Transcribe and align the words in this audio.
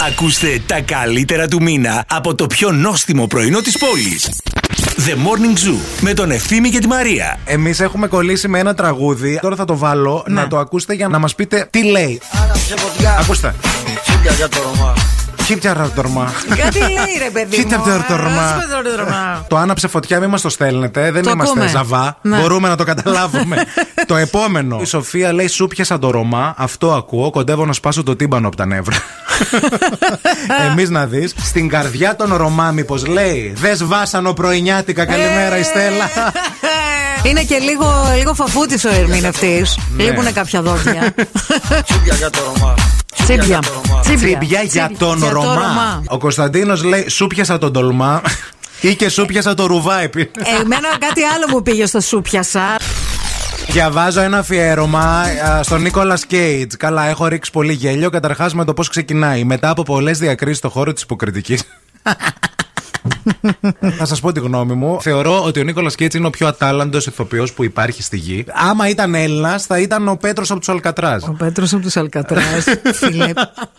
Ακούστε 0.00 0.62
τα 0.66 0.80
καλύτερα 0.80 1.48
του 1.48 1.62
μήνα 1.62 2.04
από 2.08 2.34
το 2.34 2.46
πιο 2.46 2.70
νόστιμο 2.72 3.26
πρωινό 3.26 3.60
της 3.60 3.78
πόλης. 3.78 4.30
The 4.78 5.10
Morning 5.12 5.58
Zoo 5.68 5.76
με 6.00 6.14
τον 6.14 6.30
Ευθύμη 6.30 6.70
και 6.70 6.78
τη 6.78 6.86
Μαρία. 6.86 7.38
Εμείς 7.44 7.80
έχουμε 7.80 8.06
κολλήσει 8.06 8.48
με 8.48 8.58
ένα 8.58 8.74
τραγούδι. 8.74 9.38
Τώρα 9.42 9.56
θα 9.56 9.64
το 9.64 9.76
βάλω 9.76 10.24
Ναι. 10.28 10.34
να 10.34 10.48
το 10.48 10.58
ακούσετε 10.58 10.94
για 10.94 11.08
να 11.08 11.18
μας 11.18 11.34
πείτε 11.34 11.66
τι 11.70 11.84
λέει. 11.84 12.20
Ακούστε. 13.20 13.54
Τσίπια 14.04 14.32
για 14.32 14.48
το 14.48 14.56
Ρωμά. 14.62 14.94
Χίπτια 15.44 15.74
ρατορμά. 15.74 16.32
Κάτι 16.48 16.78
λέει 16.78 17.18
ρε 17.24 17.30
παιδί 17.32 17.56
μου. 17.56 17.62
Κοίτα 17.62 17.80
το 17.80 17.96
ρωτορμά. 17.96 18.60
Ε, 18.62 18.82
το 18.82 18.90
ρωτορμά. 18.90 19.44
Το 19.48 19.56
άναψε 19.56 19.88
φωτιά, 19.88 20.20
μην 20.20 20.28
μας 20.28 20.40
το 20.40 20.48
στέλνετε. 20.48 21.10
Δεν 21.10 21.22
Το 21.22 21.30
είμαστε 21.30 21.52
ακούμε. 21.60 21.70
ζαβά. 21.70 22.16
Ναι. 22.22 22.38
Μπορούμε 22.40 22.68
να 22.68 22.76
το 22.76 22.84
καταλάβουμε. 22.84 23.64
το 24.06 24.16
επόμενο. 24.16 24.78
Η 24.80 24.84
Σοφία 24.84 25.32
λέει: 25.32 25.46
Σου 25.46 25.66
πιάσα 25.66 25.98
το 25.98 26.10
Ρωμά. 26.10 26.54
Αυτό 26.56 26.92
ακούω. 26.92 27.30
Κοντεύω 27.30 27.66
να 27.66 27.72
σπάσω 27.72 28.02
το 28.02 28.16
τύμπανο 28.16 28.46
από 28.46 28.56
τα 28.56 28.66
νεύρα. 28.66 28.96
Εμείς 30.70 30.90
να 30.90 31.06
δεις. 31.06 31.34
Στην 31.42 31.68
καρδιά 31.68 32.16
των 32.16 32.34
Ρωμά, 32.34 32.70
μήπως 32.70 33.06
λέει: 33.06 33.52
Δες 33.56 33.84
βάσανο 33.84 34.32
πρωινιάτικα. 34.32 35.04
Καλημέρα, 35.04 35.58
η 35.58 35.62
Στέλλα. 35.62 36.04
Είναι 37.24 37.42
και 37.42 37.58
λίγο, 37.58 37.86
λίγο 38.16 38.34
φαφούτη 38.34 38.86
ο 38.86 38.90
ερμηνευτή. 38.90 39.66
Λείπουνε 39.96 40.32
κάποια 40.32 40.62
δόντια. 40.62 41.14
Τσίπια 41.84 42.14
για 42.14 42.30
το 42.30 42.38
Ρωμά. 42.54 42.74
Τσίμπια. 43.22 43.44
για 43.44 43.58
το 43.58 43.82
Ρωμά. 43.84 44.00
Τσίμπια 44.00 44.62
για 44.62 44.90
τον 44.98 45.18
Για 45.18 45.28
το 45.28 45.32
Ρωμά. 45.32 45.54
Ρωμά. 45.54 46.02
Ο 46.06 46.18
Κωνσταντίνος 46.18 46.82
λέει: 46.82 47.08
Σου 47.08 47.26
πιάσα 47.26 47.58
τον 47.58 47.72
τολμά. 47.72 48.22
Ή 48.80 48.94
και 48.94 49.08
σου 49.08 49.26
πιάσα 49.26 49.54
το 49.54 49.66
ρουβάιπι. 49.66 50.30
Εμένα 50.60 50.88
κάτι 50.98 51.22
άλλο 51.22 51.46
μου 51.50 51.62
πήγε 51.62 51.86
στο 51.86 52.00
σου 52.00 52.20
πιασά. 52.20 52.76
Διαβάζω 53.68 54.20
ένα 54.20 54.38
αφιέρωμα 54.38 55.20
α, 55.20 55.62
στον 55.62 55.82
Νίκολας 55.82 56.26
Κέιτς. 56.26 56.76
Καλά, 56.76 57.06
έχω 57.06 57.26
ρίξει 57.26 57.50
πολύ 57.50 57.72
γέλιο. 57.72 58.10
Καταρχάς 58.10 58.54
με 58.54 58.64
το 58.64 58.74
πώς 58.74 58.88
ξεκινάει. 58.88 59.44
Μετά 59.44 59.70
από 59.70 59.82
πολλές 59.82 60.18
διακρίσεις 60.18 60.58
στον 60.58 60.70
χώρο 60.70 60.92
της 60.92 61.02
υποκριτικής. 61.02 61.62
Θα 63.96 64.04
σας 64.04 64.20
πω 64.20 64.32
τη 64.32 64.40
γνώμη 64.40 64.72
μου. 64.74 64.98
Θεωρώ 65.02 65.42
ότι 65.44 65.60
ο 65.60 65.62
Νίκολας 65.62 65.94
Κέιτς 65.94 66.14
είναι 66.14 66.26
ο 66.26 66.30
πιο 66.30 66.46
ατάλλαντος 66.46 67.06
ηθοποιός 67.06 67.52
που 67.52 67.64
υπάρχει 67.64 68.02
στη 68.02 68.16
γη. 68.16 68.44
Άμα 68.70 68.88
ήταν 68.88 69.14
Έλληνας, 69.14 69.66
θα 69.66 69.78
ήταν 69.80 70.08
ο 70.08 70.16
Πέτρος 70.16 70.50
από 70.50 70.58
τους 70.58 70.68
Αλκατράζ. 70.68 71.22
Ο 71.22 71.34
Πέτρος 71.38 71.72
από 71.72 71.82
τους 71.82 71.96
Αλκατράς. 71.96 72.64
Φίλε, 73.00 73.32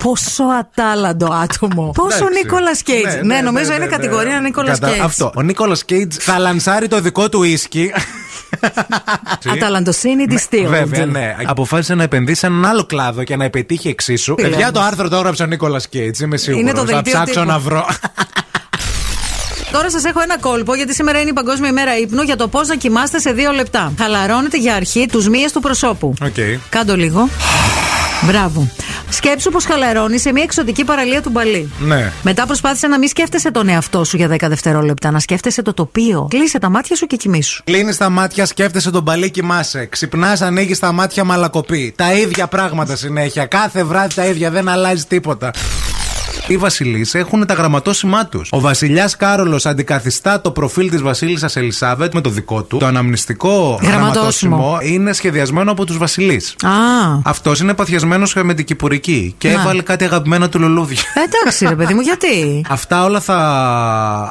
πόσο 0.04 0.44
ατάλλαντο 0.60 1.26
άτομο. 1.34 1.92
Πόσο 1.96 2.16
Εντάξει. 2.18 2.34
Νίκολα 2.44 2.72
Κέιτς. 2.84 3.16
Ναι, 3.24 3.42
νομίζω 3.42 3.74
είναι 3.74 3.86
κατηγορία 3.86 4.40
Νίκολας 4.40 4.80
Κατα- 4.80 4.92
Κέιτς. 4.92 5.06
Αυτό. 5.06 5.32
Ο 5.36 5.42
Νίκολας 5.42 5.86
Κέιτς 5.86 6.16
θα 6.18 6.38
λανσάρει 6.40 6.88
το 6.88 7.02
δικό 7.02 7.30
του 7.30 7.44
ίσκι. 7.44 7.92
Αταλαντοσύνη 9.54 10.26
της 10.26 10.48
Στeel. 10.50 10.66
Βέβαια, 10.68 11.06
ναι. 11.06 11.36
Αποφάσισε 11.46 11.96
να 11.96 12.04
επενδύσει 12.04 12.40
σε 12.40 12.46
έναν 12.46 12.66
άλλο 12.66 12.86
κλάδο 12.86 13.24
και 13.24 13.36
να 13.36 13.44
επιτύχει 13.46 13.88
εξίσου. 13.88 14.36
Τι 14.36 14.42
Παιδιά, 14.42 14.58
λέμε. 14.58 14.72
το 14.72 14.80
άρθρο 14.82 15.10
το 15.10 15.16
έγραψε 15.16 15.44
ο 15.44 15.46
Νίκολας 15.46 15.88
Κέιτς. 15.88 16.20
Είμαι 16.20 16.38
σίγουρος. 16.38 16.62
Είναι 16.70 16.80
το 16.80 16.86
Θα 16.86 16.94
δελτίο 16.94 17.14
ψάξω 17.14 17.34
τύπου. 17.34 17.46
να 17.52 17.60
βρω. 17.60 17.86
Τώρα 19.72 19.92
σας 19.92 20.04
έχω 20.04 20.22
ένα 20.22 20.40
κόλπο, 20.40 20.76
γιατί 20.76 20.94
σήμερα 20.94 21.20
είναι 21.20 21.30
η 21.30 21.34
Παγκόσμια 21.34 21.70
ημέρα 21.70 21.98
ύπνου 21.98 22.22
για 22.22 22.36
το 22.36 22.48
πώς 22.48 22.68
να 22.68 22.76
κοιμάστε 22.76 23.20
σε 23.20 23.32
δύο 23.32 23.52
λεπτά. 23.52 23.94
Χαλαρώνετε 23.98 24.58
για 24.58 24.76
αρχή 24.76 25.08
τους 25.12 25.28
μύες 25.28 25.52
του 25.52 25.60
προσώπου. 25.60 26.14
Οκ. 26.22 26.36
Κάντο 26.70 26.96
λίγο. 26.96 27.30
Μπράβο. 28.22 28.72
Σκέψου 29.10 29.50
πως 29.50 29.66
χαλαρώνεις 29.66 30.22
σε 30.22 30.32
μια 30.32 30.44
εξωτική 30.44 30.84
παραλία 30.84 31.22
του 31.22 31.30
Μπαλί. 31.30 31.72
Ναι. 31.80 32.12
Μετά 32.22 32.46
προσπάθησε 32.46 32.88
να 32.88 32.98
μην 32.98 33.08
σκέφτεσαι 33.08 33.52
τον 33.52 33.70
εαυτό 33.70 34.04
σου 34.04 34.18
για 34.18 34.28
10 34.28 34.48
δευτερόλεπτα, 34.48 35.12
να 35.12 35.20
σκέφτεσαι 35.20 35.62
το 35.62 35.74
τοπίο. 35.74 36.28
Κλείσε 36.30 36.60
τα 36.60 36.70
μάτια 36.70 36.96
σου 36.96 37.06
και 37.06 37.16
κοιμήσου. 37.16 37.64
Κλείνεις 37.64 37.98
τα 37.98 38.10
μάτια, 38.10 38.46
σκέφτεσαι 38.46 38.92
το 38.92 39.04
Μπαλί, 39.04 39.30
κοιμάσαι. 39.30 39.86
Ξυπνάς, 39.86 40.42
ανοίγεις 40.42 40.80
τα 40.80 40.92
μάτια, 40.92 41.24
μαλακοπή. 41.24 41.94
Τα 41.98 42.14
ίδια 42.14 42.48
πράγματα 42.48 42.96
συνέχεια. 42.96 43.46
Κάθε 43.46 43.84
βράδυ 43.84 44.14
τα 44.14 44.26
ίδια, 44.26 44.52
δεν 44.52 44.70
αλλάζει 44.70 45.04
τίποτα. 45.04 45.52
Οι 46.48 46.58
βασιλείς 46.58 47.14
έχουν 47.14 47.46
τα 47.46 47.54
γραμματόσημά 47.54 48.26
τους. 48.26 48.50
Ο 48.52 48.60
βασιλιάς 48.60 49.16
Κάρολος 49.16 49.66
αντικαθιστά 49.66 50.42
το 50.42 50.52
προφίλ 50.52 50.90
της 50.90 51.02
βασίλισσας 51.02 51.56
Ελισάβετ 51.56 52.14
με 52.14 52.22
το 52.22 52.30
δικό 52.30 52.64
του. 52.64 52.78
Το 52.78 52.86
αναμνηστικό 52.86 53.80
Γραμματόσημο. 53.82 54.56
γραμματόσημο 54.56 54.78
είναι 54.82 55.14
σχεδιασμένο 55.14 55.72
από 55.72 55.86
τους 55.86 55.98
βασιλείς. 55.98 56.56
Α. 56.64 56.70
Αυτός 57.24 57.60
είναι 57.60 57.74
παθιασμένος 57.74 58.34
με 58.44 58.54
την 58.54 58.66
κυπουρική 58.66 59.36
και 59.38 59.48
Να. 59.50 59.62
έβαλε 59.62 59.82
κάτι 59.82 60.04
αγαπημένα 60.04 60.50
του 60.50 60.60
λουλούδια. 60.60 61.02
Εντάξει, 61.28 61.66
ρε 61.68 61.76
παιδί 61.76 61.94
μου, 61.94 62.02
γιατί; 62.02 62.66
Αυτά 62.70 63.04
όλα 63.04 63.20
θα 63.20 63.36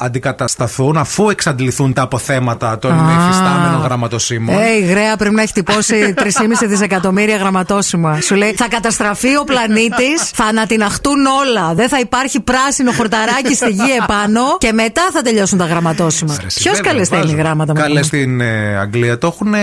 αντικατασταθούν 0.00 0.96
αφού 0.96 1.30
εξαντληθούν 1.30 1.92
τα 1.92 2.02
αποθέματα 2.02 2.78
των 2.78 2.92
Α. 2.92 3.26
υφιστάμενων 3.26 3.80
γραμματοσύμων. 3.82 4.58
Ε, 4.58 4.70
η 4.70 4.80
Γραία 4.80 5.16
πρέπει 5.16 5.34
να 5.34 5.42
έχει 5.42 5.52
τυπώσει 5.52 6.14
3,5 6.18 6.24
δισεκατομμύρια 6.66 7.36
γραμματόσημα. 7.36 8.20
Σου 8.20 8.34
λέει 8.34 8.52
θα 8.56 8.68
καταστραφεί 8.68 9.36
ο 9.36 9.44
πλανήτης, 9.44 10.30
θα 10.34 10.44
ανατιναχτούν 10.44 11.26
όλα. 11.26 11.74
Δεν 11.74 11.88
θα 11.88 11.98
υπάρχει 12.04 12.40
πράσινο 12.40 12.92
χορταράκι 12.92 13.54
στη 13.54 13.70
γη 13.70 13.92
επάνω 14.02 14.40
και 14.58 14.72
μετά 14.72 15.02
θα 15.12 15.22
τελειώσουν 15.22 15.58
τα 15.58 15.64
γραμματόσημα. 15.64 16.34
Αρέσει, 16.38 16.60
Ποιος 16.60 16.76
βέβαια, 16.76 16.90
καλές 16.92 17.06
στέλνει 17.06 17.24
βάζω. 17.24 17.36
γράμματα 17.36 17.72
με 17.74 17.80
Καλές 17.80 18.06
στην 18.06 18.40
ε, 18.40 18.76
Αγγλία 18.78 19.18
το 19.18 19.26
έχουν. 19.26 19.54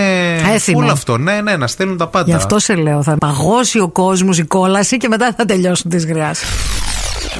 Έθιμο. 0.54 0.78
Όλο 0.78 0.90
αυτό. 0.90 1.16
Ναι, 1.18 1.40
ναι, 1.40 1.56
να 1.56 1.66
στέλνουν 1.66 1.96
τα 1.96 2.08
πάντα. 2.08 2.24
Γι' 2.28 2.34
αυτό 2.34 2.58
σε 2.58 2.74
λέω. 2.74 3.02
Θα 3.02 3.16
παγώσει 3.18 3.78
ο 3.78 3.88
κόσμος 3.88 4.38
η 4.38 4.44
κόλαση 4.44 4.96
και 4.96 5.08
μετά 5.08 5.34
θα 5.36 5.44
τελειώσουν 5.44 5.90
τις 5.90 6.06
γριάς. 6.06 6.42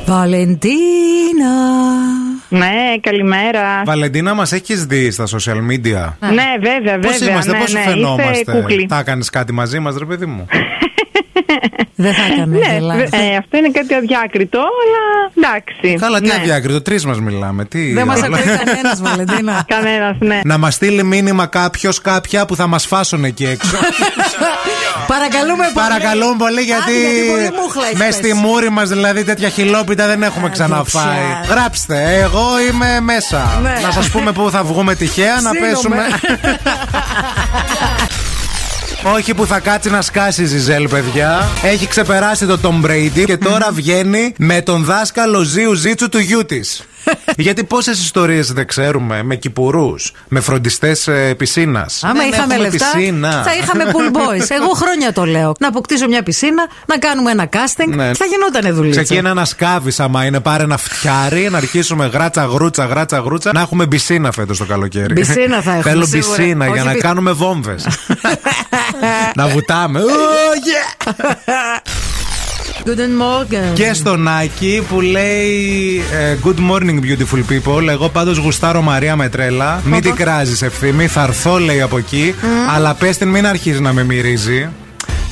Βαλεντίνα. 0.06 1.52
Ναι, 2.48 2.98
καλημέρα. 3.00 3.82
Βαλεντίνα, 3.84 4.34
μας 4.34 4.52
έχεις 4.52 4.84
δει 4.84 5.10
στα 5.10 5.24
social 5.26 5.56
media; 5.70 6.12
Ναι, 6.20 6.48
βέβαια, 6.60 6.98
βέβαια. 6.98 6.98
Πώ 7.18 7.26
είμαστε, 7.26 7.52
ναι, 7.52 7.58
πώς 7.58 7.72
ναι, 7.72 7.78
Είστε 7.80 7.90
φαινόμαστε. 7.92 8.52
κούκλοι. 8.52 8.86
Θα 8.88 8.98
έκανες 8.98 9.30
κάτι 9.30 9.52
μαζί 9.52 9.78
μας, 9.78 9.96
ρε 9.98 10.04
παιδί 10.04 10.26
μου; 10.26 10.46
Δεν 11.94 12.14
θα 12.14 12.22
έκανε 12.32 12.58
Ναι, 12.58 12.72
γελάς. 12.74 12.98
ε, 13.10 13.36
αυτό 13.38 13.56
είναι 13.58 13.70
κάτι 13.70 13.94
αδιάκριτο, 13.94 14.58
αλλά 14.58 15.02
εντάξει. 15.36 15.96
Καλά, 16.00 16.20
τι 16.20 16.26
ναι. 16.26 16.32
αδιάκριτο, 16.34 16.82
τρεις 16.82 17.04
μας 17.06 17.20
μιλάμε. 17.20 17.64
Τι 17.64 17.92
Δεν 17.92 18.06
μας 18.06 18.22
άλλο. 18.22 18.36
ακούει 18.36 18.56
κανένας, 18.64 19.00
Βαλεντίνα. 19.06 19.64
Κανένας, 19.68 20.16
ναι. 20.20 20.40
Να 20.44 20.58
μας 20.58 20.74
στείλει 20.74 21.02
μήνυμα 21.04 21.46
κάποιος, 21.46 22.00
κάποια 22.00 22.46
που 22.46 22.56
θα 22.56 22.66
μας 22.66 22.86
φάσουν 22.86 23.24
εκεί 23.24 23.46
έξω. 23.46 23.76
Παρακαλούμε 25.06 25.64
πολύ. 25.74 25.86
Παρακαλούμε 25.88 26.34
πολύ 26.38 26.60
γιατί, 26.60 26.82
Άντε, 26.82 26.92
γιατί 26.92 27.28
πολύ 27.30 27.60
μούχλα 27.62 27.86
έχεις 27.86 27.98
μες 27.98 28.06
πέσει. 28.06 28.18
στη 28.18 28.34
μούρη 28.34 28.70
μας 28.70 28.88
δηλαδή 28.88 29.24
τέτοια 29.24 29.48
χιλόπιτα 29.48 30.06
δεν 30.06 30.22
έχουμε 30.22 30.48
ξαναφάει. 30.50 31.16
πια. 31.16 31.54
Γράψτε, 31.54 32.18
εγώ 32.22 32.46
είμαι 32.70 33.00
μέσα. 33.00 33.58
Ναι. 33.62 33.74
Να 33.82 33.90
σας 33.90 34.08
πούμε 34.10 34.32
πού 34.32 34.50
θα 34.50 34.62
βγούμε 34.62 34.94
τυχαία, 34.94 35.40
να 35.40 35.50
Ψήνομαι. 35.50 35.68
πέσουμε. 35.72 35.96
Όχι 39.04 39.34
που 39.34 39.46
θα 39.46 39.58
κάτσει 39.60 39.90
να 39.90 40.02
σκάσει 40.02 40.42
η 40.42 40.44
Ζιζέλ, 40.44 40.88
παιδιά. 40.88 41.48
Έχει 41.62 41.86
ξεπεράσει 41.86 42.46
το 42.46 42.58
Tom 42.62 42.86
Brady 42.86 43.22
και 43.24 43.36
τώρα 43.36 43.68
βγαίνει 43.72 44.34
με 44.38 44.60
τον 44.62 44.84
δάσκαλο 44.84 45.42
Ζίου 45.42 45.74
Ζίτσου 45.74 46.08
του 46.08 46.18
γιού 46.18 46.44
της. 46.44 46.82
Γιατί 47.36 47.64
πόσες 47.64 48.00
ιστορίες 48.00 48.52
δεν 48.52 48.66
ξέρουμε 48.66 49.22
με 49.22 49.34
κυπουρούς, 49.36 50.12
με 50.28 50.40
φροντιστές 50.40 51.08
ε, 51.08 51.34
πισίνας. 51.34 52.04
Άμα 52.04 52.26
είχαμε 52.26 52.56
λεφτά, 52.56 52.86
θα 53.44 53.54
είχαμε 53.62 53.84
pool 53.86 54.16
boys. 54.16 54.46
Εγώ 54.60 54.72
χρόνια 54.74 55.12
το 55.12 55.24
λέω. 55.24 55.52
Να 55.58 55.68
αποκτήσω 55.68 56.08
μια 56.08 56.22
πισίνα, 56.22 56.66
να 56.86 56.98
κάνουμε 56.98 57.30
ένα 57.30 57.48
casting. 57.52 57.88
Ναι. 57.94 58.14
Θα 58.14 58.24
γινότανε 58.24 58.70
δουλίτσα. 58.72 59.02
Ξεκίνα 59.02 59.34
να 59.34 59.44
σκάβει 59.44 59.92
άμα 59.98 60.24
είναι 60.24 60.40
πάρε 60.40 60.62
ένα 60.62 60.76
φτιάρι, 60.76 61.48
να 61.50 61.56
αρχίσουμε 61.56 62.06
γράτσα 62.06 62.44
γρούτσα, 62.44 62.84
γράτσα 62.86 63.18
γρούτσα. 63.18 63.50
Να 63.54 63.60
έχουμε 63.60 63.86
μπισίνα 63.86 64.32
φέτος 64.32 64.58
το 64.58 64.64
καλοκαίρι. 64.64 65.12
Μπισίνα 65.12 65.62
θα 65.62 65.70
έχουμε, 65.70 65.82
Θέλω 65.82 66.06
σίγουρα. 66.06 66.36
μπισίνα 66.36 66.64
για 66.64 66.74
Όχι 66.74 66.84
να 66.84 66.92
μπι- 66.92 67.00
κάνουμε 67.02 67.32
βόμβες. 67.32 67.86
να 69.34 69.48
βουτάμε. 69.48 70.00
Ω, 70.00 70.04
yeah! 70.68 71.12
Guten 72.84 73.22
Morgen. 73.22 73.74
Και 73.74 73.92
στον 73.92 74.28
Άκη 74.28 74.86
που 74.88 75.00
λέει 75.00 76.02
ε, 76.12 76.36
Good 76.44 76.70
morning 76.70 77.00
beautiful 77.00 77.42
people. 77.52 77.88
Εγώ 77.88 78.08
πάντως 78.08 78.36
γουστάρω 78.36 78.82
Μαρία 78.82 79.16
με 79.16 79.28
τρέλα. 79.28 79.80
Μην 79.84 80.02
την 80.02 80.14
κράζεις 80.14 80.62
ευθύμη. 80.62 81.06
Θα 81.06 81.22
έρθω 81.22 81.58
λέει 81.58 81.80
από 81.80 81.98
εκεί. 81.98 82.34
Αλλά 82.74 82.94
πες 82.94 83.16
την 83.16 83.28
μην 83.28 83.46
αρχίζει 83.46 83.80
να 83.80 83.92
με 83.92 84.04
μυρίζει. 84.04 84.68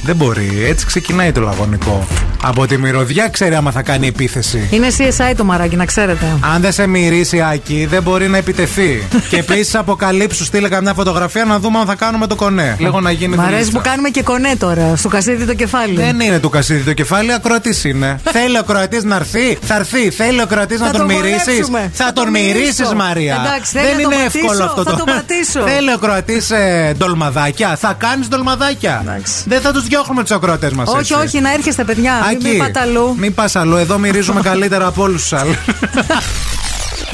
Δεν 0.02 0.16
μπορεί. 0.16 0.64
Έτσι 0.68 0.86
ξεκινάει 0.86 1.32
το 1.32 1.40
λαγωνικό 1.40 2.06
Από 2.42 2.66
τη 2.66 2.78
μυρωδιά 2.78 3.28
ξέρει 3.28 3.54
άμα 3.54 3.70
θα 3.70 3.82
κάνει 3.82 4.06
επίθεση 4.06 4.68
Είναι 4.70 4.86
CSI 4.98 5.34
το 5.36 5.44
μαράκι, 5.44 5.76
να 5.76 5.84
ξέρετε. 5.84 6.26
αν 6.54 6.60
δεν 6.60 6.72
σε 6.72 6.86
μυρίσει, 6.86 7.40
Άκη, 7.42 7.86
δεν 7.90 8.02
μπορεί 8.02 8.28
να 8.28 8.36
επιτεθεί. 8.36 9.02
και 9.30 9.36
επίσης 9.36 9.74
αποκαλύψου, 9.74 10.44
στείλε 10.44 10.68
καμιά 10.68 10.94
φωτογραφία 10.94 11.44
να 11.44 11.58
δούμε 11.58 11.78
αν 11.78 11.86
θα 11.86 11.94
κάνουμε 11.94 12.26
το 12.26 12.34
κονέ. 12.34 12.76
Λέγω 12.80 13.00
να 13.00 13.10
γίνει 13.10 13.36
Μ' 13.36 13.40
αρέσει 13.40 13.54
δουλίτσα. 13.56 13.78
που 13.78 13.84
κάνουμε 13.88 14.08
και 14.08 14.22
κονέ 14.22 14.54
τώρα. 14.58 14.96
Στο 14.96 15.08
κασίδι 15.08 15.44
το 15.44 15.54
κεφάλι. 15.54 15.94
Δεν 15.96 16.20
είναι 16.20 16.38
του 16.38 16.48
κασίδι 16.48 16.82
το 16.82 16.92
κεφάλι, 16.92 17.32
ακροατής 17.32 17.84
είναι. 17.84 18.20
Θέλει 18.32 18.58
ο 18.58 18.62
κροατή 18.62 19.06
να 19.06 19.16
έρθει, 19.16 19.58
θα 19.62 19.74
έρθει. 19.74 20.10
Θέλει 20.10 20.40
ο 20.42 20.46
κροατή 20.46 20.76
να 20.78 20.86
Θα 20.86 20.90
τον 20.92 21.06
τον 21.06 21.16
μυρίσει. 21.16 21.44
βολέψουμε. 21.44 21.90
Θα 21.92 22.04
Θα 22.04 22.12
τον 22.12 22.22
τον 22.24 22.32
μυρίσει, 22.32 22.54
μυρίσω. 22.80 22.94
Μαρία. 22.96 23.42
Εντάξει, 23.44 23.70
θέλει 23.72 23.84
Δεν 23.86 23.94
να 23.96 24.00
είναι 24.02 24.14
τον 24.14 24.24
εύκολο 24.24 24.46
πατήσω, 24.46 24.64
αυτό 24.64 24.82
θα 24.82 24.90
το. 24.90 24.96
τον 24.96 25.06
πατήσω. 25.14 25.60
Θέλει 25.70 25.92
ο 25.92 25.98
κροατή 25.98 26.42
ε, 26.50 26.92
ντολμαδάκια. 26.92 27.76
Θα 27.76 27.94
κάνεις 27.98 28.28
ντολμαδάκια. 28.28 28.98
Εντάξει. 29.02 29.32
Δεν 29.46 29.60
θα 29.60 29.72
τους 29.72 29.84
διώχνουμε 29.84 30.22
τους 30.22 30.30
ακροατές 30.30 30.72
μας. 30.72 30.88
όχι, 30.88 31.14
όχι, 31.14 31.40
να 31.40 31.52
έρχεστε, 31.52 31.84
παιδιά. 31.84 32.12
Μην, 32.38 32.48
μην 32.48 32.58
πάτε 32.58 32.80
αλλού. 32.80 33.14
Μην 33.18 33.34
πας 33.34 33.56
αλλού. 33.56 33.76
Εδώ 33.76 33.98
μυρίζουμε 33.98 34.40
καλύτερα 34.50 34.86
από 34.86 35.02
όλους 35.02 35.20
τους 35.22 35.32
άλλους. 35.32 35.56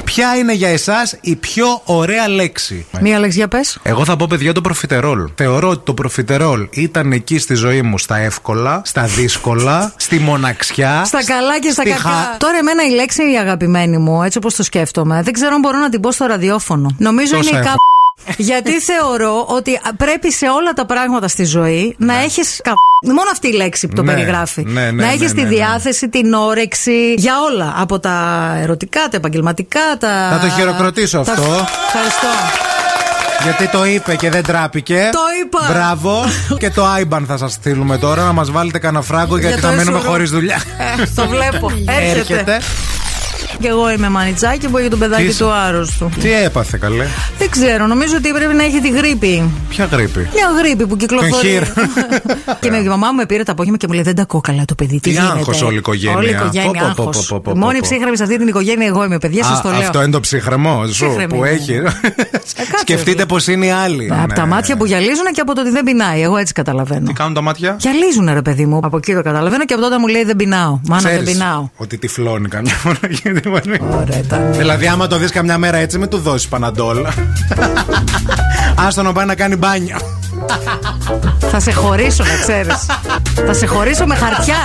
Ποια 0.05 0.37
είναι 0.37 0.53
για 0.53 0.69
εσάς 0.69 1.17
η 1.21 1.37
πιο 1.37 1.81
ωραία 1.85 2.29
λέξη; 2.29 2.87
Μία 3.01 3.19
λέξη 3.19 3.39
για 3.39 3.49
πες. 3.49 3.79
Εγώ 3.83 4.05
θα 4.05 4.17
πω 4.17 4.27
παιδιά 4.29 4.53
το 4.53 4.61
προφιτερόλ. 4.61 5.29
Θεωρώ 5.35 5.69
ότι 5.69 5.81
το 5.85 5.95
προφιτερόλ 5.95 6.69
ήταν 6.71 7.13
εκεί 7.13 7.39
στη 7.39 7.55
ζωή 7.55 7.83
μου 7.83 7.99
στα 7.99 8.17
εύκολα, 8.17 8.83
στα 8.85 9.03
δύσκολα, 9.05 9.93
στη 9.97 10.19
μοναξιά. 10.19 11.03
Στα 11.05 11.25
καλά 11.25 11.59
και 11.59 11.71
στα 11.71 11.83
στη 11.83 11.91
κακά. 11.91 12.03
χα- 12.09 12.37
Τώρα, 12.37 12.59
εμένα 12.59 12.85
η 12.85 12.91
λέξη 12.91 13.33
η 13.33 13.39
αγαπημένη 13.39 13.99
μου, 13.99 14.23
έτσι 14.23 14.39
όπως 14.39 14.55
το 14.55 14.63
σκέφτομαι, 14.63 15.23
δεν 15.23 15.33
ξέρω 15.33 15.55
αν 15.55 15.61
μπορώ 15.61 15.79
να 15.79 15.89
την 15.89 16.01
πω 16.01 16.13
στο 16.13 16.27
ραδιόφωνο. 16.27 16.95
Νομίζω 16.99 17.37
Τόσα 17.37 17.49
είναι 17.51 17.59
η 17.59 17.61
έχω. 17.61 17.75
Κα... 18.27 18.35
Γιατί 18.37 18.81
θεωρώ 18.81 19.45
ότι 19.49 19.81
πρέπει 19.97 20.33
σε 20.33 20.47
όλα 20.49 20.73
τα 20.73 20.87
πράγματα 20.87 21.29
στη 21.29 21.45
ζωή 21.45 21.95
να 21.99 22.15
έχεις. 22.23 22.61
Μόνο 23.07 23.31
αυτή 23.33 23.49
η 23.49 23.53
λέξη 23.53 23.87
που 23.89 23.95
το 23.95 24.03
Ναι, 24.03 24.13
περιγράφει. 24.13 24.63
ναι, 24.63 24.81
ναι, 24.81 24.87
να 24.91 24.93
ναι, 24.93 25.13
έχεις 25.13 25.33
ναι, 25.33 25.41
τη 25.41 25.43
ναι. 25.43 25.49
διάθεση, 25.49 26.09
την 26.09 26.33
όρεξη 26.33 27.15
για 27.17 27.35
όλα. 27.51 27.75
Από 27.77 27.99
τα 27.99 28.17
ερωτικά, 28.63 29.01
τα 29.11 29.17
επαγγελματικά, 29.17 29.81
τα. 29.99 30.29
Θα 30.33 30.39
το 30.49 30.55
χειροκροτήσω 30.55 31.21
τα- 31.23 31.33
αυτό. 31.33 31.43
Ευχαριστώ. 31.87 32.29
Γιατί 33.43 33.69
το 33.69 33.85
είπε 33.85 34.15
και 34.17 34.31
δεν 34.31 34.43
τράπηκε. 34.43 35.09
Το 35.13 35.19
είπα. 35.45 35.73
Μπράβο. 35.73 36.25
και 36.63 36.71
το 36.71 36.85
IBAN 37.01 37.23
θα 37.27 37.37
σας 37.37 37.53
στείλουμε 37.53 37.99
τώρα 37.99 38.25
να 38.25 38.33
μας 38.33 38.51
βάλετε 38.51 38.79
κανένα 38.79 39.03
φράγκο 39.05 39.39
γιατί 39.39 39.53
Για 39.59 39.63
θα 39.63 39.69
το 39.71 39.75
μένουμε 39.77 39.97
έσωρο. 39.97 40.11
χωρίς 40.13 40.31
δουλειά. 40.31 40.63
Ε, 40.99 41.03
το 41.21 41.29
βλέπω. 41.29 41.71
Έρχεται. 42.11 42.61
Έρχεται. 43.59 43.63
Και 43.63 43.69
εγώ 43.69 43.91
είμαι 43.93 44.09
μανιτσάκι 44.09 44.69
που 44.69 44.79
έχει 44.79 44.89
το 44.89 44.97
παιδάκι 44.97 45.23
είσαι; 45.25 45.45
του 45.45 45.51
άρρωστου. 45.51 46.09
Τι 46.21 46.33
έπαθε 46.33 46.79
καλέ; 46.81 47.05
Δεν 47.39 47.51
ξέρω, 47.51 47.87
νομίζω 47.87 48.15
ότι 48.17 48.31
πρέπει 48.33 48.55
να 48.55 48.65
έχει 48.65 48.81
τη 48.81 48.89
γρήπη. 48.89 49.51
Ποια 49.69 49.85
γρήπη; 49.85 50.19
Μια 50.35 50.49
γρήπη 50.59 50.87
που 50.87 50.97
κυκλοφορεί. 50.97 51.49
χείρ. 51.49 51.63
και 52.61 52.71
με, 52.71 52.77
η 52.77 52.83
μαμά 52.89 53.07
μου 53.11 53.17
με 53.17 53.27
πήρε 53.27 53.43
το 53.43 53.53
απόγευμα 53.53 53.77
και 53.79 53.87
μου 53.89 53.93
λέει: 53.95 54.03
Δεν 54.03 54.15
τα 54.15 54.23
ακούω 54.23 54.41
καλά 54.41 54.65
το 54.65 54.75
παιδί. 54.75 54.95
Τι, 54.95 55.01
Τι 55.01 55.11
γίνεται;» 55.11 55.27
άγχος 55.33 55.63
όλη 55.63 55.75
η 55.75 55.77
οικογένεια. 55.79 56.17
Όλη 56.17 56.31
η 56.31 56.35
Πω, 56.35 56.39
οικογένεια. 56.45 56.71
πω, 56.71 56.93
πω, 56.97 57.03
άγχος. 57.03 57.27
πω, 57.27 57.41
πω, 57.41 57.51
Η 57.51 57.55
πω, 57.55 57.61
μόνη 57.61 57.79
πω. 57.79 57.87
ψύχρεμη 57.91 58.17
σε 58.17 58.23
αυτή 58.23 58.39
την 58.39 58.49
οικογένεια 58.49 58.87
εγώ 58.87 59.05
είμαι, 59.05 59.19
παιδιά, 59.19 59.45
σας 59.45 59.59
Α, 59.59 59.63
το 59.63 59.69
λέω. 59.71 59.79
Αυτό 59.79 60.03
είναι 60.03 60.11
το 60.11 60.21
ψυχρεμό 60.21 60.87
σου 60.87 61.07
Ψύχρεμη 61.07 61.27
που 61.27 61.37
είναι. 61.45 61.49
έχει. 61.49 61.83
Σκεφτείτε 62.81 63.19
ρε. 63.19 63.27
πως 63.27 63.47
είναι 63.47 63.67
οι 63.67 63.71
άλλοι. 63.71 64.09
Από 64.13 64.27
Ναι. 64.27 64.35
τα 64.35 64.47
μάτια 64.47 64.77
που 64.77 64.85
γυαλίζουν 64.87 65.25
και 65.33 65.41
από 65.41 65.55
το 65.55 65.61
ότι 65.61 65.71
δεν 65.71 65.85
πεινάει. 65.85 66.23
Εγώ 66.23 66.37
έτσι 66.37 66.53
καταλαβαίνω. 66.53 67.07
Τι 67.07 67.13
κάνουν 67.13 67.35
τα 67.35 67.41
μάτια; 67.41 67.77
Γυαλίζουν, 67.81 68.31
ρε 68.33 68.43
παιδί 68.43 68.67
μου. 68.67 68.81
Από 68.83 68.97
εκεί 68.97 69.15
το 69.15 69.23
καταλαβαίνω 69.23 69.65
και 69.65 69.73
από 69.75 69.83
τότε 69.83 69.99
μου 69.99 70.07
λέει: 70.07 70.25
Δεν 70.25 70.37
πεινάω. 70.37 70.81
Μάνα, 70.89 71.03
δεν 71.03 71.11
Ξέρεις 71.21 71.33
πεινάω. 71.39 71.69
ότι 71.77 71.99
τυφλώνει 71.99 72.49
καμιά 72.49 72.75
φορά. 72.75 72.99
γιατί 73.51 73.71
μπορεί. 73.71 73.83
Ωραία, 73.97 74.19
ήταν. 74.19 74.53
Δηλαδή, 74.53 74.87
άμα 74.87 75.07
το 75.07 75.19
δεις 75.19 75.31
καμιά 75.31 75.59
μέρα 75.59 75.77
έτσι, 75.77 75.99
μην 75.99 76.09
του 76.09 76.19
δώσεις 76.19 76.49
παναντόλ. 76.49 77.07
Άστο 78.87 79.03
να 79.03 79.13
πάει 79.13 79.27
να 79.27 79.35
κάνει 79.35 79.57
μπάνιο. 79.57 79.97
Θα 81.51 81.61
σε 81.61 81.73
χωρίσω, 81.73 82.25
να 82.25 82.37
ξέρεις. 82.41 82.87
Θα 83.47 83.55
σε 83.55 83.67
χωρίσω 83.67 84.07
με 84.07 84.15
χαρτιά. 84.15 84.57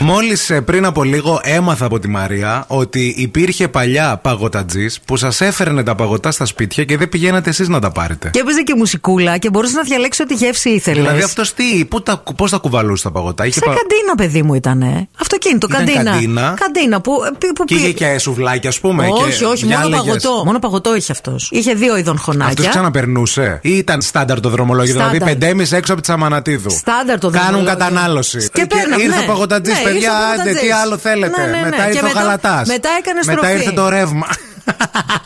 Μόλις 0.00 0.52
πριν 0.64 0.84
από 0.84 1.02
λίγο 1.04 1.40
έμαθα 1.42 1.84
από 1.86 1.98
τη 1.98 2.08
Μαρία 2.08 2.64
ότι 2.68 3.14
υπήρχε 3.18 3.68
παλιά 3.68 4.18
παγωτατζή 4.22 4.86
που 5.04 5.16
σας 5.16 5.40
έφερνε 5.40 5.82
τα 5.82 5.94
παγωτά 5.94 6.30
στα 6.30 6.44
σπίτια 6.44 6.84
και 6.84 6.96
δεν 6.96 7.08
πηγαίνατε 7.08 7.50
εσείς 7.50 7.68
να 7.68 7.78
τα 7.80 7.90
πάρετε. 7.90 8.30
Και 8.32 8.38
έπαιζε 8.38 8.62
και 8.62 8.74
μουσικούλα 8.76 9.38
και 9.38 9.50
μπορούσες 9.50 9.74
να 9.76 9.82
διαλέξεις 9.82 10.24
ό,τι 10.24 10.34
γεύση 10.34 10.68
ήθελες. 10.70 11.02
Δηλαδή 11.02 11.22
αυτός 11.22 11.54
τι, 11.54 11.84
πού 11.84 12.02
τα, 12.02 12.22
πώς 12.36 12.50
τα 12.50 12.56
κουβαλούσε 12.56 13.02
τα 13.02 13.10
παγωτά; 13.10 13.46
Είχε 13.46 13.58
Σε 13.58 13.64
πα- 13.66 13.74
καντίνα, 13.74 14.14
παιδί 14.16 14.42
μου 14.42 14.54
ήταν. 14.54 15.08
Αυτοκίνητο, 15.20 15.66
Ήταν 15.70 15.84
καντίνα. 15.86 16.10
καντίνα. 16.10 16.54
Καντίνα 16.60 17.00
που, 17.00 17.12
που, 17.38 17.52
που 17.54 17.64
Και 17.64 17.74
είχε 17.74 17.92
και 17.92 18.18
σουβλάκια, 18.18 18.68
ας 18.70 18.80
πούμε. 18.80 19.06
Όχι, 19.12 19.38
και 19.38 19.44
όχι, 19.44 19.64
μόνο 19.64 19.76
διάλεγες. 19.78 20.04
παγωτό. 20.22 20.44
Μόνο 20.44 20.58
παγωτό 20.58 20.96
είχε 20.96 21.12
αυτός. 21.12 21.48
Είχε 21.52 21.72
δύο 21.74 21.96
ειδών 21.96 22.16
Αυτό 22.16 22.30
χωνάκια. 22.32 22.68
ξαναπερνούσε; 22.68 23.58
Ή 23.62 23.70
ήταν 23.76 24.02
στάνταρ 24.02 24.40
το 24.40 24.48
δρομολόγιο. 24.48 24.94
Στάνταρ. 24.94 25.10
Δηλαδή 25.12 25.62
5,5 25.70 25.72
έξω 25.76 25.92
από 25.92 26.00
τη 26.02 26.06
Σαμανατίδου; 26.08 26.70
Στάνταρ 26.70 27.18
το 27.18 27.30
Κάνουν 27.30 27.44
δρομολόγιο. 27.46 27.76
κατανάλωση. 27.78 28.38
Και 28.52 28.66
παίρναμε, 28.66 29.02
ήρθε 29.02 29.16
ναι. 29.16 29.22
ο 29.22 29.26
παγωτατζή, 29.26 29.72
Ναι, 29.72 29.78
παιδιά, 29.92 30.10
ήρθε 30.10 30.22
ο 30.22 30.26
άντε, 30.26 30.36
παγωτατζής. 30.36 30.60
τι 30.60 30.70
άλλο 30.70 30.98
θέλετε. 30.98 31.40
Ναι, 31.40 31.46
ναι, 31.46 31.58
ναι. 31.58 31.64
Μετά 31.64 31.76
Και 31.84 31.88
ήρθε 31.88 31.98
ο 31.98 32.02
μετά- 32.02 32.18
χαλατάς. 32.20 32.66
μετά 32.68 32.88
έκανε 32.98 33.20
Μετά 33.26 33.32
στροφή. 33.38 33.54
ήρθε 33.56 33.70
το 33.72 33.88
ρεύμα. 33.88 34.26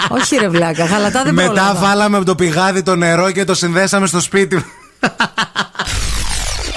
Όχι, 0.09 0.37
ρε 0.37 0.49
βλάκα, 0.49 0.85
γαλατά 0.85 1.23
δεν 1.23 1.35
Μετά 1.35 1.53
πρόλαβα. 1.53 1.81
βάλαμε 1.81 2.17
από 2.17 2.27
το 2.27 2.35
πηγάδι 2.35 2.83
το 2.83 2.97
νερό 2.97 3.31
και 3.31 3.45
το 3.45 3.55
συνδέσαμε 3.55 4.07
στο 4.07 4.21
σπίτι. 4.21 4.65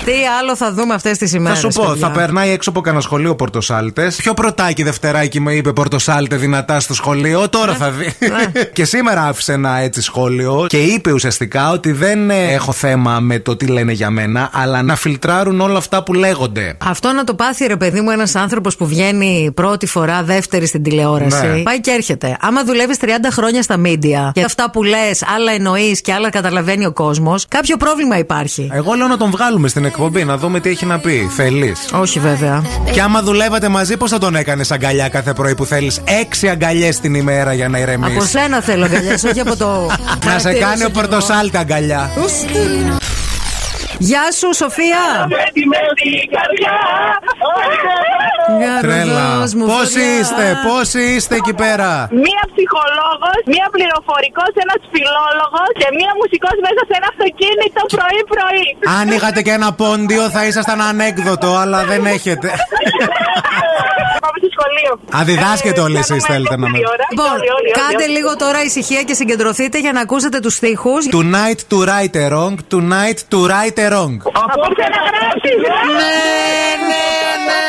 Τι 0.05 0.13
άλλο 0.39 0.55
θα 0.55 0.73
δούμε 0.73 0.93
αυτές 0.93 1.17
τις 1.17 1.33
ημέρες. 1.33 1.59
Θα 1.59 1.71
σου 1.71 1.81
πω, 1.81 1.95
θα 1.95 2.11
περνάει 2.11 2.49
έξω 2.49 2.69
από 2.69 2.81
κανένα 2.81 3.01
σχολείο 3.03 3.35
Πορτοσάλτες. 3.35 4.15
Ποιο 4.15 4.33
πρωτάκι 4.33 4.83
Δευτεράκι 4.83 5.39
με 5.39 5.53
είπε 5.53 5.73
Πορτοσάλτε 5.73 6.35
δυνατά 6.35 6.79
στο 6.79 6.93
σχολείο, 6.93 7.49
τώρα 7.49 7.73
θα 7.73 7.91
δει. 7.91 8.13
και 8.73 8.85
σήμερα 8.85 9.27
άφησε 9.27 9.53
ένα 9.53 9.77
έτσι 9.77 10.01
σχόλιο 10.01 10.65
και 10.67 10.77
είπε 10.77 11.11
ουσιαστικά 11.11 11.71
ότι 11.71 11.91
δεν 11.91 12.29
ε, 12.29 12.53
έχω 12.53 12.71
θέμα 12.71 13.19
με 13.19 13.39
το 13.39 13.55
τι 13.55 13.67
λένε 13.67 13.91
για 13.91 14.09
μένα, 14.09 14.49
αλλά 14.53 14.81
να 14.81 14.95
φιλτράρουν 14.95 15.61
όλα 15.61 15.77
αυτά 15.77 16.03
που 16.03 16.13
λέγονται. 16.13 16.77
Αυτό 16.85 17.11
να 17.11 17.23
το 17.23 17.33
πάθει 17.33 17.65
ρε 17.65 17.75
παιδί 17.75 18.01
μου 18.01 18.09
ένας 18.09 18.35
άνθρωπος 18.35 18.75
που 18.75 18.87
βγαίνει 18.87 19.51
πρώτη 19.53 19.85
φορά, 19.85 20.23
δεύτερη 20.23 20.65
στην 20.65 20.83
τηλεόραση. 20.83 21.47
Ναι. 21.47 21.61
Πάει 21.61 21.81
και 21.81 21.91
έρχεται. 21.91 22.37
Άμα 22.41 22.63
δουλεύεις 22.63 22.97
30 23.01 23.07
χρόνια 23.31 23.61
στα 23.61 23.77
μίντια 23.77 24.31
και 24.33 24.43
αυτά 24.43 24.71
που 24.71 24.83
λες, 24.83 25.23
άλλα 25.35 25.51
εννοείς 25.51 26.01
και 26.01 26.13
άλλα 26.13 26.29
καταλαβαίνει 26.29 26.85
ο 26.85 26.91
κόσμος, 26.91 27.45
κάποιο 27.47 27.77
πρόβλημα 27.77 28.17
υπάρχει. 28.17 28.69
Εγώ 28.71 28.93
λέω 28.93 29.07
να 29.07 29.17
τον 29.17 29.29
βγάλουμε 29.29 29.67
στην 29.67 29.85
εκπομπή, 29.95 30.23
να 30.23 30.37
δούμε 30.37 30.59
τι 30.59 30.69
έχει 30.69 30.85
να 30.85 30.99
πει. 30.99 31.27
Θέλεις; 31.35 31.89
Όχι 31.93 32.19
βέβαια. 32.19 32.63
Και 32.91 33.01
άμα 33.01 33.21
δουλεύατε 33.21 33.67
μαζί, 33.67 33.97
πώς 33.97 34.09
θα 34.11 34.17
τον 34.17 34.35
έκανες 34.35 34.71
αγκαλιά 34.71 35.09
κάθε 35.09 35.33
πρωί 35.33 35.55
που 35.55 35.65
θέλεις 35.65 36.01
έξι 36.21 36.49
αγκαλιές 36.49 36.99
την 36.99 37.13
ημέρα 37.13 37.53
για 37.53 37.69
να 37.69 37.77
Από 37.77 37.91
ηρεμήσει. 37.91 38.27
σένα 38.27 38.61
θέλω 38.61 38.85
αγκαλιές, 38.85 39.23
όχι 39.23 39.39
από 39.39 39.55
το. 39.55 39.89
Να 40.25 40.39
σε 40.39 40.53
κάνει 40.53 40.83
ο 40.83 40.91
Πορτοσάλτε 40.91 41.57
αγκαλιά. 41.57 42.09
Γεια 43.99 44.25
σου, 44.37 44.49
Σοφία! 44.61 45.03
Τρέλα. 48.81 49.13
Γαροδός 49.13 49.53
μου, 49.57 49.65
Πώ 49.65 49.71
φωτιά. 49.73 50.01
είστε, 50.19 50.45
πώ 50.67 50.77
είστε 50.99 51.35
εκεί 51.41 51.53
πέρα; 51.63 51.91
Μία 52.25 52.43
ψυχολόγος, 52.51 53.39
μία 53.53 53.67
πληροφορικός, 53.75 54.51
ένας 54.63 54.81
φιλόλογος 54.93 55.69
και 55.81 55.87
μία 55.99 56.11
μουσικός 56.19 56.55
μέσα 56.65 56.81
σε 56.89 56.93
ένα 56.99 57.07
αυτοκίνητο 57.13 57.81
πρωί-πρωί. 57.95 58.67
Αν 58.99 59.05
είχατε 59.15 59.39
και 59.45 59.53
ένα 59.59 59.69
πόντιο 59.81 60.23
θα 60.35 60.41
ήσασταν 60.49 60.79
ανέκδοτο, 60.91 61.49
αλλά 61.63 61.79
δεν 61.91 62.01
έχετε. 62.15 62.47
Πάμε 64.23 64.37
στο 64.41 64.49
σχολείο. 64.55 64.91
Α, 65.17 65.19
διδάσκετε 65.29 65.79
όλοι 65.87 65.95
Ε, 65.95 65.99
εσείς, 65.99 66.09
κάνουμε 66.23 66.31
θέλετε 66.33 66.55
να 66.63 66.67
με- 66.69 66.77
έξι 66.77 66.89
ώρα. 66.93 67.05
Λοιπόν, 67.11 67.31
Όλοι, 67.37 67.49
όλοι, 67.57 67.69
όλοι, 67.71 67.71
κάντε 67.81 68.03
όλοι. 68.03 68.13
λίγο 68.17 68.31
τώρα 68.43 68.59
ησυχία 68.69 69.01
και 69.07 69.13
συγκεντρωθείτε 69.13 69.77
για 69.79 69.91
να 69.97 70.01
ακούσετε 70.05 70.37
τους 70.39 70.53
στίχους 70.59 71.01
Tonight 71.17 71.59
to 71.71 71.77
right 71.91 72.15
a 72.23 72.25
wrong, 72.33 72.55
tonight 72.75 73.19
to 73.31 73.39
right 73.55 73.77
a 73.84 73.84
wrong. 73.91 74.17
Απόψε 74.43 74.85
να 74.95 75.01
γράψεις. 75.07 75.57
Ναι, 75.97 76.15
ναι, 76.89 77.05
ναι. 77.47 77.63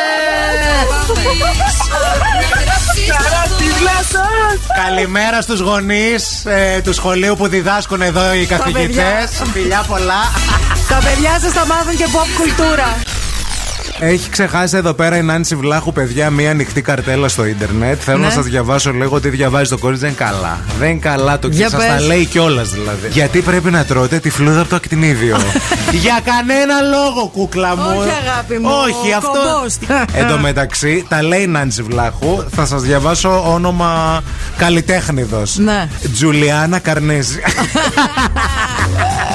Καλημέρα 4.85 5.41
στους 5.41 5.61
γονείς 5.61 6.45
ε, 6.47 6.81
του 6.85 6.93
σχολείου 6.93 7.35
που 7.37 7.47
διδάσκουν 7.49 8.03
εδώ 8.03 8.33
οι 8.33 8.47
καθηγητές. 8.47 9.43
Φιλιά 9.53 9.85
πολλά. 9.89 10.21
Τα 10.89 10.99
παιδιά 11.05 11.39
σας 11.41 11.53
θα 11.53 11.67
μάθουν 11.67 11.97
και 11.97 12.05
pop 12.05 12.41
κουλτούρα. 12.41 13.16
Έχει 14.01 14.31
ξεχάσει 14.31 14.77
εδώ 14.77 14.93
πέρα 14.93 15.17
η 15.17 15.23
Νάνση 15.23 15.55
Βλάχου, 15.57 15.93
παιδιά, 15.93 16.31
μία 16.31 16.51
ανοιχτή 16.51 16.83
καρτέλα 16.83 17.29
στο 17.29 17.45
ίντερνετ. 17.47 17.99
Θέλω 18.05 18.19
Ναι. 18.19 18.25
να 18.25 18.31
σας 18.31 18.45
διαβάσω 18.45 18.93
λίγο 18.93 19.21
τι 19.21 19.29
διαβάζει 19.29 19.71
το 19.71 19.79
κόρη. 19.79 19.97
Δεν 19.97 20.09
είναι 20.09 20.19
καλά. 20.19 20.59
Δεν 20.79 20.91
είναι 20.91 20.99
καλά 20.99 21.39
το 21.39 21.49
Για 21.49 21.65
και 21.65 21.71
σας 21.71 21.87
τα 21.87 21.93
πες. 21.95 22.07
λέει 22.07 22.25
κιόλας 22.25 22.71
δηλαδή. 22.71 23.09
Γιατί 23.11 23.41
πρέπει 23.41 23.71
να 23.71 23.85
τρώτε 23.85 24.19
τη 24.19 24.31
φλούδα 24.31 24.61
από 24.61 24.69
το 24.69 24.77
ακτινίδιο; 24.77 25.37
Για 26.03 26.21
κανένα 26.25 26.81
λόγο, 26.81 27.31
κούκλα 27.33 27.77
μου. 27.77 27.83
Όχι, 27.99 28.09
αγάπη 28.29 28.59
μου, 28.59 28.69
Όχι, 28.83 29.13
ο 29.13 29.17
αυτό. 29.17 29.31
κομπός. 29.31 29.77
Εν 30.15 30.27
τω 30.29 30.39
μεταξύ, 30.39 31.05
τα 31.09 31.23
λέει 31.23 31.43
η 31.43 31.47
Νάνση 31.47 31.83
Βλάχου. 31.83 32.45
Θα 32.51 32.67
σας 32.67 32.83
διαβάσω 32.83 33.53
όνομα 33.53 34.21
καλλιτέχνηδος. 34.57 35.57
Ναι. 35.59 35.89
Τζουλιάνα 36.13 36.79
Καρνέζη. 36.79 37.41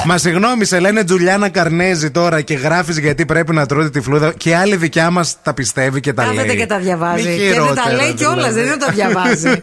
Μα 0.04 0.18
συγγνώμη, 0.18 0.64
σε 0.64 0.78
λένε 0.80 1.04
Τζουλιάνα 1.04 1.48
Καρνέζη 1.48 2.10
τώρα 2.10 2.40
και 2.40 2.54
γράφεις 2.54 2.98
γιατί 2.98 3.26
πρέπει 3.26 3.52
να 3.54 3.66
τρώτε 3.66 3.90
τη 3.90 4.00
φλούδα. 4.00 4.32
Και 4.36 4.51
άλλη 4.54 4.76
δικιά 4.76 5.10
μας 5.10 5.36
τα 5.42 5.54
πιστεύει 5.54 6.00
και 6.00 6.12
τα 6.12 6.24
λέει. 6.24 6.34
Κάθεται 6.34 6.54
και 6.54 6.66
τα 6.66 6.78
διαβάζει. 6.78 7.28
Μη 7.28 7.36
Και 7.36 7.42
δεν 7.42 7.56
τα 7.56 7.62
χειρότερα, 7.62 7.94
λέει 7.94 8.12
κιόλας, 8.12 8.34
δηλαδή. 8.36 8.54
δεν 8.54 8.64
είναι 8.64 8.72
ότι 8.72 8.84
τα 8.84 8.92
διαβάζει. 8.92 9.62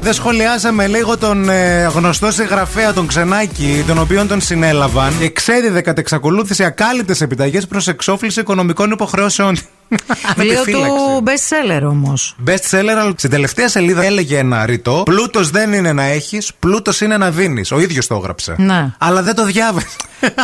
Δεν 0.00 0.12
σχολιάσαμε 0.14 0.86
λίγο 0.86 1.18
τον 1.18 1.48
ε, 1.48 1.90
γνωστό 1.94 2.30
συγγραφέα, 2.30 2.92
τον 2.92 3.06
Ξενάκη, 3.06 3.84
τον 3.86 3.98
οποίον 3.98 4.28
τον 4.28 4.40
συνέλαβαν. 4.40 5.12
Εξέδιδε 5.20 5.80
κατ' 5.80 5.98
εξακολούθηση 5.98 6.64
ακάλυπτες 6.64 7.20
επιταγές 7.20 7.66
προς 7.66 7.88
εξόφληση 7.88 8.40
οικονομικών 8.40 8.90
υποχρεώσεων. 8.90 9.56
Με 9.88 9.98
Βιβλίο 10.36 10.62
τη 10.62 10.70
φύλαξη. 10.70 10.90
του 10.90 11.22
best 11.26 11.76
seller 11.78 11.82
όμως. 11.90 12.36
Best 12.46 12.70
seller, 12.70 12.96
αλλά 13.00 13.12
στην 13.16 13.30
τελευταία 13.30 13.68
σελίδα 13.68 14.02
έλεγε 14.04 14.38
ένα 14.38 14.66
ρητό. 14.66 15.02
Πλούτος 15.04 15.50
δεν 15.50 15.72
είναι 15.72 15.92
να 15.92 16.02
έχεις, 16.04 16.50
πλούτος 16.58 17.00
είναι 17.00 17.16
να 17.16 17.30
δίνεις. 17.30 17.72
Ο 17.72 17.80
ίδιος 17.80 18.06
το 18.06 18.14
έγραψε. 18.14 18.54
Ναι. 18.58 18.90
Αλλά 18.98 19.22
δεν 19.22 19.34
το 19.34 19.44
διάβασε. 19.44 19.86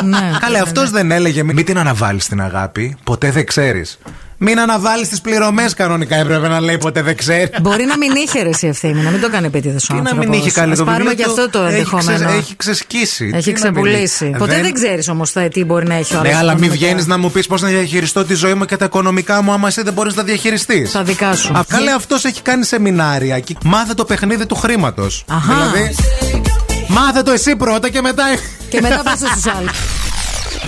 Ναι. 0.04 0.30
Καλέ, 0.40 0.58
αυτός 0.58 0.90
δεν 0.90 1.10
έλεγε. 1.10 1.42
Μην 1.42 1.64
την 1.64 1.78
αναβάλεις 1.78 2.26
την 2.28 2.40
αγάπη. 2.40 2.96
Ποτέ 3.04 3.30
δεν 3.30 3.46
ξέρεις. 3.46 3.98
Μην 4.44 4.58
αναβάλεις 4.60 5.08
τις 5.08 5.20
πληρωμές 5.20 5.74
κανονικά 5.74 6.16
έπρεπε 6.16 6.48
να 6.48 6.60
λέει 6.60 6.78
ποτέ 6.78 7.02
δεν 7.02 7.16
ξέρει. 7.16 7.50
Μπορεί 7.62 7.84
να 7.84 7.96
μην 7.96 8.12
είχε 8.14 8.42
ρε 8.42 8.50
η 8.60 8.66
ευθύνη, 8.66 9.02
να 9.02 9.10
μην 9.10 9.20
το 9.20 9.30
κάνει 9.30 9.46
επίτηδες 9.46 9.84
ο 9.84 9.86
Τι 9.86 9.92
να 9.92 9.98
άνθρωπος. 9.98 10.26
μην 10.26 10.38
είχε 10.38 10.50
κάνει 10.50 10.72
Ας 10.72 10.78
το 10.78 10.84
πάρουμε 10.84 11.08
βιβλίο 11.10 11.26
και 11.26 11.32
του. 11.34 11.42
αυτό 11.42 11.58
το 11.58 11.64
Έχει 11.64 11.72
ενδεχόμενο. 11.74 12.24
ξε- 12.26 12.38
Έχει 12.38 12.56
ξεσκίσει. 12.56 13.26
Τι 13.30 13.36
Έχει 13.36 13.52
να 13.52 13.52
μην 13.52 13.54
ξεπουλήσει. 13.54 14.26
είχε. 14.26 14.36
Ποτέ 14.38 14.60
δεν 14.62 14.72
ξέρεις 14.72 15.08
όμως 15.08 15.32
τι 15.52 15.64
μπορεί 15.64 15.86
να 15.86 15.94
έχει 15.94 16.14
ο 16.16 16.20
Ναι, 16.20 16.28
άλλος 16.28 16.40
αλλά 16.40 16.52
μην 16.54 16.62
οικονομικά. 16.62 16.86
βγαίνεις 16.86 17.06
να 17.06 17.18
μου 17.18 17.30
πεις 17.30 17.46
πώς 17.46 17.60
να 17.62 17.68
διαχειριστώ 17.68 18.24
τη 18.24 18.34
ζωή 18.34 18.54
μου 18.54 18.64
και 18.64 18.76
τα 18.76 18.84
οικονομικά 18.84 19.42
μου, 19.42 19.52
άμα 19.52 19.68
εσύ 19.68 19.82
δεν 19.82 19.92
μπορείς 19.92 20.14
να 20.14 20.20
τα 20.20 20.26
διαχειριστείς. 20.28 20.92
Τα 20.92 21.02
δικά 21.02 21.34
σου. 21.36 21.52
Καλέ, 21.68 21.90
αυτός 21.92 22.24
έχει 22.24 22.42
κάνει 22.42 22.64
σεμινάρια 22.64 23.38
και 23.40 23.54
μάθε 23.64 23.94
το 23.94 24.04
παιχνίδι 24.04 24.46
του 24.46 24.54
χρήματος. 24.54 25.24
Αχα. 25.28 25.54
Δηλαδή. 25.54 25.94
Μάθε 26.88 27.22
το 27.22 27.30
εσύ 27.30 27.56
πρώτα 27.56 27.88
και 27.90 28.00
μετά. 28.00 28.24
Και 28.68 28.80
μετά 28.80 29.02
πάσα 29.04 29.26
στους 29.26 29.46
άλλους. 29.46 29.70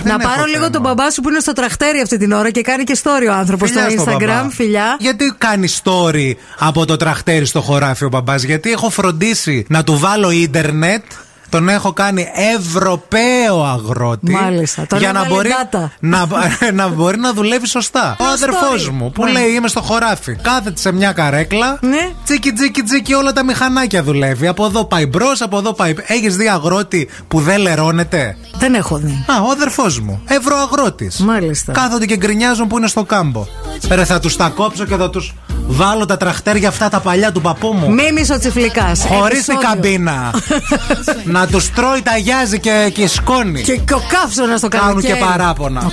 Να 0.03 0.13
έχω 0.13 0.21
πάρω 0.23 0.43
λίγο 0.43 0.55
θέμα. 0.55 0.69
τον 0.69 0.81
μπαμπά 0.81 1.11
σου 1.11 1.21
που 1.21 1.29
είναι 1.29 1.39
στο 1.39 1.53
τραχτέρι 1.53 1.99
αυτή 1.99 2.17
την 2.17 2.31
ώρα 2.31 2.49
και 2.49 2.61
κάνει 2.61 2.83
και 2.83 2.97
story 3.03 3.27
ο 3.29 3.33
άνθρωπος 3.33 3.69
στο 3.69 3.79
Φιλιά 3.79 3.99
στο 3.99 4.11
Instagram. 4.11 4.19
μπαμπά. 4.19 4.49
Φιλιά. 4.49 4.95
Γιατί 4.99 5.33
κάνει 5.37 5.67
story 5.83 6.33
από 6.59 6.85
το 6.85 6.95
τραχτέρι 6.95 7.45
στο 7.45 7.61
χωράφι 7.61 8.05
ο 8.05 8.09
μπαμπάς, 8.09 8.43
Γιατί 8.43 8.71
έχω 8.71 8.89
φροντίσει 8.89 9.65
να 9.69 9.83
του 9.83 9.97
βάλω 9.97 10.31
ίντερνετ. 10.31 11.03
Τον 11.49 11.69
έχω 11.69 11.93
κάνει 11.93 12.27
Ευρωπαίο 12.57 13.63
αγρότη. 13.63 14.31
Μάλιστα. 14.31 14.85
Τον 14.87 14.99
για 14.99 15.11
να 15.11 15.19
έβαλε 15.19 15.33
μπορεί, 15.35 15.49
data. 15.71 15.89
να, 15.99 16.27
να 16.83 16.87
μπορεί 16.87 17.17
να 17.17 17.33
δουλεύει 17.33 17.67
σωστά. 17.67 18.15
Ο 18.19 18.23
αδερφός 18.25 18.87
story. 18.87 18.91
μου 18.91 19.11
που 19.11 19.23
Ναι. 19.25 19.31
λέει 19.31 19.49
είμαι 19.51 19.67
στο 19.67 19.81
χωράφι. 19.81 20.35
Κάθεται 20.41 20.79
σε 20.79 20.91
μια 20.91 21.11
καρέκλα. 21.11 21.77
Ναι. 21.81 22.09
Τσίκι 22.23 22.51
τσίκι 22.51 22.81
τσίκι 22.83 23.13
όλα 23.13 23.33
τα 23.33 23.43
μηχανάκια 23.43 24.03
δουλεύει. 24.03 24.47
Από 24.47 24.65
εδώ 24.65 24.85
πάει 24.85 25.05
μπρος, 25.05 25.41
από 25.41 25.57
εδώ 25.57 25.73
πάει. 25.73 25.93
Έχεις 26.05 26.35
δει 26.35 26.47
αγρότη 26.49 27.09
που 27.27 27.39
δεν 27.39 27.59
λερώνεται; 27.61 28.37
Δεν 28.57 28.73
έχω 28.73 28.97
δει. 28.97 29.25
Α, 29.27 29.41
ο 29.41 29.49
αδερφός 29.51 29.99
μου. 29.99 30.21
Ευρωαγρότης. 30.27 31.19
Μάλιστα. 31.19 31.71
Κάθονται 31.71 32.05
και 32.05 32.17
γκρινιάζουν 32.17 32.67
που 32.67 32.77
είναι 32.77 32.87
στο 32.87 33.03
κάμπο. 33.03 33.45
Ρε, 33.89 34.05
θα 34.05 34.19
τους 34.19 34.35
τα 34.35 34.49
κόψω 34.49 34.85
και 34.85 34.95
θα 34.95 35.09
του 35.09 35.27
βάλω 35.67 36.05
τα 36.05 36.17
τραχτέρια 36.17 36.67
αυτά 36.67 36.89
τα 36.89 36.99
παλιά 36.99 37.31
του 37.31 37.41
παππού 37.41 37.73
μου. 37.73 37.93
Μίμη 37.93 38.25
ο 38.33 38.39
Τσιφλικά. 38.39 38.91
Χωρίς 39.07 39.45
την 39.45 39.57
καμπίνα. 39.57 40.33
να 41.35 41.47
τους 41.47 41.69
τρώει 41.69 42.01
τα 42.01 42.17
γιάζι 42.17 42.59
και, 42.59 42.91
και 42.93 43.07
σκόνη. 43.07 43.61
Και 43.61 43.93
ο 43.93 44.01
καύσωνας 44.07 44.59
στο 44.59 44.67
Κάνουν 44.67 44.87
καλοκαίρι. 44.87 45.13
και 45.13 45.25
παράπονα. 45.25 45.91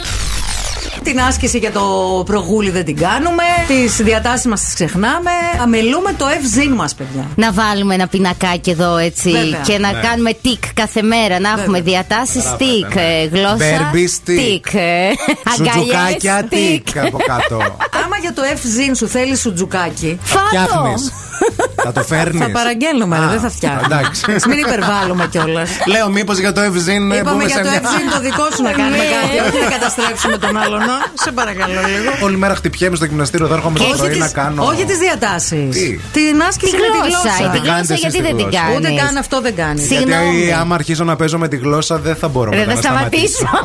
Την 1.02 1.20
άσκηση 1.20 1.58
για 1.58 1.72
το 1.72 1.82
προγούλι 2.26 2.70
δεν 2.70 2.84
την 2.84 2.96
κάνουμε. 2.96 3.42
Τις 3.66 3.96
διατάσεις 3.96 4.46
μας 4.46 4.60
τις 4.60 4.74
ξεχνάμε. 4.74 5.30
Αμελούμε 5.62 6.12
το 6.16 6.26
ευζήν 6.38 6.72
μας, 6.72 6.94
παιδιά. 6.94 7.26
Να 7.34 7.52
βάλουμε 7.52 7.94
ένα 7.94 8.06
πινακάκι 8.06 8.70
εδώ 8.70 8.96
έτσι 8.96 9.30
Βέβαια. 9.30 9.60
και 9.64 9.78
να 9.78 9.92
κάνουμε 9.92 10.32
τικ 10.42 10.74
κάθε 10.74 11.02
μέρα. 11.02 11.40
Να 11.40 11.48
έχουμε 11.58 11.80
διατάσεις 11.80 12.44
τικ, 12.58 12.96
ε, 12.96 13.24
γλώσσα. 13.32 13.56
Μπέρμπις, 13.56 14.12
στικ. 14.12 14.38
τικ, 14.38 14.74
ε, 14.74 15.10
Σουτζουκάκια 15.56 16.34
αγκαλιές, 16.34 16.72
τικ 16.84 16.98
από 16.98 17.18
κάτω. 17.26 17.56
Άμα 18.04 18.16
για 18.20 18.32
το 18.32 18.42
ευζήν 18.52 18.94
σου 18.94 19.08
θέλει 19.08 19.36
σουτζουκάκι. 19.36 20.18
Φάτο! 20.22 20.46
Φτιάχνεις. 20.46 21.12
θα 21.84 21.92
το 21.92 22.02
φέρνεις. 22.02 22.40
Θα 22.44 22.50
παραγγέλνουμε, 22.50 23.18
ρε, 23.18 23.26
δεν 23.26 23.40
θα 23.40 23.50
φτιάχνουμε. 23.50 23.86
εντάξει. 23.94 24.32
Ας 24.36 24.44
μην 24.46 24.58
υπερβάλλουμε 24.58 25.26
κιόλας. 25.30 25.70
Λέω 25.86 26.08
μήπως 26.10 26.38
για 26.38 26.52
το 26.52 26.60
Ευζήν 26.60 27.10
Είπαμε 27.10 27.30
μπούμε 27.30 27.44
για 27.44 27.56
σε 27.56 27.62
το 27.62 27.68
μια. 27.68 27.80
ευζήν 27.84 28.10
το 28.14 28.18
δικό 28.20 28.44
σου 28.56 28.62
να 28.62 28.70
κάνουμε 28.70 28.96
Ναι. 28.96 29.02
κάτι. 29.16 29.36
Όχι 29.48 29.64
να 29.64 29.70
καταστρέψουμε 29.76 30.36
τον 30.38 30.56
άλλον. 30.62 30.80
α. 30.82 30.98
Σε 31.24 31.30
παρακαλώ 31.32 31.80
λίγο. 31.94 32.10
Όλη 32.26 32.36
μέρα 32.36 32.54
χτυπιέμαι 32.54 32.96
στο 32.96 33.04
γυμναστήριο, 33.04 33.46
θα 33.46 33.54
έρχομαι 33.54 33.78
το 33.78 33.84
Όχι 33.84 33.96
πρωί 33.96 34.08
τις- 34.10 34.18
να 34.18 34.28
κάνω. 34.28 34.64
Όχι 34.70 34.84
τις 34.84 34.98
διατάσεις. 34.98 35.68
Τι; 35.76 35.86
Την 36.18 36.42
άσκηση 36.48 36.72
Τη 36.76 36.80
με 36.84 36.88
τη 36.94 36.98
γλώσσα. 37.08 37.20
γλώσσα. 37.38 37.44
ε, 37.44 37.52
Τη 37.52 37.58
Τι 37.58 37.66
κάνετε 37.68 37.86
γλώσσα 37.86 37.92
εσείς 37.92 38.00
γιατί 38.04 38.16
τη 38.16 38.22
δεν 38.22 38.34
την 38.36 38.46
γλώσσα; 38.48 38.60
κάνεις. 38.62 38.76
Ούτε 38.78 38.90
καν 39.02 39.16
αυτό 39.16 39.36
δεν 39.46 39.54
κάνεις. 39.62 39.86
Συγγνώμη. 39.86 40.36
Γιατί 40.36 40.52
άμα 40.60 40.74
αρχίσω 40.74 41.04
να 41.04 41.16
παίζω 41.16 41.38
με 41.38 41.48
τη 41.48 41.56
γλώσσα 41.56 41.94
δεν 41.98 42.16
θα 42.16 42.28
μπορώ 42.28 42.50
Ρε, 42.50 42.56
μετά 42.56 42.68
θα 42.70 42.74
να 42.74 42.80
σταματήσω. 42.82 43.48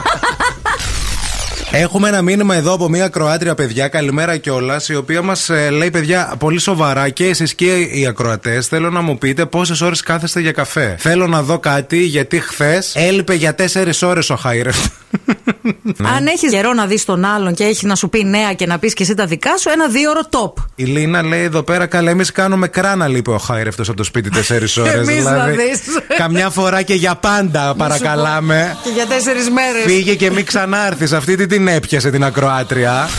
σταματήσω. 1.67 1.83
Έχουμε 1.83 2.07
ένα 2.07 2.21
μήνυμα 2.21 2.55
εδώ 2.55 2.73
από 2.73 2.89
μια 2.89 3.07
Κροάτρια 3.07 3.55
παιδιά. 3.55 3.87
Καλημέρα 3.87 4.37
κιόλας. 4.37 4.89
Η 4.89 4.95
οποία 4.95 5.21
μας 5.21 5.49
λέει, 5.71 5.89
παιδιά, 5.89 6.35
πολύ 6.39 6.59
σοβαρά 6.59 7.09
και 7.09 7.25
εσείς 7.25 7.55
και 7.55 7.75
οι 7.75 8.05
ακροατές. 8.07 8.67
Θέλω 8.67 8.89
να 8.89 9.01
μου 9.01 9.17
πείτε 9.17 9.45
πόσες 9.45 9.81
ώρες 9.81 10.01
κάθεστε 10.01 10.39
για 10.39 10.51
καφέ. 10.51 10.95
Θέλω 10.99 11.27
να 11.27 11.41
δω 11.41 11.59
κάτι 11.59 11.97
γιατί 11.97 12.39
χθες 12.39 12.95
έλειπε 12.95 13.33
για 13.33 13.55
4 13.55 14.07
ώρες 14.07 14.29
ο 14.29 14.35
Χάιρεφ. 14.35 14.77
Αν 16.15 16.27
έχεις 16.27 16.51
καιρό 16.51 16.73
να 16.73 16.85
δεις 16.85 17.05
τον 17.05 17.25
άλλον 17.25 17.53
και 17.53 17.63
έχει 17.63 17.85
να 17.85 17.95
σου 17.95 18.09
πει 18.09 18.23
νέα 18.23 18.53
και 18.53 18.65
να 18.65 18.79
πεις 18.79 18.93
και 18.93 19.03
εσύ 19.03 19.13
τα 19.13 19.25
δικά 19.25 19.57
σου, 19.57 19.69
ένα 19.69 19.87
δύο 19.87 20.09
ώρο 20.09 20.21
top. 20.29 20.63
Η 20.75 20.83
Λίνα 20.83 21.23
λέει 21.23 21.43
εδώ 21.43 21.63
πέρα, 21.63 21.85
καλά, 21.85 22.09
εμείς 22.09 22.31
κάνουμε 22.31 22.67
κράνα, 22.67 23.07
λείπει 23.07 23.31
ο 23.31 23.37
Χάιρεφτο 23.37 23.81
από 23.81 23.93
το 23.93 24.03
σπίτι 24.03 24.29
4 24.33 24.41
ώρες. 24.81 24.93
Εμείς 24.93 25.23
να 25.23 25.45
δεις. 25.45 25.81
καμιά 26.21 26.49
φορά 26.49 26.81
και 26.81 26.93
για 26.93 27.15
πάντα, 27.15 27.75
παρακαλάμε. 27.75 28.77
Και 28.83 28.89
για 28.89 29.05
τέσσερις 29.05 29.49
μέρες. 29.49 29.83
Φύγε 29.85 30.15
και 30.15 30.31
μην 30.31 30.45
ξανάρθεις. 30.45 31.13
Αυτή 31.13 31.35
τι 31.35 31.45
την 31.57 31.67
έπιασε 31.67 32.09
την 32.09 32.23
ακροάτρια. 32.23 33.09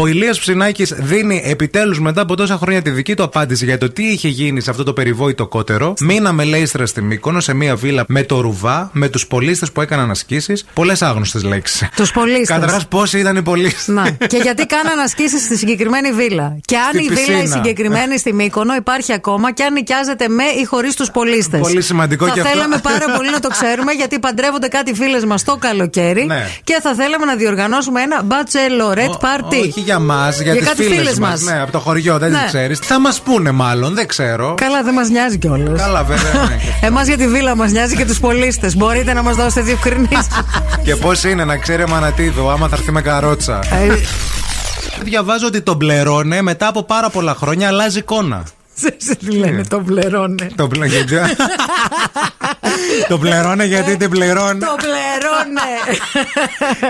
Ο 0.00 0.06
Ηλίας 0.06 0.38
Ψινάκης 0.40 0.94
δίνει 0.98 1.42
επιτέλους 1.44 2.00
μετά 2.00 2.20
από 2.20 2.36
τόσα 2.36 2.56
χρόνια 2.56 2.82
τη 2.82 2.90
δική 2.90 3.14
του 3.14 3.22
απάντηση 3.22 3.64
για 3.64 3.78
το 3.78 3.90
τι 3.90 4.02
είχε 4.02 4.28
γίνει 4.28 4.60
σε 4.60 4.70
αυτό 4.70 4.82
το 4.82 4.92
περιβόητο 4.92 5.46
κότερο. 5.46 5.94
Μείναμε, 6.00 6.44
λέει, 6.44 6.60
ύστερα 6.62 6.86
στη 6.86 7.02
Μύκονο 7.02 7.40
σε 7.40 7.54
μία 7.54 7.76
βίλα 7.76 8.04
με 8.08 8.22
το 8.22 8.40
ρουβά, 8.40 8.90
με 8.92 9.08
τους 9.08 9.26
πολίστες 9.26 9.72
που 9.72 9.80
έκαναν 9.80 10.10
ασκήσεις. 10.10 10.64
Πολλές 10.74 11.02
άγνωστες 11.02 11.42
λέξεις. 11.42 11.88
Τους 11.96 12.12
πολίστες. 12.12 12.46
Καταρχάς, 12.48 12.86
πόσοι 12.88 13.18
ήταν 13.18 13.36
οι 13.36 13.42
πολίστες. 13.42 13.86
Να. 13.86 14.10
Και 14.10 14.36
γιατί 14.36 14.66
κάναν 14.66 14.98
ασκήσεις 14.98 15.42
στη 15.42 15.56
συγκεκριμένη 15.56 16.12
βίλα. 16.12 16.56
Και 16.64 16.76
αν 16.76 16.88
Στη 16.92 17.04
η 17.04 17.08
βίλα 17.08 17.20
η 17.20 17.24
πισίνα. 17.42 17.54
συγκεκριμένη 17.54 18.18
στη 18.18 18.32
Μύκονο 18.32 18.74
υπάρχει 18.74 19.12
ακόμα 19.12 19.52
και 19.52 19.62
αν 19.62 19.72
νοικιάζεται 19.72 20.28
με 20.28 20.44
ή 20.60 20.64
χωρίς 20.64 20.94
τους 20.94 21.10
πολίστες. 21.10 21.60
Πολύ 21.60 21.82
σημαντικό 21.82 22.26
θα 22.26 22.32
και 22.32 22.40
αυτό. 22.40 22.52
θέλαμε 22.52 22.78
πάρα 22.78 23.04
πολύ 23.16 23.30
να 23.30 23.40
το 23.40 23.48
ξέρουμε 23.48 23.92
γιατί 23.92 24.18
παντρεύονται 24.18 24.68
κάτι 24.68 24.94
φίλες 24.94 25.24
μας 25.24 25.44
το 25.44 25.56
καλοκαίρι 25.56 26.24
Ναι. 26.24 26.46
και 26.64 26.78
θα 26.82 26.94
θέλαμε 26.94 27.24
να 27.24 27.34
διοργανώσουμε 27.36 28.00
ένα 28.02 28.22
bachelorette 28.28 29.18
party. 29.26 29.60
Όχι 29.66 29.80
για 29.88 29.98
μας, 29.98 30.40
για, 30.40 30.52
Για 30.52 30.60
τις 30.60 30.70
κάτι 30.70 30.82
φίλες 30.82 30.98
φίλες 30.98 31.18
μας. 31.18 31.30
μας. 31.30 31.40
Ναι, 31.40 31.60
από 31.62 31.72
το 31.72 31.78
χωριό, 31.78 32.18
δεν 32.18 32.30
Ναι. 32.30 32.38
τι 32.38 32.46
ξέρεις. 32.46 32.78
Θα 32.78 33.00
μας 33.00 33.20
πούνε 33.20 33.50
μάλλον, 33.50 33.94
δεν 33.94 34.06
ξέρω. 34.06 34.54
Καλά, 34.56 34.82
δεν 34.82 34.94
μας 34.94 35.08
νοιάζει 35.08 35.38
κιόλας. 35.38 35.80
Καλά, 35.80 36.02
βέβαια. 36.02 36.32
ναι. 36.32 36.86
Εμάς 36.86 37.06
για 37.06 37.16
τη 37.16 37.28
βίλα 37.28 37.56
μας 37.56 37.70
νοιάζει 37.70 37.96
και 37.96 38.04
τους 38.06 38.20
πολίστες. 38.20 38.76
Μπορείτε 38.76 39.12
να 39.12 39.22
μας 39.22 39.36
δώσετε 39.36 39.60
διευκρινήσεις. 39.60 40.26
και 40.86 40.96
πώς 40.96 41.24
είναι 41.24 41.44
να 41.44 41.56
ξέρει 41.56 41.82
Αμανατίδου, 41.82 42.50
άμα 42.50 42.68
θα 42.68 42.76
έρθει 42.78 42.92
με 42.92 43.00
καρότσα. 43.02 43.58
Ε, 43.58 43.94
Διαβάζω 45.02 45.46
ότι 45.46 45.60
τον 45.60 45.78
πλερώνε 45.78 46.42
μετά 46.42 46.66
από 46.66 46.82
πάρα 46.82 47.08
πολλά 47.10 47.34
χρόνια 47.34 47.68
αλλάζει 47.68 47.98
εικόνα. 47.98 48.42
Ξέρεις 48.80 49.18
τι 49.18 49.30
λένε, 49.36 49.62
το 49.68 49.80
πληρώνε. 49.80 50.48
Το 50.54 50.68
πλε- 50.68 50.88
γιατί- 50.90 51.36
Το 53.08 53.18
πληρώνε 53.18 53.64
γιατί 53.64 53.96
την 53.96 54.10
πληρώνει. 54.10 54.58
Το 54.60 54.76
πληρώνε. 54.78 55.96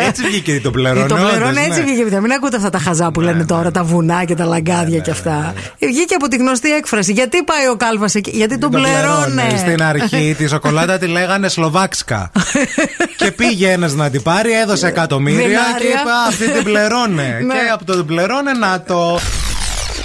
Έτσι 0.07 0.23
βγήκε 0.23 0.61
το 0.61 0.71
πληρώνε. 0.71 1.07
Το 1.07 1.15
πληρώνε 1.15 1.45
όντως, 1.45 1.57
έτσι 1.67 1.79
ναι. 1.81 1.85
βγήκε. 1.87 2.03
παιδιά. 2.03 2.21
Μην 2.21 2.33
ακούτε 2.33 2.57
αυτά 2.57 2.71
τα 2.71 2.79
χαζά 2.79 3.11
που 3.11 3.21
λένε 3.21 3.45
τώρα, 3.45 3.71
τα 3.71 3.83
βουνά 3.85 4.25
και 4.25 4.35
τα 4.35 4.45
λαγκάδια 4.45 4.99
και 4.99 5.11
αυτά. 5.11 5.55
Βγήκε 5.81 6.15
από 6.15 6.29
τη 6.29 6.37
γνωστή 6.37 6.71
έκφραση. 6.73 7.13
Γιατί 7.13 7.43
πάει 7.43 7.67
ο 7.69 7.77
κάλβας 7.77 8.15
εκεί, 8.15 8.31
Γιατί 8.35 8.59
τον 8.59 8.71
Το 8.71 8.79
πληρώνε. 8.79 9.57
Στην 9.59 9.83
αρχή 9.83 10.35
τη 10.39 10.49
σοκολάτα 10.49 10.99
τη 10.99 11.07
λέγανε 11.07 11.49
Σλοβάξκα. 11.49 12.31
και 13.19 13.33
πήγε 13.33 13.71
ένας 13.71 13.95
να 13.95 14.11
την 14.11 14.23
πάρει, 14.23 14.53
έδωσε 14.53 14.87
εκατομμύρια 14.87 15.43
και 15.43 15.49
Δινάρια. 15.49 15.89
είπε 15.89 15.99
«Α, 16.11 16.27
Αυτή 16.29 16.51
την 16.51 16.65
πληρώνε. 16.65 17.41
Ναι. 17.47 17.55
και 17.55 17.61
από 17.73 17.85
το 17.85 18.05
πληρώνε 18.05 18.53
να 18.53 18.83
το. 18.83 19.19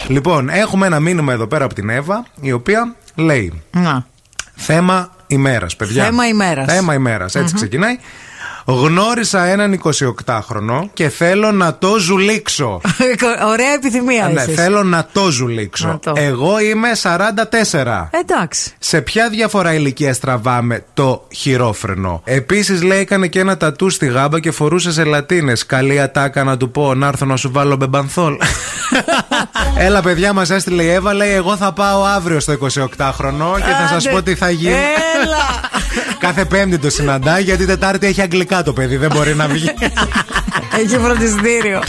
Λοιπόν, 0.07 0.49
έχουμε 0.49 0.85
ένα 0.85 0.99
μήνυμα 0.99 1.33
εδώ 1.33 1.47
πέρα 1.47 1.65
από 1.65 1.73
την 1.73 1.89
Εύα, 1.89 2.25
η 2.41 2.51
οποία 2.51 2.95
λέει 3.15 3.61
Να. 3.71 4.05
Θέμα 4.55 5.15
ημέρας, 5.27 5.75
παιδιά. 5.75 6.03
Θέμα 6.03 6.27
ημέρας. 6.27 6.73
Θέμα 6.73 6.93
ημέρας, 6.93 7.35
έτσι 7.35 7.53
ξεκινάει. 7.55 7.99
Γνώρισα 8.65 9.45
έναν 9.45 9.81
28χρονο 10.25 10.79
και 10.93 11.09
θέλω 11.09 11.51
να 11.51 11.75
το 11.75 11.97
ζουλήξω. 11.97 12.81
Ωραία 13.51 13.73
επιθυμία 13.73 14.27
ναι, 14.33 14.41
εσείς. 14.41 14.55
θέλω 14.55 14.83
να 14.83 15.07
το 15.11 15.29
ζουλήξω. 15.29 15.87
Να 15.87 15.99
το. 15.99 16.13
Εγώ 16.15 16.59
είμαι 16.59 16.87
44. 17.01 18.07
Εντάξει. 18.21 18.71
Σε 18.79 19.01
ποια 19.01 19.29
διαφορά 19.29 19.73
ηλικία 19.73 20.15
τραβάμε 20.15 20.83
το 20.93 21.27
χειρόφρενο; 21.33 22.21
Επίσης, 22.25 22.83
λέει, 22.83 22.99
έκανε 22.99 23.27
και 23.27 23.39
ένα 23.39 23.57
τατού 23.57 23.89
στη 23.89 24.05
γάμπα 24.07 24.39
και 24.39 24.51
φορούσε 24.51 24.91
ζελατίνε. 24.91 25.53
Καλή 25.67 26.01
ατάκα 26.01 26.43
να 26.43 26.57
του 26.57 26.71
πω 26.71 26.93
να 26.93 27.07
έρθω 27.07 27.25
να 27.25 27.35
σου 27.35 27.51
βάλω 27.51 27.75
μπεμπανθόλ. 27.75 28.37
Έλα, 29.77 30.01
παιδιά, 30.01 30.33
μας 30.33 30.49
έστειλε 30.49 30.83
η 30.83 30.89
Εύα. 30.89 31.13
Λέει, 31.13 31.31
Εγώ 31.31 31.55
θα 31.57 31.71
πάω 31.73 32.03
αύριο 32.03 32.39
στο 32.39 32.53
28χρονο 32.53 33.55
και 33.55 33.71
θα 33.81 33.87
σας 33.89 34.05
Άντε. 34.05 34.15
πω 34.15 34.21
τι 34.23 34.35
θα 34.35 34.49
γίνει. 34.49 34.73
Έλα. 34.73 35.45
Κάθε 36.23 36.45
Πέμπτη 36.45 36.77
το 36.77 36.89
συναντάει 36.89 37.43
γιατί 37.43 37.65
Τετάρτη 37.65 38.07
έχει 38.07 38.21
αγγλικά 38.21 38.63
το 38.63 38.73
παιδί. 38.73 38.97
Δεν 38.97 39.11
μπορεί 39.13 39.35
να 39.35 39.47
βγει. 39.47 39.71
Έχει 40.79 40.97
φροντιστήριο. 40.97 41.81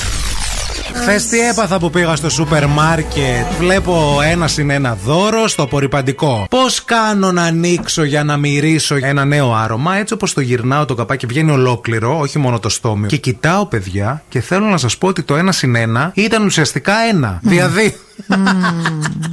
Χθες 0.95 1.27
τι 1.27 1.41
έπαθα 1.41 1.79
που 1.79 1.91
πήγα 1.91 2.17
στο 2.17 2.31
σούπερ 2.31 2.67
μάρκετ. 2.67 3.47
Βλέπω 3.59 4.19
ένα 4.31 4.49
συν 4.49 4.71
ένα 4.71 4.99
δώρο 5.05 5.49
στο 5.49 5.63
απορριπαντικό. 5.63 6.47
Πώς 6.51 6.85
κάνω 6.85 7.33
να 7.33 7.43
ανοίξω 7.43 8.05
για 8.05 8.25
να 8.25 8.37
μυρίσω 8.37 8.97
ένα 9.01 9.25
νέο 9.25 9.55
άρωμα, 9.55 9.97
έτσι 9.97 10.15
όπως 10.15 10.33
το 10.33 10.41
γυρνάω 10.41 10.85
το 10.85 10.95
καπάκι 10.95 11.27
βγαίνει 11.27 11.51
ολόκληρο, 11.51 12.19
όχι 12.19 12.39
μόνο 12.39 12.59
το 12.59 12.69
στόμιο. 12.69 13.09
Και 13.09 13.17
κοιτάω, 13.17 13.67
παιδιά, 13.67 14.23
και 14.29 14.41
θέλω 14.41 14.67
να 14.67 14.77
σας 14.77 14.99
πω 14.99 15.09
ότι 15.09 15.23
το 15.23 15.37
ένα 15.37 15.53
συν 15.53 15.75
ένα 15.75 16.13
ήταν 16.15 16.45
ουσιαστικά 16.45 16.95
ένα. 17.11 17.41
Δηλαδή, 17.43 17.97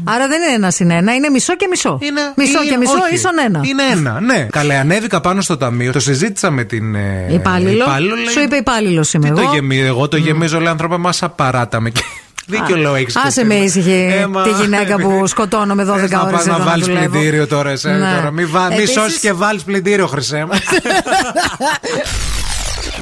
Άρα 0.03 0.27
δεν 0.27 0.41
είναι 0.41 0.53
ένα 0.55 0.71
συν 0.71 0.91
ένα, 0.91 1.13
είναι 1.15 1.29
μισό 1.29 1.55
και 1.55 1.67
μισό. 1.69 1.99
μισό 2.35 2.59
και 2.69 2.77
μισό 2.77 2.91
όχι. 3.05 3.13
ίσον 3.15 3.31
ένα. 3.45 3.61
Είναι 3.63 3.83
ένα, 3.91 4.19
ναι. 4.21 4.47
Καλέ, 4.51 4.75
ανέβηκα 4.77 5.21
πάνω 5.21 5.41
στο 5.41 5.57
ταμείο, 5.57 5.91
το 5.91 5.99
συζήτησα 5.99 6.51
με 6.51 6.63
την. 6.63 6.95
ε, 6.95 7.27
Υπάλληλο. 7.33 7.85
λέει, 7.99 8.27
Σου 8.33 8.39
είπε 8.41 8.55
υπάλληλος 8.55 9.13
είμαι 9.13 9.27
Τι 9.29 9.33
το 9.35 9.41
εγώ. 9.41 9.53
γεμίζω, 9.53 9.85
εγώ 9.85 10.07
το 10.07 10.17
γεμίζω, 10.17 10.59
λέει 10.59 10.71
άνθρωπε, 10.71 10.97
μα 10.97 11.11
απαράταμε. 11.21 11.89
Και 11.89 12.01
Δίκιο 12.47 12.75
λέω 12.75 12.95
έχεις. 12.95 13.15
Άσε 13.15 13.43
με 13.45 13.55
ήσυχη 13.55 14.07
Ε, 14.21 14.27
μα- 14.27 14.41
τη 14.43 14.49
γυναίκα 14.49 14.95
που 14.99 15.27
σκοτώνω 15.27 15.75
με 15.75 15.83
12 15.83 15.95
Θες 15.99 16.11
να 16.11 16.21
ώρες. 16.21 16.33
πας 16.33 16.45
να 16.45 16.57
βάλεις 16.59 16.87
πλυντήριο 16.87 17.47
τώρα, 17.47 17.69
εσένα 17.69 18.09
Ναι. 18.11 18.15
τώρα. 18.15 18.31
Μη, 18.31 18.45
βα... 18.45 18.67
μη 18.67 18.73
Επίσης- 18.75 18.91
σώσεις 18.95 19.19
και 19.19 19.33
βάλεις 19.33 19.63
πλυντήριο, 19.63 20.07
χρυσέ 20.07 20.45
μου. 20.45 20.51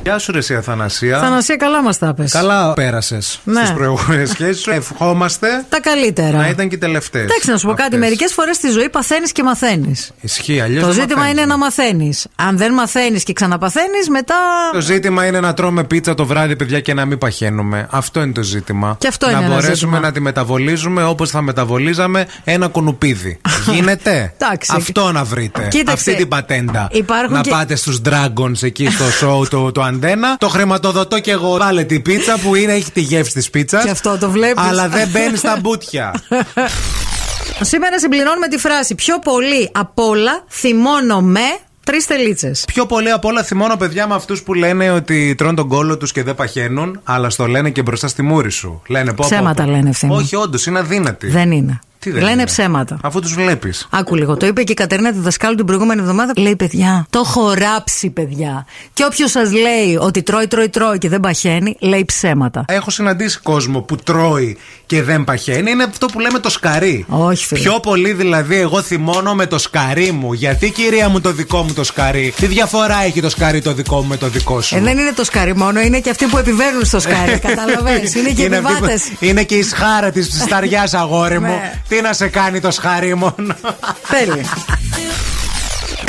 Γεια 0.04 0.18
σου, 0.18 0.32
ρε, 0.32 0.38
εσύ, 0.38 0.56
Αθανασία. 0.56 1.20
Θανασία, 1.20 1.56
καλά 1.56 1.82
μας 1.84 1.98
τα 1.98 2.14
πες. 2.14 2.32
Καλά 2.32 2.74
πέρασες 2.74 3.40
Ναι. 3.44 3.60
στις 3.60 3.72
προηγούμενες 3.72 4.30
σχέσεις 4.30 4.62
σου. 4.64 4.72
Ευχόμαστε 4.72 5.48
Τα 5.70 5.80
καλύτερα. 5.82 6.38
να 6.38 6.48
ήταν 6.48 6.70
και 6.70 6.76
οι 6.76 6.78
τελευταίες. 6.78 7.24
Εντάξει, 7.24 7.50
να 7.50 7.58
σου 7.58 7.68
πω 7.68 7.74
κάτι. 7.74 7.98
Μερικές 7.98 8.34
φορές 8.34 8.56
στη 8.56 8.70
ζωή 8.70 8.90
παθαίνεις 8.90 9.32
και 9.32 9.44
μαθαίνεις. 9.44 10.12
Ισχύει, 10.22 10.60
αλλιώς. 10.60 10.84
Το 10.86 10.92
ζήτημα 10.92 11.30
είναι 11.30 11.46
να 11.46 11.58
μαθαίνεις. 11.58 12.28
Αν 12.36 12.58
δεν 12.58 12.74
μαθαίνεις 12.74 13.24
και 13.24 13.34
ξαναπαθαίνεις, 13.34 14.10
μετά. 14.10 14.36
Το 14.74 14.82
ζήτημα 14.82 15.26
είναι 15.26 15.40
να 15.40 15.54
τρώμε 15.54 15.84
πίτσα 15.84 16.14
το 16.16 16.26
βράδυ, 16.26 16.56
παιδιά, 16.56 16.80
και 16.80 16.94
να 16.94 17.06
μην 17.06 17.18
παχαίνουμε. 17.18 17.88
Αυτό 17.92 18.22
είναι 18.22 18.32
το 18.34 18.42
ζήτημα. 18.44 18.96
Και 19.00 19.08
αυτό 19.08 19.26
να 19.26 19.32
είναι 19.32 19.42
ένα 19.46 19.50
μπορέσουμε 19.54 19.76
ζήτημα. 19.76 20.00
να 20.00 20.12
τη 20.12 20.20
μεταβολίζουμε 20.20 21.04
όπως 21.04 21.30
θα 21.30 21.42
μεταβολίζαμε 21.42 22.26
ένα 22.44 22.68
κουνουπίδι. 22.68 23.40
Γίνεται; 23.74 24.34
Εντάξει. 24.38 24.72
Αυτό 24.76 25.12
να 25.12 25.24
βρείτε. 25.24 25.68
Κοίταξε, 25.70 26.10
Αυτή 26.10 26.16
την 26.16 26.28
πατέντα. 26.28 26.88
υπάρχουν 26.92 27.34
να 27.34 27.42
και- 27.42 27.50
πάτε 27.50 27.76
στους 27.76 28.02
Dragons 28.10 28.64
εκεί 28.64 28.90
στο 28.90 29.06
show 29.42 29.48
του, 29.50 29.72
του 29.74 29.82
Αντένα. 29.90 30.38
Το 30.38 30.48
χρηματοδοτώ 30.48 31.20
και 31.20 31.32
εγώ. 31.32 31.58
Βάλε 31.58 31.84
την 31.84 32.02
πίτσα 32.02 32.38
που 32.40 32.56
είναι, 32.56 32.74
έχει 32.74 32.92
τη 32.92 33.02
γεύση 33.02 33.34
της 33.34 33.50
πίτσας. 33.50 33.84
Και 33.84 33.90
αυτό 33.90 34.18
το 34.18 34.30
βλέπεις. 34.30 34.64
Αλλά 34.68 34.88
δεν 34.88 35.08
μπαίνει 35.08 35.38
στα 35.38 35.58
μπουτια. 35.62 36.14
Σήμερα 37.62 38.00
συμπληρώνουμε 38.00 38.48
τη 38.48 38.58
φράση 38.58 38.96
Πιο 38.96 39.20
πολύ 39.20 39.70
απ' 39.74 40.00
όλα 40.00 40.44
θυμώνω 40.50 41.22
με 41.22 41.42
τρεις 41.84 42.06
τελίτσες. 42.06 42.66
Πιο 42.74 42.86
πολύ 42.86 43.12
απ' 43.12 43.26
όλα 43.26 43.44
θυμώνω 43.44 43.76
παιδιά 43.76 44.08
με 44.08 44.16
αυτούς 44.16 44.44
που 44.44 44.54
λένε 44.54 44.92
ότι 44.92 45.36
τρώνε 45.36 45.54
τον 45.54 45.68
κόλο 45.68 45.98
τους 45.98 46.12
και 46.12 46.24
δεν 46.24 46.36
παχαίνουν, 46.36 47.00
αλλά 47.04 47.30
στο 47.30 47.48
λένε 47.48 47.70
και 47.70 47.82
μπροστά 47.82 48.08
στη 48.08 48.22
μούρη 48.22 48.52
σου. 48.52 48.82
Λένε 48.88 49.10
πω, 49.10 49.16
πω, 49.16 49.24
Ψέματα 49.24 49.64
πω. 49.64 49.70
λένε, 49.70 49.90
ευθύνη. 49.90 50.16
Όχι, 50.16 50.36
όντως, 50.36 50.66
είναι 50.66 50.80
αδύνατοι. 50.80 51.28
Δεν 51.28 51.52
είναι. 51.52 51.80
Τι 52.00 52.10
δεν 52.12 52.22
Λένε 52.22 52.34
είναι; 52.34 52.44
ψέματα. 52.44 52.98
Αφού 53.04 53.20
τους 53.20 53.34
βλέπεις. 53.34 53.88
Άκου 53.90 54.16
λίγο. 54.16 54.38
Το 54.38 54.46
είπε 54.46 54.64
και 54.64 54.72
η 54.72 54.76
Κατερίνα 54.76 55.12
τη 55.12 55.20
δασκάλου 55.20 55.56
την 55.56 55.66
προηγούμενη 55.66 56.02
εβδομάδα. 56.02 56.34
Λέει, 56.38 56.56
παιδιά, 56.56 57.06
το 57.10 57.22
έχω 57.26 57.54
ράψει, 57.54 58.10
παιδιά. 58.10 58.66
Και 58.94 59.04
όποιος 59.06 59.32
σας 59.32 59.52
λέει 59.52 59.98
ότι 60.00 60.24
τρώει, 60.24 60.48
τρώει, 60.48 60.70
τρώει 60.70 60.98
και 60.98 61.10
δεν 61.10 61.20
παχαίνει, 61.20 61.76
λέει 61.80 62.06
ψέματα. 62.06 62.66
Έχω 62.68 62.90
συναντήσει 62.90 63.40
κόσμο 63.44 63.82
που 63.82 63.96
τρώει 63.96 64.58
και 64.86 65.04
δεν 65.04 65.24
παχαίνει. 65.24 65.72
Είναι 65.72 65.84
αυτό 65.84 66.06
που 66.06 66.20
λέμε 66.20 66.40
το 66.40 66.50
σκαρί. 66.50 67.06
Όχι, 67.10 67.46
φίλε. 67.46 67.60
Πιο 67.60 67.80
πολύ 67.80 68.14
δηλαδή 68.14 68.56
εγώ 68.56 68.82
θυμώνω 68.82 69.36
με 69.36 69.46
το 69.46 69.58
σκαρί 69.58 70.12
μου. 70.12 70.34
Γιατί 70.34 70.70
κυρία 70.72 71.10
μου 71.10 71.22
το 71.22 71.32
δικό 71.32 71.64
μου 71.64 71.74
το 71.74 71.84
σκαρί; 71.84 72.34
Τι 72.40 72.46
διαφορά 72.46 73.04
έχει 73.04 73.22
το 73.22 73.30
σκαρί 73.30 73.62
το 73.62 73.74
δικό 73.74 73.96
μου 74.02 74.08
με 74.08 74.18
το 74.18 74.28
δικό 74.28 74.62
σου; 74.62 74.76
Ε, 74.76 74.80
δεν 74.80 74.98
είναι 74.98 75.12
το 75.16 75.24
σκάρι 75.24 75.56
μόνο, 75.56 75.80
είναι 75.80 76.00
και 76.00 76.10
αυτοί 76.10 76.26
που 76.26 76.38
επιβαίνουν 76.38 76.86
στο 76.86 77.00
σκάρι. 77.00 77.40
Καταλαβαίνεις. 77.48 78.16
Είναι 78.16 78.30
και 78.32 78.42
οι 78.42 78.46
αυτοί 78.46 78.60
που- 78.62 78.68
επιβάτες. 78.68 79.12
Είναι 79.20 79.44
και 79.44 79.56
η 79.56 79.64
σχάρα 79.64 80.12
της 80.12 80.28
ψισταριά, 80.32 80.90
αγόρι 80.92 81.40
μου. 81.40 81.54
Ναι. 81.90 81.96
Τι 81.96 82.02
να 82.02 82.14
σε 82.14 82.28
κάνει 82.28 82.60
το 82.60 82.72
σχαρί 82.72 83.16
μόνο. 83.16 83.56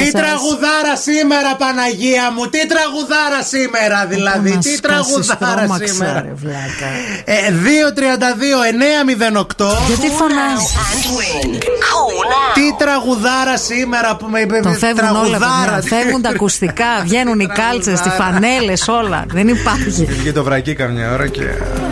Θέλει. 0.01 0.13
Τι 0.13 0.19
Σας- 0.19 0.23
τραγουδάρα 0.23 0.95
σήμερα, 1.09 1.51
Παναγία 1.63 2.27
μου! 2.35 2.45
Τι 2.55 2.61
τραγουδάρα 2.73 3.41
σήμερα, 3.55 3.99
δηλαδή! 4.13 4.51
Να 4.51 4.57
Τι 4.59 4.63
σκάσεις 4.77 4.81
τραγουδάρα 4.81 5.57
τρόμαξα, 5.61 5.87
σήμερα! 5.95 6.21
ρε 6.27 6.33
βλάκα. 6.43 6.89
Ε, 7.25 7.37
2-32-908. 7.67 9.67
Γιατί 9.89 10.09
φωνάζει. 10.21 10.67
Τι 12.55 12.75
τραγουδάρα 12.79 13.57
σήμερα 13.57 14.17
που 14.17 14.27
με 14.33 14.41
είπε. 14.41 14.61
Το 14.61 14.71
φεύγουν 14.71 15.17
όλα. 15.17 15.39
τραγουδάρα. 15.39 15.73
παιδιά. 15.81 15.97
Φεύγουν 15.99 16.23
τα 16.23 16.29
ακουστικά, 16.29 16.91
βγαίνουν 17.07 17.41
οι 17.41 17.47
κάλτσες, 17.47 18.01
οι 18.01 18.09
φανέλες, 18.19 18.89
όλα. 18.89 19.25
Δεν 19.29 19.49
υπάρχει. 19.49 20.05
Βγήκε 20.09 20.33
το 20.33 20.45
βρακί 20.45 20.75
καμιά 20.75 21.13
ώρα 21.13 21.27
και. 21.29 21.45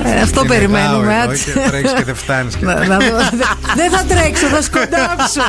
Ε, 0.04 0.20
αυτό 0.20 0.40
και 0.40 0.46
περιμένουμε, 0.48 1.06
νεγάω 1.06 1.22
εδώ 1.22 1.30
άτσε. 1.30 1.50
και 1.52 1.58
Τρέχεις 1.68 1.92
και 1.92 2.04
δεν 2.04 2.14
φτάνεις. 2.14 2.56
Να- 2.60 2.86
να 2.86 2.96
δω. 2.98 3.16
Δεν 3.74 3.90
θα 3.90 4.04
τρέξω, 4.08 4.46
θα 4.46 4.62
σκοντάψω. 4.62 5.42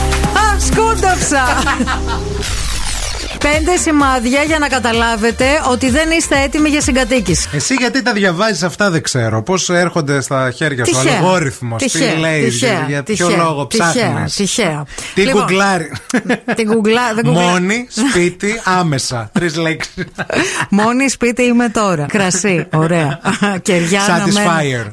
Α, 0.60 0.66
σκόνταψα. 0.66 1.42
Πέντε 3.40 3.76
σημάδια 3.76 4.42
για 4.42 4.58
να 4.58 4.68
καταλάβετε 4.68 5.44
ότι 5.70 5.90
δεν 5.90 6.10
είστε 6.10 6.42
έτοιμοι 6.42 6.68
για 6.68 6.80
συγκατοίκηση. 6.80 7.48
Εσύ 7.52 7.74
γιατί 7.74 8.02
τα 8.02 8.12
διαβάζεις 8.12 8.62
αυτά 8.62 8.90
δεν 8.90 9.02
ξέρω. 9.02 9.42
Πώς 9.42 9.68
έρχονται 9.70 10.20
στα 10.20 10.50
χέρια 10.50 10.84
σου, 10.84 10.92
Τυχαία. 10.92 11.16
αλγόριθμος. 11.16 11.82
Τι 11.82 11.90
Τυχαία, 11.90 12.14
λέει, 12.18 12.42
τυχαία, 12.44 12.84
για 12.88 13.02
ποιο 13.02 13.14
τυχαία, 13.26 13.42
λόγο 13.44 13.66
τυχαία, 13.66 13.90
ψάχνεις. 13.92 14.34
Τυχαία. 14.34 14.84
Τι 15.14 15.22
Λοιπόν, 15.22 15.40
γκουγκλάρει. 15.40 15.92
Την 16.56 16.70
γκουγκλά, 16.72 17.14
δεν 17.14 17.24
γκουγκλά- 17.24 17.50
Μόνη, 17.50 17.86
σπίτι, 17.90 18.60
άμεσα. 18.64 19.30
Τρεις 19.32 19.56
λέξεις. 19.56 20.04
Μόνη 20.70 21.08
σπίτι 21.08 21.42
είμαι 21.42 21.68
τώρα. 21.68 22.06
Κρασί, 22.08 22.66
ωραία. 22.74 23.20
Κεριά 23.62 24.00
Satisfier. 24.06 24.86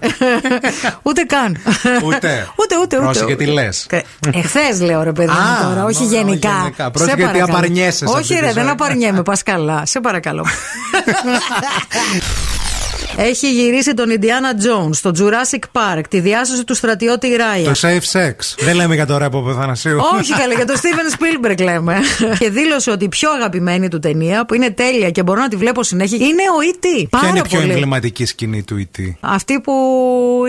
Ούτε 1.01 1.21
καν. 1.21 1.57
Ούτε. 2.03 2.47
Ούτε, 2.55 2.75
ούτε, 2.81 2.95
ούτε. 2.97 2.97
Πρόσεχε 2.97 3.35
τι 3.35 3.45
λες. 3.45 3.87
Εχθές 4.33 4.81
λέω 4.81 5.03
ρε 5.03 5.11
παιδί 5.11 5.31
μου 5.31 5.37
Α, 5.37 5.67
τώρα, 5.69 5.83
όχι 5.85 6.03
νο- 6.03 6.09
νο- 6.09 6.15
γενικά. 6.15 6.49
γενικά. 6.59 6.83
Σε 6.83 6.89
Πρόσεχε 6.89 7.15
γιατί 7.15 7.31
παρακαλώ. 7.31 7.57
απαρνιέσαι 7.57 7.97
σε 7.97 8.03
αυτή 8.07 8.17
Όχι 8.19 8.33
τη 8.33 8.36
ρε, 8.39 8.53
δεν 8.53 8.63
ζωή. 8.63 8.71
απαρνιέμαι, 8.71 9.23
πα 9.23 9.37
καλά. 9.45 9.85
Σε 9.85 9.99
παρακαλώ. 9.99 10.45
Έχει 13.19 13.51
γυρίσει 13.51 13.93
τον 13.93 14.09
Ιντιάνα 14.09 14.51
Jones 14.53 14.89
στο 14.93 15.11
Jurassic 15.17 15.59
Park, 15.71 16.01
τη 16.09 16.19
διάσωση 16.19 16.63
του 16.63 16.75
στρατιώτη 16.75 17.27
Ράια. 17.35 17.73
Το 17.73 17.79
safe 17.81 18.19
sex. 18.19 18.33
Δεν 18.59 18.75
λέμε 18.75 18.95
για 18.95 19.05
το 19.05 19.17
ρέπο 19.17 19.53
Θανασίου. 19.59 19.99
Όχι 20.19 20.33
καλέ, 20.33 20.53
για 20.55 20.65
τον 20.65 20.75
Steven 20.81 21.15
Spielberg 21.49 21.61
λέμε. 21.63 21.95
και 22.39 22.49
δήλωσε 22.49 22.91
ότι 22.91 23.05
η 23.05 23.09
πιο 23.09 23.31
αγαπημένη 23.31 23.87
του 23.87 23.99
ταινία, 23.99 24.45
που 24.45 24.53
είναι 24.53 24.69
τέλεια 24.71 25.09
και 25.11 25.23
μπορώ 25.23 25.41
να 25.41 25.47
τη 25.47 25.55
βλέπω 25.55 25.83
συνέχεια, 25.83 26.17
είναι 26.17 26.41
ο 26.41 26.73
E.T. 26.73 27.07
Πάρα 27.09 27.21
Ποια 27.23 27.29
είναι 27.29 27.39
η 27.39 27.49
πιο 27.49 27.59
πολύ. 27.59 27.69
εμβληματική 27.71 28.25
σκηνή 28.25 28.63
του 28.63 28.87
E.T. 28.95 29.01
Αυτή 29.19 29.59
που 29.59 29.73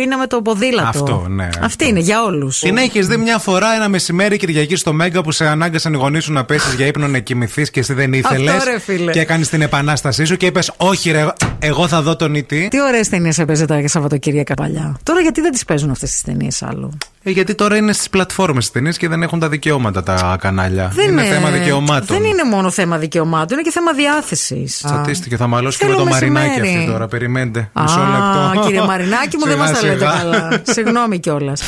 είναι 0.02 0.16
με 0.16 0.26
το 0.26 0.42
ποδήλατο. 0.42 0.88
Αυτό, 0.88 1.26
ναι, 1.28 1.44
Αυτή 1.44 1.59
αυτό. 1.64 1.85
είναι 1.85 2.00
για 2.00 2.22
όλους. 2.22 2.59
Την 2.59 2.76
έχεις 2.76 3.07
δει 3.07 3.16
μια 3.16 3.38
φορά 3.38 3.74
ένα 3.74 3.88
μεσημέρι 3.88 4.37
Κυριακή 4.37 4.76
στο 4.76 4.92
Μέγκα 4.92 5.22
που 5.22 5.33
σε 5.33 5.46
ανάγκασαν 5.48 5.92
οι 5.92 5.96
γονείς 5.96 6.24
σου 6.24 6.33
να 6.33 6.44
πέσεις 6.44 6.74
για 6.74 6.87
ύπνο 6.87 7.09
να 7.09 7.18
κοιμηθείς 7.18 7.70
και 7.70 7.81
εσύ 7.81 7.92
δεν 7.92 8.12
ήθελες. 8.12 8.54
Αυτό, 8.54 8.70
ρε, 8.70 8.78
φίλε. 8.78 9.12
Και 9.12 9.20
έκανες 9.20 9.48
την 9.48 9.62
επανάστασή 9.62 10.24
σου 10.24 10.37
και 10.37 10.46
είπες: 10.46 10.72
Όχι, 10.76 11.11
ρε, 11.11 11.26
εγώ 11.59 11.88
θα 11.88 12.02
δω 12.02 12.16
τον 12.16 12.35
E 12.37 12.52
E.T. 12.64 12.68
Τι 12.71 12.83
ωραίες 12.83 13.09
ταινίες 13.09 13.38
έπαιζε 13.38 13.64
τα 13.64 13.83
Σαββατοκύριακα 13.88 14.55
παλιά. 14.55 14.97
Τώρα 15.03 15.21
γιατί 15.21 15.40
δεν 15.40 15.53
τις 15.53 15.64
παίζουν 15.64 15.90
αυτές 15.90 16.11
τις 16.11 16.23
ταινίες 16.23 16.62
άλλο; 16.62 16.92
Ε, 17.23 17.31
γιατί 17.31 17.55
τώρα 17.55 17.77
είναι 17.77 17.92
στις 17.92 18.09
πλατφόρμες 18.11 18.71
ταινίες 18.71 18.97
και 18.97 19.09
δεν 19.09 19.23
έχουν 19.23 19.38
τα 19.38 19.49
δικαιώματα 19.49 20.03
τα 20.03 20.37
κανάλια. 20.40 20.92
είναι 21.09 21.23
θέμα 21.23 21.51
δικαιωμάτων. 21.51 22.07
Δεν 22.16 22.25
είναι 22.25 22.44
μόνο 22.44 22.71
θέμα 22.71 22.99
δικαιωμάτων, 22.99 23.49
είναι 23.59 23.62
και 23.62 23.71
θέμα 23.71 23.92
διάθεσης. 23.92 24.83
Τσατίστηκε, 24.85 25.37
θα 25.37 25.47
μαλώσει 25.47 25.79
και 25.79 25.85
με 25.85 25.90
Θέλω 25.92 26.05
το 26.05 26.11
μαρινάκι 26.11 26.49
μεσημέρι. 26.49 26.77
αυτή 26.79 26.90
τώρα. 26.92 27.07
Περιμένετε. 27.09 27.71
Α, 27.73 27.83
Μισό 27.83 27.99
λεπτό. 28.01 28.61
κύριε 28.66 28.83
Μαρινάκη 28.85 29.37
μου, 29.37 29.44
δεν 29.44 29.53
Σιγά, 29.53 29.64
μας 29.71 29.81
τα 29.81 29.87
λέτε 29.87 29.99
σιγά. 29.99 30.11
καλά. 30.11 30.62
Συγγνώμη 30.66 31.18
κιόλας. 31.18 31.62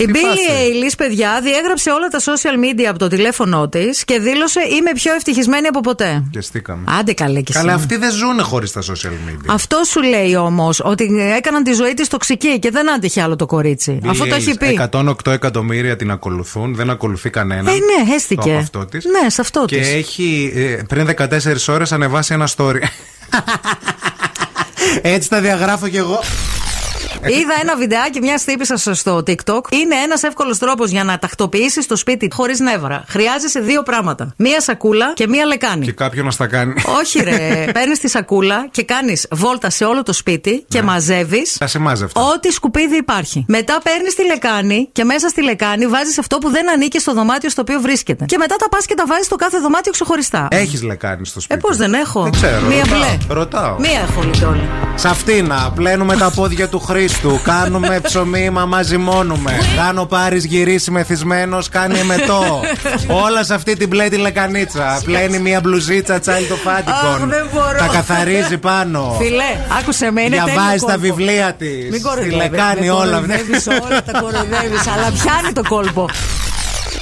Η 0.00 0.04
Τι 0.04 0.12
Billie 0.14 0.26
φάση; 0.26 0.38
Eilish, 0.48 0.94
παιδιά, 0.96 1.40
διέγραψε 1.42 1.90
όλα 1.90 2.08
τα 2.08 2.18
social 2.18 2.64
media 2.64 2.84
από 2.88 2.98
το 2.98 3.08
τηλέφωνό 3.08 3.68
της 3.68 4.04
και 4.04 4.18
δήλωσε 4.18 4.60
Είμαι 4.60 4.92
πιο 4.94 5.14
ευτυχισμένη 5.14 5.66
από 5.66 5.80
ποτέ. 5.80 6.24
Και 6.30 6.40
στήκαμε. 6.40 6.84
Άντε 6.98 7.12
καλέ 7.12 7.40
κι 7.40 7.52
εσύ. 7.52 7.60
Καλά, 7.60 7.74
αυτοί 7.74 7.96
δεν 7.96 8.12
ζουν 8.12 8.42
χωρίς 8.42 8.72
τα 8.72 8.80
social 8.82 9.30
media. 9.30 9.46
Αυτό 9.46 9.80
σου 9.84 10.02
λέει 10.02 10.34
όμως 10.34 10.80
ότι 10.84 11.32
έκαναν 11.36 11.62
τη 11.62 11.72
ζωή 11.72 11.94
της 11.94 12.08
τοξική 12.08 12.58
και 12.58 12.70
δεν 12.70 12.90
άντυχε 12.92 13.22
άλλο 13.22 13.36
το 13.36 13.46
κορίτσι. 13.46 13.98
Billie 14.02 14.08
Αυτό 14.10 14.26
το 14.26 14.34
έχει 14.34 14.50
Eilish, 14.50 14.54
πει. 14.58 14.88
108 15.26 15.32
εκατομμύρια 15.32 15.96
την 15.96 16.10
ακολουθούν, 16.10 16.74
δεν 16.74 16.90
ακολουθεί 16.90 17.30
κανένα. 17.30 17.70
Ε, 17.70 17.74
ναι, 17.74 18.14
έστηκε. 18.14 18.40
Το 18.42 18.50
από 18.50 18.58
αυτό 18.58 18.84
της. 18.86 19.04
Ναι, 19.04 19.30
σε 19.30 19.40
αυτό 19.40 19.64
Και 19.66 19.76
της. 19.76 19.88
έχει 19.88 20.52
ε, 20.54 20.82
πριν 20.88 21.08
14 21.18 21.26
ώρες 21.68 21.92
ανεβάσει 21.92 22.34
ένα 22.34 22.48
story. 22.56 22.80
Έτσι 25.02 25.28
τα 25.28 25.40
διαγράφω 25.40 25.88
κι 25.88 25.96
εγώ. 25.96 26.20
Είδα 27.26 27.54
ένα 27.60 27.76
βιντεάκι 27.76 28.20
μιας 28.20 28.44
τύπησα 28.44 28.76
στο 28.94 29.16
TikTok. 29.26 29.60
Είναι 29.72 29.94
ένας 30.04 30.22
εύκολος 30.22 30.58
τρόπος 30.58 30.90
για 30.90 31.04
να 31.04 31.18
τακτοποιήσεις 31.18 31.86
το 31.86 31.96
σπίτι 31.96 32.28
χωρίς 32.32 32.60
νεύρα. 32.60 33.04
Χρειάζεσαι 33.08 33.60
δύο 33.60 33.82
πράγματα. 33.82 34.34
Μία 34.36 34.60
σακούλα 34.60 35.12
και 35.14 35.28
μία 35.28 35.44
λεκάνη. 35.46 35.84
Και 35.84 35.92
κάποιον 35.92 36.24
να 36.24 36.30
στα 36.30 36.46
κάνει. 36.46 36.72
Όχι, 37.00 37.22
ρε. 37.22 37.64
Παίρνεις 37.74 37.98
τη 37.98 38.08
σακούλα 38.08 38.68
και 38.70 38.82
κάνεις 38.84 39.26
βόλτα 39.30 39.70
σε 39.70 39.84
όλο 39.84 40.02
το 40.02 40.12
σπίτι 40.12 40.64
και 40.68 40.82
μαζεύεις. 40.82 41.56
Τα 41.58 41.66
σε 41.66 41.78
μάζευτα. 41.78 42.20
Ό,τι 42.20 42.50
σκουπίδι 42.52 42.96
υπάρχει. 42.96 43.44
Μετά 43.48 43.80
παίρνεις 43.82 44.14
τη 44.14 44.26
λεκάνη 44.26 44.88
και 44.92 45.04
μέσα 45.04 45.28
στη 45.28 45.42
λεκάνη 45.42 45.86
βάζεις 45.86 46.18
αυτό 46.18 46.38
που 46.38 46.50
δεν 46.50 46.70
ανήκει 46.70 47.00
στο 47.00 47.12
δωμάτιο 47.12 47.50
στο 47.50 47.60
οποίο 47.60 47.80
βρίσκεται. 47.80 48.24
Και 48.24 48.36
μετά 48.38 48.56
τα 48.56 48.68
πας 48.68 48.86
και 48.86 48.94
τα 48.94 49.04
βάζεις 49.06 49.26
στο 49.26 49.36
κάθε 49.36 49.58
δωμάτιο 49.58 49.92
ξεχωριστά. 49.92 50.48
Έχεις 50.50 50.82
λεκάνη 50.82 51.26
στο 51.26 51.38
Ε, 51.38 51.42
σπίτι. 51.42 51.60
πώς 51.60 51.76
δεν 51.76 51.94
έχω; 51.94 52.22
Δεν 52.22 52.32
ξέρω. 52.32 52.66
Μία 52.66 52.78
ρωτάω, 52.84 52.98
μπλε. 52.98 53.34
Ρωτάω. 53.34 53.78
Μία 53.78 54.00
έχω 54.10 54.22
λιτόλη. 54.22 54.68
Σε 54.94 55.08
αυτήν 55.08 55.46
να 55.46 55.72
πλένουμε 55.74 56.16
τα 56.16 56.30
πόδια 56.30 56.68
του 56.68 56.78
Χρήστου. 56.80 57.09
Χρήστου. 57.10 57.40
Κάνουμε 57.42 58.00
ψωμί, 58.02 58.50
μα 58.50 58.64
μαζιμώνουμε. 58.64 59.52
Κάνω 59.76 60.06
πάρει 60.06 60.38
γυρίσει 60.38 60.90
μεθυσμένος, 60.90 61.68
κάνει 61.68 61.98
εμετό. 61.98 62.60
Όλα 63.24 63.44
σε 63.44 63.54
αυτή 63.54 63.76
την 63.76 63.88
μπλε 63.88 64.08
τη 64.08 64.16
λεκανίτσα. 64.16 65.00
Πλένει 65.04 65.38
μια 65.38 65.60
μπλουζίτσα 65.60 66.18
τσάιλτο 66.20 66.54
Αχ, 66.54 66.60
φάντικον. 66.60 67.28
δεν 67.28 67.46
μπορώ. 67.52 67.78
Τα 67.78 67.86
καθαρίζει 67.92 68.58
πάνω. 68.58 69.16
Φιλέ, 69.20 69.56
άκουσε 69.80 70.10
με, 70.10 70.20
είναι 70.20 70.36
τέλειο 70.36 70.52
Διαβάζει 70.54 70.78
τα 70.84 70.86
κόλπο. 70.86 71.00
βιβλία 71.00 71.52
της. 71.58 71.82
Μην 71.82 71.92
Τη 71.92 72.00
κοροϊδεύεις, 72.00 72.36
λεκάνει 72.36 72.80
με 72.80 72.90
όλα. 72.90 73.04
κοροϊδεύεις 73.20 73.66
όλα 73.66 74.02
τα 74.02 74.20
κοροϊδεύεις, 74.20 74.86
αλλά 74.86 75.10
πιάνει 75.22 75.52
το 75.52 75.62
κόλπο. 75.68 76.08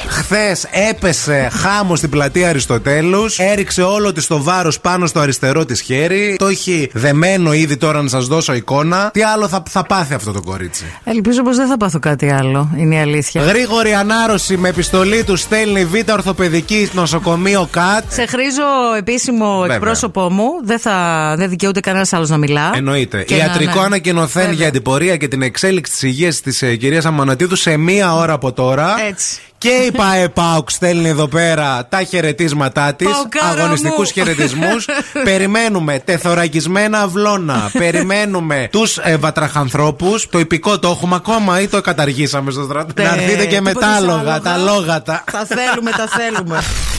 Χθες 0.08 0.66
έπεσε 0.90 1.48
χάμος 1.52 1.98
στην 1.98 2.10
πλατεία 2.10 2.48
Αριστοτέλους. 2.48 3.38
Έριξε 3.38 3.82
όλο 3.82 4.12
της 4.12 4.26
το 4.26 4.42
βάρος 4.42 4.80
πάνω 4.80 5.06
στο 5.06 5.20
αριστερό 5.20 5.64
της 5.64 5.80
χέρι. 5.80 6.36
Το 6.38 6.46
έχει 6.46 6.90
δεμένο 6.92 7.52
ήδη 7.52 7.76
τώρα 7.76 8.02
να 8.02 8.08
σας 8.08 8.26
δώσω 8.26 8.54
εικόνα. 8.54 9.10
Τι 9.12 9.22
άλλο 9.22 9.48
θα, 9.48 9.62
θα 9.68 9.82
πάθει 9.84 10.14
αυτό 10.14 10.32
το 10.32 10.40
κορίτσι; 10.40 10.84
Ελπίζω 11.04 11.42
πως 11.42 11.56
δεν 11.56 11.66
θα 11.68 11.76
πάθω 11.76 11.98
κάτι 11.98 12.30
άλλο. 12.30 12.70
Είναι 12.76 12.94
η 12.94 12.98
αλήθεια. 12.98 13.42
Γρήγορη 13.42 13.94
ανάρρωση 13.94 14.56
με 14.56 14.68
επιστολή 14.68 15.24
του 15.24 15.36
στέλνει 15.36 15.84
Β' 15.84 16.10
Ορθοπαιδική 16.12 16.88
νοσοκομείο 16.92 17.68
ΚΑΤ. 17.70 18.12
Σε 18.12 18.26
χρήζω 18.26 18.62
επίσημο 18.98 19.58
Βέβαια. 19.60 19.74
εκπρόσωπό 19.76 20.30
μου. 20.30 20.44
Δεν, 20.64 20.78
θα, 20.78 21.34
δεν 21.38 21.48
δικαιούται 21.48 21.80
κανένας 21.80 22.12
άλλος 22.12 22.28
να 22.28 22.36
μιλά. 22.36 22.70
Εννοείται. 22.74 23.22
Και 23.22 23.36
να- 23.36 23.44
Ιατρικό 23.44 23.78
ναι. 23.78 23.84
ανακοινωθέν 23.84 24.42
Βέβαια. 24.42 24.56
για 24.58 24.66
αντιπορία 24.68 25.16
και 25.16 25.28
την 25.28 25.42
εξέλιξη 25.42 25.92
της 25.92 26.02
υγείας 26.02 26.40
της 26.40 26.62
ε, 26.62 26.76
κυρίας 26.76 27.04
Αμανατίδου 27.04 27.56
σε 27.56 27.76
μία 27.76 28.14
ώρα 28.14 28.32
από 28.32 28.52
τώρα. 28.52 28.94
Έτσι. 29.08 29.40
Και 29.58 29.68
η 29.68 29.90
ΠαΕΠΑΟΚ 29.92 30.70
στέλνει 30.70 31.08
εδώ 31.08 31.28
πέρα 31.28 31.86
τα 31.88 32.02
χαιρετίσματά 32.02 32.94
της. 32.94 33.08
Παοκάρα 33.10 33.62
Αγωνιστικούς 33.62 34.06
μου. 34.06 34.12
χαιρετισμούς. 34.24 34.86
Περιμένουμε 35.24 35.98
τεθωρακισμένα 35.98 37.00
αυλώνα. 37.00 37.70
Περιμένουμε 37.78 38.68
τους 38.72 38.98
ε, 38.98 39.16
βατραχανθρώπους. 39.16 40.28
Το 40.28 40.38
υπηκό 40.38 40.78
το 40.78 40.88
έχουμε 40.88 41.14
ακόμα 41.14 41.60
ή 41.60 41.68
το 41.68 41.80
καταργήσαμε 41.80 42.50
στο 42.50 42.62
στρατό; 42.62 43.02
Να 43.02 43.14
έρθετε 43.14 43.46
και 43.46 43.60
με 43.60 43.68
τίποτα 43.68 43.86
τα 43.86 43.92
σε 43.92 43.98
άλογα, 43.98 44.18
άλογα. 44.20 44.40
τα 44.40 44.56
λόγατα. 44.56 45.24
Τα 45.32 45.46
θέλουμε, 45.46 45.90
τα 45.90 46.06
θέλουμε. 46.08 46.58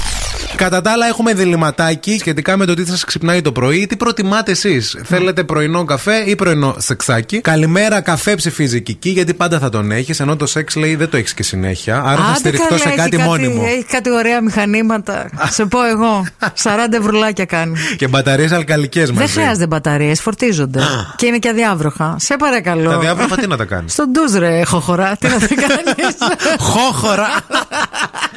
Κατά 0.55 0.81
τα 0.81 0.91
άλλα, 0.91 1.07
έχουμε 1.07 1.33
διληματάκι 1.33 2.17
σχετικά 2.19 2.57
με 2.57 2.65
το 2.65 2.73
τι 2.73 2.85
σας 2.85 3.03
ξυπνάει 3.03 3.41
το 3.41 3.51
πρωί. 3.51 3.87
Τι 3.87 3.97
προτιμάτε 3.97 4.51
εσείς, 4.51 4.97
Θέλετε 5.03 5.43
πρωινό 5.43 5.83
καφέ 5.85 6.15
ή 6.25 6.35
πρωινό 6.35 6.75
σεξάκι; 6.77 7.41
Καλημέρα, 7.41 8.01
καφέ 8.01 8.35
ψηφίζει 8.35 8.81
Κική, 8.81 9.09
γιατί 9.09 9.33
πάντα 9.33 9.59
θα 9.59 9.69
τον 9.69 9.91
έχεις, 9.91 10.19
ενώ 10.19 10.35
το 10.35 10.45
σεξ 10.45 10.75
λέει 10.75 10.95
δεν 10.95 11.09
το 11.09 11.17
έχεις 11.17 11.33
και 11.33 11.43
συνέχεια. 11.43 12.01
Άρα 12.05 12.15
θα 12.15 12.23
Άντε 12.23 12.37
στηριχτώ 12.37 12.67
καλέ, 12.67 12.79
σε 12.79 12.87
έχει 12.87 12.97
κάτι 12.97 13.17
μόνιμο. 13.17 13.63
Έχει 13.65 13.83
κάτι 13.83 14.11
ωραία 14.11 14.41
μηχανήματα. 14.41 15.29
Σε 15.49 15.65
πω 15.65 15.85
εγώ. 15.85 16.25
40 16.63 16.75
ευρουλάκια 16.91 17.45
κάνει. 17.45 17.73
Και 17.97 18.07
μπαταρίες 18.07 18.51
αλκαλικές 18.51 19.11
μαζί. 19.11 19.25
Δεν 19.25 19.33
χρειάζεται 19.33 19.67
μπαταρίες, 19.67 20.21
φορτίζονται. 20.21 20.81
και 21.15 21.25
είναι 21.25 21.37
και 21.37 21.49
αδιάβροχα. 21.49 22.15
Σε 22.19 22.35
παρακαλώ. 22.35 22.89
Τα 22.89 22.99
διάβροχα 22.99 23.35
τι 23.35 23.47
να 23.47 23.57
τα 23.57 23.65
κάνεις; 23.65 23.93
Στον 23.93 24.11
ντουζ 24.11 24.33
ρε, 24.35 24.63
χοχορά. 24.63 25.17
Τι 25.19 25.27
να 25.27 25.39
τα 25.39 25.47
κάνεις; 25.67 26.15
Χόχορα! 26.59 27.27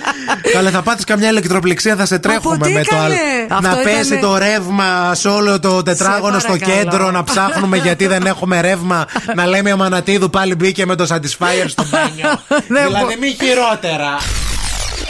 Καλέ, 0.53 0.71
θα 0.71 0.83
πάθεις 0.83 1.05
καμιά 1.05 1.29
ηλεκτροπληξία, 1.29 1.97
θα 1.97 2.07
σε 2.07 2.19
τρέχουμε 2.19 2.59
τι, 2.67 2.73
με 2.73 2.83
το 2.83 2.91
καλέ; 2.97 3.03
άλλο. 3.05 3.15
Αυτό 3.51 3.69
Να 3.69 3.81
ήταν- 3.81 3.83
πέσει 3.97 4.19
το 4.19 4.37
ρεύμα 4.38 5.15
σε 5.15 5.29
όλο 5.29 5.61
το 5.61 5.83
τετράγωνο 5.83 6.38
στο 6.38 6.49
παρακαλώ. 6.53 6.77
κέντρο, 6.83 7.11
να 7.11 7.25
ψάχνουμε 7.25 7.77
γιατί 7.77 8.07
δεν 8.07 8.27
έχουμε 8.27 8.61
ρεύμα. 8.61 9.05
να 9.35 9.47
λέμε 9.47 9.69
η 9.69 9.73
Αμανατίδου 9.73 10.31
πάλι 10.31 10.55
μπήκε 10.55 10.87
με 10.87 10.95
το 10.95 11.07
Satisfyer 11.11 11.65
στο 11.67 11.85
μπάνιο. 11.91 12.41
Δεν 12.75 12.87
δηλαδή, 12.87 13.05
μπο- 13.05 13.19
μη 13.21 13.37
χειρότερα. 13.41 14.17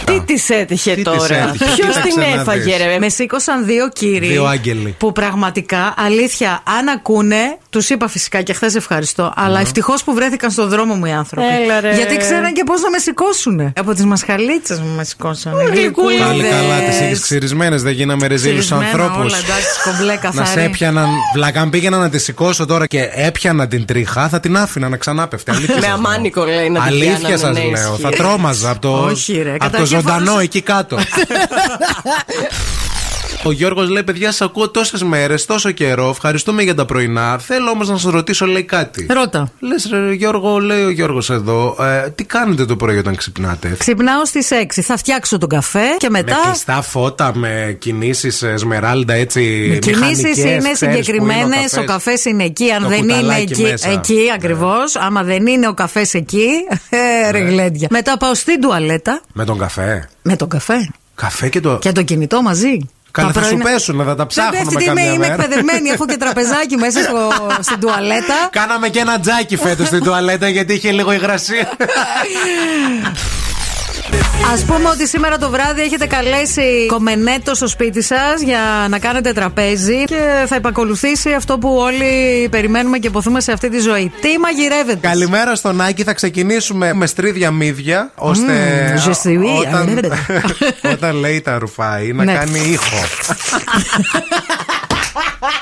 Τι 0.05 0.21
της 0.21 0.49
έτυχε 0.51 0.91
Τι 0.95 1.03
της 1.03 1.05
τώρα; 1.05 1.37
έτυχε, 1.49 1.65
Ποιος 1.65 1.75
κοίταξε 1.77 2.01
την 2.03 2.19
να 2.21 2.41
έφαγε, 2.41 2.63
δεις. 2.63 2.77
ρε. 2.77 2.99
Με 2.99 3.09
σήκωσαν 3.09 3.65
δύο 3.67 3.89
κύριοι. 3.89 4.27
Δύο 4.27 4.45
άγγελοι. 4.45 4.95
Που 4.99 5.13
πραγματικά, 5.13 5.95
αλήθεια, 5.97 6.63
αν 6.79 6.89
ακούνε, 6.89 7.57
τους 7.71 7.91
είπα 7.91 8.09
φυσικά 8.09 8.43
και 8.43 8.53
χθες 8.53 8.75
ευχαριστώ. 8.75 9.33
Αλλά 9.37 9.61
ευτυχώς 9.61 10.05
που 10.05 10.15
βρέθηκαν 10.15 10.51
στον 10.51 10.69
δρόμο 10.69 10.95
μου 10.95 11.07
οι 11.07 11.13
άνθρωποι. 11.13 11.47
Έλα, 11.63 11.81
ρε. 11.81 11.95
Γιατί 11.95 12.17
ξέραν 12.17 12.53
και 12.53 12.63
πώς 12.67 12.81
να 12.83 12.91
με 12.91 12.99
σηκώσουν. 12.99 13.73
Από 13.79 13.95
τις 13.95 14.05
μασχαλίτσες 14.05 14.81
μου 14.81 14.95
με 14.97 15.05
σηκώσαν. 15.05 15.53
γλυκούλιδες. 15.73 16.27
Πάλι 16.27 16.43
καλά, 16.43 16.79
τις 16.89 17.01
έχει 17.01 17.21
ξυρισμένες, 17.21 17.83
δεν 17.83 17.93
γίναμε 17.93 18.27
ρεζίλους 18.27 18.73
ανθρώπου. 18.73 19.19
Όλα 19.19 19.37
εντάξει, 19.37 19.69
κομπλέ 19.85 20.13
Να 20.13 20.17
καθαρή. 20.19 20.49
σε 20.49 20.63
έπιαναν. 20.63 21.09
Βλάκα, 21.35 21.61
αν 21.61 21.71
πήγαινα 21.71 21.99
να 21.99 22.09
τη 22.09 22.19
σηκώσω 22.19 22.67
τώρα 22.67 22.87
και 22.87 23.09
έπιανα 23.15 23.67
την 23.69 23.85
τρίχα, 23.87 24.29
θα 24.29 24.41
την 24.41 24.57
άφηνα 24.57 24.89
να 24.89 24.97
ξανάπεφτε. 24.97 25.51
Αλήθεια 25.53 25.75
Με 25.75 25.81
σας 25.81 25.89
λέω. 25.91 25.97
αμάνικο, 25.97 26.45
λέει, 26.45 26.69
να 26.71 26.81
την 26.81 26.93
Αλήθεια 26.93 27.17
πιάνανε, 27.19 27.37
σας 27.37 27.53
ναι, 27.53 27.63
λέω. 27.63 27.91
ισχύει. 27.93 28.03
Θα 28.03 28.09
τρόμαζα 28.11 28.71
από 28.71 28.81
το, 28.81 29.05
Όχι, 29.05 29.33
ρε, 29.43 29.51
από 29.51 29.59
το 29.59 29.65
καταρχήν 29.65 29.92
ζωντανό 30.01 30.25
φορούσα- 30.25 30.43
εκεί 30.43 30.61
κάτω. 30.63 30.99
Ο 33.45 33.53
Γιώργος 33.53 33.89
λέει: 33.89 34.03
Παιδιά, 34.03 34.31
σας 34.31 34.41
ακούω 34.41 34.69
τόσες 34.69 35.03
μέρες, 35.03 35.47
τόσο 35.47 35.71
καιρό. 35.71 36.09
Ευχαριστούμε 36.09 36.63
για 36.63 36.75
τα 36.75 36.85
πρωινά. 36.85 37.39
Θέλω 37.39 37.71
όμως 37.71 37.89
να 37.89 37.97
σας 37.99 38.13
ρωτήσω, 38.13 38.47
λέει 38.47 38.63
κάτι. 38.63 39.07
Ρώτα. 39.11 39.53
Λες, 39.61 39.89
ρε 39.93 40.13
Γιώργο, 40.13 40.59
λέει 40.59 40.83
ο 40.85 40.91
Γιώργος 40.91 41.31
εδώ, 41.31 41.77
ε, 41.81 42.11
τι 42.11 42.25
κάνετε 42.25 42.65
το 42.65 42.77
πρωί 42.77 42.99
όταν 42.99 43.15
ξυπνάτε; 43.17 43.75
Ξυπνάω 43.79 44.25
στις 44.25 44.49
6. 44.51 44.83
Θα 44.83 44.97
φτιάξω 44.97 45.39
τον 45.39 45.49
καφέ 45.49 45.85
και 45.97 46.11
Με 46.11 46.19
μετά. 46.23 46.41
κλειστά 46.45 46.83
φώτα, 46.83 47.33
με 47.37 47.77
κινήσεις 47.79 48.45
Σμεράλντα 48.57 49.13
έτσι. 49.15 49.43
Οι 49.43 49.79
κινήσεις 49.79 50.23
μηχανικές, 50.23 50.37
είναι 50.45 50.73
ξέρεις 50.73 50.79
που 50.79 50.85
είναι 50.85 50.93
ο 50.93 51.03
συγκεκριμένες. 51.03 51.51
καφές. 51.71 51.77
Ο 51.79 51.85
καφές 51.85 52.25
είναι 52.25 52.45
εκεί. 52.45 52.71
Αν 52.71 52.83
Το 52.83 52.89
δεν 52.89 52.99
είναι 52.99 53.13
κουταλάκι 53.13 53.53
εκεί. 53.53 53.63
μέσα. 53.63 53.91
Εκεί 53.91 54.19
ακριβώς. 54.35 54.97
Άμα 54.97 55.23
δεν 55.23 55.47
είναι 55.47 55.69
ο 55.69 55.75
καφές 55.75 56.15
εκεί. 56.15 56.47
ε, 57.27 57.31
ρε 57.31 57.39
γλέντια. 57.39 57.89
Μετά 57.91 58.17
πάω 58.19 58.35
στην 58.35 58.61
τουαλέτα 58.61 59.21
Με 59.33 59.45
τον 59.45 59.59
καφέ. 59.59 60.09
με 60.23 60.37
τον 60.37 60.49
καφέ. 60.49 60.91
Καφέ 61.15 61.49
και 61.49 61.61
το. 61.61 61.79
Και 61.79 61.93
το 61.93 62.03
κινητό 62.03 62.43
μαζί. 62.43 62.79
Καλά, 63.13 63.33
Τα 63.33 63.41
θα 63.41 63.47
σου 63.47 63.55
πρωινά- 63.57 63.73
πέσουν, 63.73 63.99
θα 63.99 64.05
τα 64.05 64.15
Δεν 64.15 64.27
ψάχνουμε 64.27 64.59
πέφτει, 64.65 64.75
είμαι, 64.75 64.85
καμιά 64.85 65.05
είμαι 65.05 65.17
μέρα. 65.19 65.33
εκπαιδευμένη. 65.43 65.89
Έχω 65.89 66.07
και 66.07 66.17
τραπεζάκι 66.17 66.77
μέσα 66.77 67.03
στο, 67.03 67.31
στην 67.67 67.81
τουαλέτα. 67.81 68.35
Κάναμε 68.51 68.89
και 68.89 68.99
ένα 68.99 69.21
τζάκι 69.21 69.57
φέτος 69.57 69.87
στην 69.87 70.03
τουαλέτα 70.05 70.49
γιατί 70.49 70.73
είχε 70.75 70.91
λίγο 70.93 71.13
υγρασία. 71.13 71.69
Α 74.53 74.65
πούμε 74.67 74.89
ότι 74.89 75.09
σήμερα 75.09 75.39
το 75.39 75.51
βράδυ 75.51 75.83
έχετε 75.83 76.07
καλέσει 76.07 76.87
κομμενέτο 76.87 77.55
στο 77.55 77.67
σπίτι 77.69 78.03
σας 78.03 78.41
για 78.45 78.87
να 78.89 78.99
κάνετε 78.99 79.33
τραπέζι 79.33 80.05
και 80.05 80.45
θα 80.47 80.55
επακολουθήσει 80.55 81.33
αυτό 81.33 81.59
που 81.59 81.75
όλοι 81.77 82.49
περιμένουμε 82.51 82.99
και 82.99 83.11
ποθούμε 83.11 83.41
σε 83.41 83.53
αυτή 83.53 83.69
τη 83.71 83.79
ζωή. 83.81 84.13
Τι 84.21 84.39
μαγειρεύετε; 84.39 85.07
Καλημέρα 85.09 85.55
στον 85.55 85.81
Άκη. 85.81 86.03
Θα 86.05 86.13
ξεκινήσουμε 86.13 86.93
με 86.95 87.07
στρίδια 87.07 87.51
μύδια 87.51 88.11
ώστε 88.15 88.55
je 89.07 89.11
suis. 89.11 89.67
όταν, 89.67 90.11
όταν 90.95 91.17
λέει 91.17 91.41
τα 91.41 91.59
ρουφάει 91.59 92.13
να 92.13 92.25
Ναι. 92.25 92.33
κάνει 92.33 92.61
ήχο. 92.71 92.97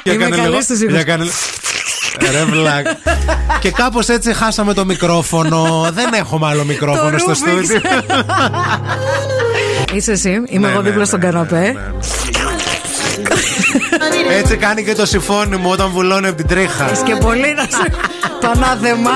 Για 0.05 0.13
Είμαι 0.13 0.23
κάνε 0.25 0.37
καλής 0.37 0.51
λίγο- 0.51 0.63
στους 0.63 0.81
ήχους. 0.81 0.93
Για 2.19 2.31
κάνε 2.33 2.39
λίγο- 2.45 2.55
Ρε 2.55 2.61
βλάκ. 2.61 2.87
Και 3.63 3.71
κάπως 3.71 4.09
έτσι 4.09 4.33
χάσαμε 4.35 4.75
το 4.75 4.85
μικρόφωνο. 4.85 5.91
Δεν 5.93 6.13
έχουμε 6.13 6.47
άλλο 6.47 6.65
μικρόφωνο 6.65 7.19
στο 7.19 7.33
Ρούμπιξ. 7.45 7.67
στούντιο. 7.69 7.81
Είσαι 9.95 10.13
εσύ, 10.13 10.43
είμαι 10.47 10.67
Ναι, 10.67 10.73
εγώ 10.73 10.77
ναι, 10.83 10.89
δίπλα 10.89 10.99
ναι, 11.01 11.05
στον 11.05 11.19
ναι, 11.21 11.25
καναπέ. 11.27 11.61
ναι, 11.61 11.73
ναι. 14.29 14.35
Έτσι 14.35 14.57
κάνει 14.57 14.85
και 14.85 14.95
το 14.95 15.07
συμφώνι 15.07 15.57
μου 15.57 15.71
όταν 15.71 15.89
βουλώνει 15.91 16.27
από 16.27 16.37
την 16.37 16.47
τρίχα. 16.47 16.85
Έχεις 16.85 17.01
και 17.03 17.15
πολύ 17.15 17.55
να 17.55 17.63
σε 17.63 17.93
πανάθεμά. 18.41 19.11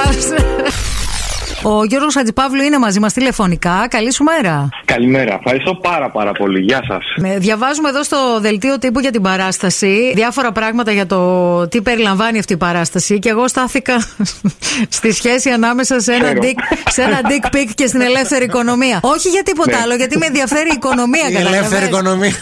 Ο 1.66 1.84
Γιώργος 1.84 2.14
Χατζηπαύλου 2.14 2.62
είναι 2.62 2.78
μαζί 2.78 3.00
μας 3.00 3.12
τηλεφωνικά. 3.12 3.86
Καλή 3.90 4.12
σου 4.12 4.24
μέρα. 4.24 4.68
Καλημέρα. 4.84 5.34
Ευχαριστώ 5.34 5.74
πάρα 5.74 6.10
πάρα 6.10 6.32
πολύ. 6.32 6.60
Γεια 6.60 6.80
σας. 6.88 7.04
Με- 7.16 7.38
Διαβάζουμε 7.38 7.88
εδώ 7.88 8.02
στο 8.02 8.16
δελτίο 8.40 8.78
τύπου 8.78 9.00
για 9.00 9.10
την 9.10 9.22
παράσταση 9.22 10.12
διάφορα 10.14 10.52
πράγματα 10.52 10.92
για 10.92 11.06
το 11.06 11.68
τι 11.68 11.82
περιλαμβάνει 11.82 12.38
αυτή 12.38 12.52
η 12.52 12.56
παράσταση 12.56 13.18
και 13.18 13.28
εγώ 13.28 13.48
στάθηκα 13.48 13.96
στη 14.98 15.12
σχέση 15.12 15.50
ανάμεσα 15.50 16.00
σε 16.00 16.12
ένα, 16.12 16.22
Ξέρω. 16.22 16.40
dick, 16.42 16.76
σε 16.90 17.02
ένα 17.02 17.20
dick 17.22 17.54
pic 17.56 17.70
και 17.74 17.86
στην 17.86 18.00
ελεύθερη 18.00 18.44
οικονομία. 18.44 18.98
Όχι 19.02 19.28
για 19.28 19.42
τίποτα 19.42 19.70
Ναι. 19.70 19.82
άλλο, 19.82 19.94
γιατί 19.94 20.18
με 20.18 20.26
ενδιαφέρει 20.26 20.68
η 20.68 20.74
οικονομία 20.74 21.28
Η 21.28 21.32
καταλαβαίνεις. 21.32 21.58
ελεύθερη 21.66 21.86
οικονομία. 21.86 22.32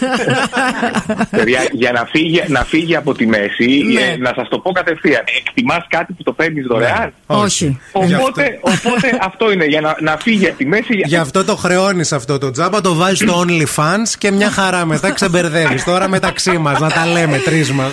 Παιδιά, 1.31 1.61
για 1.73 1.93
να 1.93 2.05
φύγει, 2.11 2.43
να 2.47 2.65
φύγει 2.65 2.97
από 2.97 3.15
τη 3.15 3.27
μέση, 3.27 3.83
Ναι. 3.93 4.01
ε, 4.01 4.17
να 4.17 4.33
σας 4.37 4.49
το 4.49 4.59
πω 4.59 4.73
κατευθείαν. 4.73 5.23
Εκτιμάς 5.39 5.87
κάτι 5.89 6.13
που 6.13 6.23
το 6.23 6.33
παίρνεις 6.33 6.67
δωρεάν; 6.67 7.13
Όχι. 7.27 7.81
Γι' 8.05 8.15
αυτό- 8.15 8.27
Οπότε, 8.27 8.59
οπότε 8.61 9.12
αυτό 9.21 9.53
είναι 9.53 9.65
για 9.65 9.81
να, 9.81 9.97
να 10.01 10.17
φύγει 10.23 10.49
από 10.49 10.57
τη 10.57 10.67
μέση. 10.67 11.01
Γι' 11.05 11.17
αυτό 11.17 11.45
το 11.45 11.57
χρεώνεις 11.57 12.13
αυτό 12.13 12.39
το 12.39 12.51
τζάμπα, 12.51 12.81
το 12.81 12.95
βάζει 12.95 13.15
στο 13.15 13.45
OnlyFans 13.47 14.09
και 14.19 14.31
μια 14.31 14.51
χαρά 14.51 14.87
μετά 14.87 15.13
ξεμπερδεύεις. 15.13 15.85
Τώρα 15.85 16.09
μεταξύ 16.09 16.59
μας 16.59 16.81
να 16.81 16.91
τα 16.91 17.07
λέμε 17.07 17.39
τρεις 17.39 17.73
μας. 17.73 17.93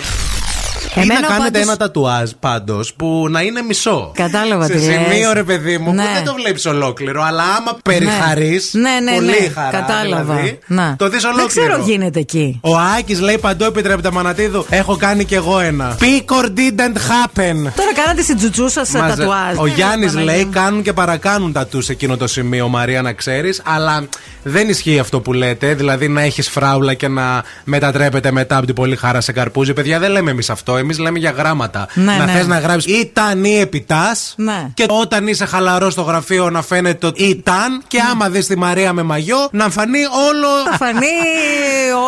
Ή 0.94 1.00
Εμένα 1.00 1.20
να 1.20 1.26
κάνετε 1.26 1.44
πάντως- 1.50 1.62
ένα 1.62 1.76
τατουάζ 1.76 2.30
πάντως 2.40 2.94
που 2.94 3.26
να 3.30 3.40
είναι 3.42 3.62
μισό. 3.62 4.10
Κατάλαβα 4.14 4.64
Σε 4.64 4.72
τι 4.72 4.78
λες. 4.78 4.84
σημείο 4.84 5.32
ρε 5.32 5.42
παιδί 5.42 5.78
μου 5.78 5.92
Ναι. 5.92 6.02
που 6.02 6.08
δεν 6.14 6.24
το 6.24 6.34
βλέπεις 6.34 6.66
ολόκληρο. 6.66 7.22
Αλλά 7.22 7.42
άμα 7.42 7.78
περιχαρείς. 7.82 8.70
Ναι, 8.72 8.90
ναι, 9.04 9.12
πολύ 9.14 9.26
ναι. 9.26 9.48
χαρά. 9.54 9.70
Κατάλαβα. 9.78 10.34
Δηλαδή, 10.34 10.58
Να. 10.66 10.96
Το 10.98 11.08
δεις 11.08 11.22
Δεν 11.22 11.30
ολόκληρο. 11.32 11.68
ξέρω 11.68 11.82
γίνεται 11.86 12.18
εκεί. 12.18 12.58
Ο 12.62 12.76
Άκης 12.98 13.20
λέει 13.20 13.38
παντού 13.38 13.64
επιτρέπεται 13.64 14.10
Μανατίδου. 14.10 14.66
Έχω 14.70 14.96
κάνει 14.96 15.24
κι 15.24 15.34
εγώ 15.34 15.58
ένα. 15.60 15.96
Pick 16.00 16.34
or 16.40 16.44
didn't 16.44 16.96
happen. 16.96 17.54
Τώρα 17.76 17.92
κάνατε 17.94 18.22
στην 18.22 18.36
τζουτσούσα 18.36 18.84
σας 18.84 19.00
Μαζε- 19.00 19.16
τατουάζ. 19.18 19.56
Ο 19.56 19.66
Γιάννης 19.66 20.12
Παναγία 20.12 20.32
λέει 20.34 20.44
μου. 20.44 20.50
κάνουν 20.52 20.82
και 20.82 20.92
παρακάνουν 20.92 21.52
τα 21.52 21.66
του 21.66 21.80
σε 21.82 21.92
εκείνο 21.92 22.16
το 22.16 22.26
σημείο, 22.26 22.68
Μαρία, 22.68 23.02
να 23.02 23.12
ξέρεις. 23.12 23.62
Αλλά 23.64 24.04
δεν 24.42 24.68
ισχύει 24.68 24.98
αυτό 24.98 25.20
που 25.20 25.32
λέτε. 25.32 25.74
Δηλαδή 25.74 26.08
να 26.08 26.20
έχεις 26.20 26.48
φράουλα 26.48 26.94
και 26.94 27.08
να 27.08 27.42
μετατρέπεται 27.64 28.30
μετά 28.32 28.56
από 28.56 28.66
την 28.66 28.74
πολύ 28.74 28.96
χαρά 28.96 29.20
σε 29.20 29.32
καρπούζι. 29.32 29.72
Παιδιά, 29.72 29.98
δεν 29.98 30.10
λέμε 30.10 30.30
εμείς 30.30 30.50
αυτό. 30.50 30.69
Εμείς 30.76 30.98
λέμε 30.98 31.18
για 31.18 31.30
γράμματα. 31.30 31.88
Ναι, 31.94 32.04
να 32.04 32.24
ναι. 32.24 32.32
θες 32.32 32.46
να 32.46 32.58
γράψεις 32.58 33.00
ήταν 33.00 33.44
ή 33.44 33.58
επιτάς. 33.58 34.34
Ναι. 34.36 34.66
Και 34.74 34.86
όταν 34.88 35.26
είσαι 35.26 35.44
χαλαρό 35.44 35.90
στο 35.90 36.02
γραφείο 36.02 36.50
να 36.50 36.62
φαίνεται 36.62 37.10
το 37.10 37.12
ήταν. 37.16 37.82
Και 37.88 37.98
άμα 38.12 38.28
δεις 38.28 38.46
τη 38.46 38.58
Μαρία 38.58 38.92
με 38.92 39.02
μαγιό 39.02 39.48
να 39.52 39.70
φανεί 39.70 39.98
όλο. 39.98 40.48
Θα 40.70 40.76
φανεί 40.76 41.06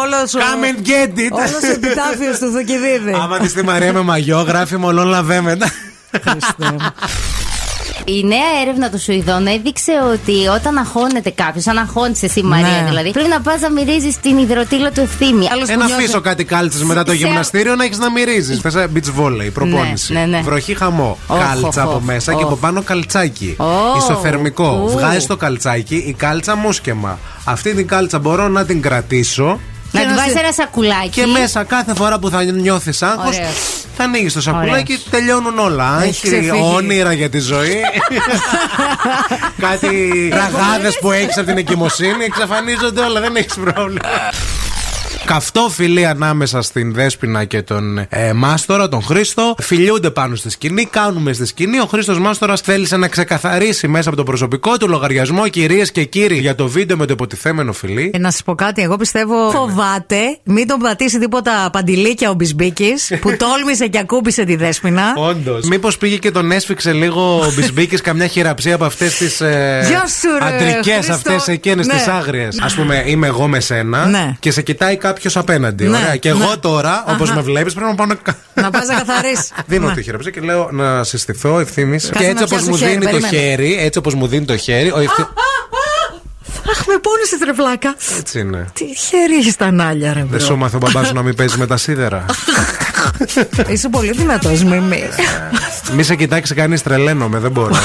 όλος 0.03 0.35
ο. 0.35 0.39
Come 0.39 0.65
and 0.65 0.89
get 0.89 1.19
it. 1.19 1.31
Όλος 1.31 1.63
ο 1.63 1.73
επιτάφιος 1.73 2.39
του 2.39 2.51
Θοκιδίδη. 2.53 3.13
Άμα 3.23 3.39
δεις 3.39 3.53
τη 3.53 3.65
Μαρία 3.65 3.93
με 3.93 4.01
μαγιό, 4.01 4.41
γράφει 4.41 4.77
μολόν 4.77 5.07
λαβέμετα. 5.07 5.71
Χριστέ 6.21 6.73
μου. 6.73 6.93
Η 8.05 8.25
νέα 8.25 8.61
έρευνα 8.63 8.91
των 8.91 8.99
Σουηδών 8.99 9.47
έδειξε 9.47 9.93
ότι 10.13 10.47
όταν 10.57 10.77
αγχώνεται 10.79 11.31
κάποιος, 11.31 11.67
αν 11.67 11.79
αγχώνεσαι 11.79 12.27
εσύ 12.27 12.43
Μαρία 12.43 12.67
Ναι. 12.83 12.89
δηλαδή, 12.89 13.11
πρέπει 13.11 13.29
να 13.29 13.41
πας 13.41 13.61
να 13.61 13.71
μυρίζεις 13.71 14.21
την 14.21 14.39
υδροτήλα 14.39 14.91
του 14.91 15.01
ευθύμη. 15.01 15.49
Άλλος 15.53 15.69
Ε, 15.69 15.73
που 15.73 15.79
να 15.79 15.85
νιώθει- 15.87 16.03
αφήσω 16.05 16.21
κάτι 16.21 16.45
κάλτσες 16.45 16.83
μετά 16.83 17.03
το 17.03 17.11
Σε- 17.11 17.17
γυμναστήριο 17.17 17.75
να 17.75 17.85
έχεις 17.85 17.99
να 17.99 18.11
μυρίζεις. 18.11 18.61
Θες 18.61 18.75
beach 18.75 19.21
volley, 19.21 19.51
προπόνηση. 19.53 20.13
Ναι, 20.13 20.21
ναι, 20.21 20.27
ναι. 20.27 20.41
Βροχή 20.43 20.75
χαμό. 20.75 21.19
Οχ, 21.27 21.39
κάλτσα 21.39 21.83
οχ, 21.83 21.89
από 21.89 21.97
οχ, 21.97 22.03
μέσα 22.05 22.33
και 22.33 22.39
οχ. 22.43 22.47
από 22.51 22.57
πάνω 22.57 22.83
καλτσάκι. 22.83 23.55
Ω. 23.59 23.65
Ισοθερμικό. 23.99 24.81
Ου. 24.85 24.91
Βγάζεις 24.91 25.27
το 25.27 25.37
καλτσάκι, 25.37 25.97
η 25.97 26.13
κάλτσα 26.13 26.57
μουσκεμα. 26.57 27.19
Αυτή 27.45 27.75
την 27.75 27.87
κάλτσα 27.87 28.19
μπορώ 28.19 28.49
να 28.49 28.65
την 28.65 28.83
κρατήσω. 28.83 29.61
Να 29.93 30.01
Και 30.01 30.07
του 30.07 30.13
να 30.13 30.17
βάζει 30.21 30.31
σε- 30.33 30.39
ένα 30.39 30.53
σακουλάκι. 30.53 31.09
Και 31.09 31.27
μέσα 31.27 31.65
κάθε 31.65 31.95
φορά 31.95 32.19
που 32.19 32.29
θα 32.31 32.43
νιώθεις 32.43 33.03
άγχος, 33.03 33.37
Ωραίος. 33.37 33.55
θα 33.97 34.05
ανοίγεις 34.05 34.33
το 34.33 34.41
σακουλάκι 34.41 34.71
Ωραίος. 34.71 34.85
και 35.03 35.11
τελειώνουν 35.11 35.59
όλα. 35.59 35.97
Έχει 35.99 36.07
Άγχη, 36.09 36.21
ξεφύγει. 36.27 36.51
όνειρα 36.75 37.13
για 37.13 37.29
τη 37.31 37.39
ζωή. 37.39 37.77
Κάτι 39.69 40.29
ραγάδες 40.33 40.99
που 41.01 41.11
έχεις 41.13 41.37
από 41.39 41.47
την 41.47 41.57
εγκυμοσύνη 41.59 42.25
εξαφανίζονται 42.25 43.01
όλα, 43.01 43.21
δεν 43.21 43.37
έχεις 43.37 43.55
πρόβλημα. 43.55 44.01
Καυτό 45.25 45.69
φιλί 45.71 46.07
ανάμεσα 46.07 46.63
στην 46.63 46.93
Δέσποινα 46.95 47.45
και 47.45 47.63
τον 47.63 47.99
ε, 48.09 48.33
Μάστορα, 48.33 48.89
τον 48.89 49.03
Χρήστο. 49.03 49.55
Φιλιούνται 49.61 50.11
πάνω 50.11 50.35
στη 50.35 50.51
σκηνή, 50.51 50.85
κάνουμε 50.85 51.33
στη 51.33 51.47
σκηνή. 51.47 51.79
Ο 51.81 51.85
Χρήστος 51.87 52.19
Μάστορας 52.19 52.61
θέλησε 52.61 52.97
να 52.97 53.09
ξεκαθαρίσει 53.09 53.89
μέσα 53.89 54.09
από 54.09 54.19
το 54.19 54.25
προσωπικό 54.25 54.77
του 54.77 54.89
λογαριασμό, 54.89 55.49
κυρίες 55.49 55.93
και 55.93 56.05
κύριοι, 56.05 56.39
για 56.39 56.55
το 56.55 56.69
βίντεο 56.69 56.97
με 56.97 57.07
το 57.07 57.13
υποτιθέμενο 57.13 57.73
φιλί. 57.73 58.11
Ε, 58.15 58.19
να 58.19 58.31
σας 58.31 58.43
πω 58.43 58.55
κάτι, 58.55 58.83
εγώ 58.83 58.97
πιστεύω 58.97 59.51
φοβάται 59.51 60.17
μην 60.45 60.67
τον 60.67 60.79
πατήσει 60.79 61.19
τίποτα 61.19 61.69
παντιλίκια 61.73 62.31
ο 62.31 62.35
Μπισμπίκης 62.35 63.13
που 63.21 63.37
τόλμησε 63.43 63.87
και 63.87 63.99
ακούμπησε 63.99 64.45
τη 64.45 64.57
δέσπινα. 64.57 65.13
Όντως. 65.17 65.65
Μήπως 65.67 65.99
πήγε 65.99 66.17
και 66.17 66.31
τον 66.31 66.51
έσφιξε 66.53 66.93
λίγο 66.93 67.39
ο 67.47 67.51
Μπισμπίκης 67.57 68.01
καμιά 68.01 68.27
χειραψία 68.27 68.75
από 68.75 68.85
αυτές 68.85 69.17
τις 69.17 69.41
ε, 69.41 69.85
Γεια 69.89 70.05
σου, 70.07 70.29
ρε, 70.39 70.55
αντρικές 70.55 70.95
Χρήστο. 70.95 71.13
αυτές 71.13 71.49
εκείνες 71.49 71.87
Ναι. 71.87 71.93
τις 71.95 72.07
άγριες. 72.07 72.59
Α 72.61 72.67
πούμε, 72.77 73.03
είμαι 73.07 73.27
εγώ 73.27 73.49
με 73.49 73.61
σένα 73.61 74.07
Ναι. 74.07 74.37
και 74.41 74.51
σε 74.51 74.63
κοιτάει 74.63 74.97
κάποιο 74.97 75.11
απέναντι. 75.35 75.85
Ναι, 75.85 75.97
Ωραία. 75.97 76.17
Και 76.17 76.29
εγώ 76.29 76.39
ναι. 76.51 76.57
τώρα, 76.57 77.05
όπως 77.09 77.29
Αχα. 77.29 77.37
με 77.37 77.43
βλέπεις, 77.43 77.75
πρέπει 77.75 77.89
να 77.91 77.95
πάω 77.95 78.07
να. 78.07 78.17
να 78.63 78.71
πας 78.71 78.87
να 78.87 78.95
καθαρίσει. 78.95 79.53
Δίνω 79.67 79.87
Ναι. 79.89 79.95
τη 79.95 80.03
χειραψία 80.03 80.31
και 80.31 80.41
λέω 80.41 80.69
να 80.73 81.05
συστηθώ 81.05 81.59
ευθύνη. 81.61 81.97
Και 81.99 82.11
να 82.19 82.25
έτσι 82.25 82.43
όπως 82.45 82.49
πιάσω 82.49 82.71
μου 82.71 82.77
χέρι, 82.77 82.91
δίνει 82.91 83.05
το 83.05 83.11
περίμενε. 83.11 83.37
χέρι, 83.37 83.77
έτσι 83.81 83.99
όπως 83.99 84.15
μου 84.15 84.27
δίνει 84.27 84.45
το 84.45 84.57
χέρι. 84.57 84.91
Ο 84.93 84.99
ευθύ... 85.01 85.23
Αχ, 86.71 86.87
με 86.87 86.95
πόνεσες, 87.03 87.39
ρε 87.41 87.54
βλάκα. 87.54 87.95
Έτσι 88.19 88.41
είναι. 88.41 88.67
Τι 88.73 88.85
χέρι 88.85 89.35
έχεις 89.39 89.57
τανάλια, 89.57 90.13
ρε 90.13 90.19
Δεν 90.21 90.29
bro. 90.29 90.39
σου 90.39 90.57
μάθε 90.57 90.77
ο 90.77 90.79
μπαμπάς 90.79 91.07
σου 91.07 91.15
να 91.15 91.23
μην 91.23 91.35
παίζεις 91.35 91.57
με 91.57 91.67
τα 91.67 91.77
σίδερα. 91.77 92.25
Είσαι 93.73 93.89
πολύ 93.89 94.11
δυνατός, 94.13 94.63
Μιμή. 94.65 95.03
Μη 95.93 96.03
σε 96.03 96.15
κοιτάξει 96.15 96.55
κανείς, 96.55 96.83
τρελαίνομαι, 96.83 97.39
δεν 97.39 97.51
μπορώ. 97.51 97.75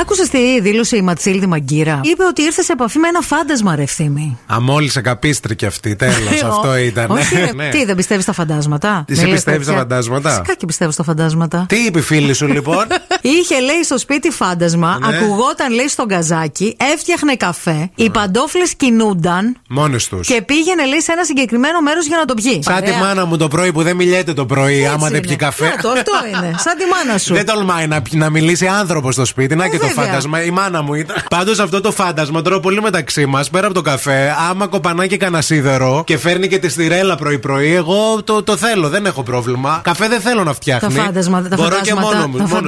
Άκουσες 0.00 0.28
τι 0.28 0.60
δήλωσε 0.60 0.96
η 0.96 1.02
Ματθίλδη 1.02 1.46
Μαγγίρα; 1.46 2.00
Είπε 2.02 2.24
ότι 2.24 2.42
ήρθες 2.42 2.64
σε 2.64 2.72
επαφή 2.72 2.98
με 2.98 3.08
ένα 3.08 3.20
φάντασμα, 3.20 3.74
ρε 3.76 3.82
Ευθύμη. 3.82 4.38
Αμόλησε 4.46 5.00
καπίστρι 5.00 5.53
κι 5.53 5.66
αυτή, 5.66 5.96
τέλος. 5.96 6.42
Αυτό 6.50 6.76
ήταν. 6.76 7.10
Όχι, 7.10 7.34
ρε, 7.36 7.50
Ναι. 7.56 7.68
Τι, 7.68 7.84
δεν 7.84 7.96
πιστεύεις 7.96 8.24
στα 8.24 8.32
φαντάσματα; 8.32 9.04
Τι, 9.06 9.12
Μη 9.12 9.18
σε 9.18 9.24
λες 9.24 9.34
πιστεύεις 9.34 9.64
στα 9.66 9.72
τέτοια. 9.74 9.88
φαντάσματα; 9.88 10.28
Φυσικά 10.30 10.54
και 10.54 10.66
πιστεύω 10.66 10.90
στα 10.90 11.02
φαντάσματα. 11.02 11.66
Τι 11.68 11.76
είπε 11.76 11.98
η 11.98 12.02
φίλη 12.02 12.32
σου 12.32 12.46
λοιπόν; 12.46 12.86
Είχε, 13.26 13.60
λέει, 13.60 13.82
στο 13.84 13.98
σπίτι 13.98 14.30
φάντασμα, 14.30 14.98
Ναι. 15.00 15.16
ακουγόταν, 15.16 15.72
λέει, 15.72 15.88
στον 15.88 16.08
καζάκι, 16.08 16.76
έφτιαχνε 16.94 17.36
καφέ, 17.36 17.90
οι 17.94 18.10
παντόφλες 18.10 18.74
κινούνταν 18.74 19.56
Μόνες 19.68 20.08
τους. 20.08 20.26
και 20.26 20.42
πήγαινε, 20.42 20.84
λέει, 20.86 21.00
σε 21.00 21.12
ένα 21.12 21.24
συγκεκριμένο 21.24 21.80
μέρος 21.80 22.06
για 22.06 22.16
να 22.16 22.24
το 22.24 22.34
πιει. 22.34 22.60
Σαν 22.62 22.82
τη 22.82 22.88
Ωραία. 22.90 22.98
μάνα 22.98 23.24
μου 23.26 23.36
το 23.36 23.48
πρωί 23.48 23.72
που 23.72 23.82
δεν 23.82 23.96
μιλιέται 23.96 24.32
το 24.32 24.46
πρωί, 24.46 24.74
Έτσι 24.74 24.86
άμα 24.86 25.06
δεν 25.08 25.16
είναι. 25.16 25.26
πιει 25.26 25.36
καφέ. 25.36 25.64
Να 25.64 25.76
το, 25.76 25.88
αυτό 25.88 26.12
είναι. 26.28 26.54
Σαν 26.58 26.76
τη 26.76 26.84
μάνα 27.06 27.18
σου. 27.18 27.34
Δεν 27.34 27.46
τολμάει 27.46 27.86
να, 27.86 28.02
να 28.10 28.30
μιλήσει 28.30 28.66
άνθρωπο 28.66 29.12
στο 29.12 29.24
σπίτι. 29.24 29.54
Να 29.54 29.64
Ε, 29.64 29.68
και 29.68 29.78
το 29.78 29.86
βέβαια. 29.86 30.04
φάντασμα. 30.04 30.42
Η 30.42 30.50
μάνα 30.50 30.82
μου 30.82 30.94
ήταν. 30.94 31.16
Πάντως 31.30 31.58
αυτό 31.58 31.80
το 31.80 31.92
φάντασμα 31.92 32.42
τώρα 32.42 32.60
πολύ 32.60 32.80
μεταξύ 32.82 33.26
μας, 33.26 33.50
πέρα 33.50 33.64
από 33.66 33.74
το 33.74 33.80
καφέ, 33.82 34.34
άμα 34.50 34.66
κοπανάει 34.66 35.06
και 35.08 35.16
κανένα 35.16 35.42
σίδερο 35.42 36.02
και 36.06 36.18
φέρνει 36.18 36.48
και 36.48 36.58
τη 36.58 36.68
στηρέλα 36.68 37.16
πρωί-πρωί, 37.16 37.74
εγώ 37.74 38.22
το, 38.24 38.42
το 38.42 38.56
θέλω, 38.56 38.88
δεν 38.88 39.06
έχω 39.06 39.22
πρόβλημα. 39.22 39.80
Καφέ 39.84 40.08
δεν 40.08 40.20
θέλω 40.20 40.38
να 40.38 40.44
Τα 40.44 40.54
φτιάχνει. 40.54 40.94
φαντάσματα, 40.94 41.48
τα 41.48 41.56
Μπορώ 41.56 41.68
και 41.68 41.90
φαντάσματα, 41.90 42.16
μόνος 42.16 42.26
μου. 42.26 42.36
τα 42.36 42.42
μόνος 42.42 42.60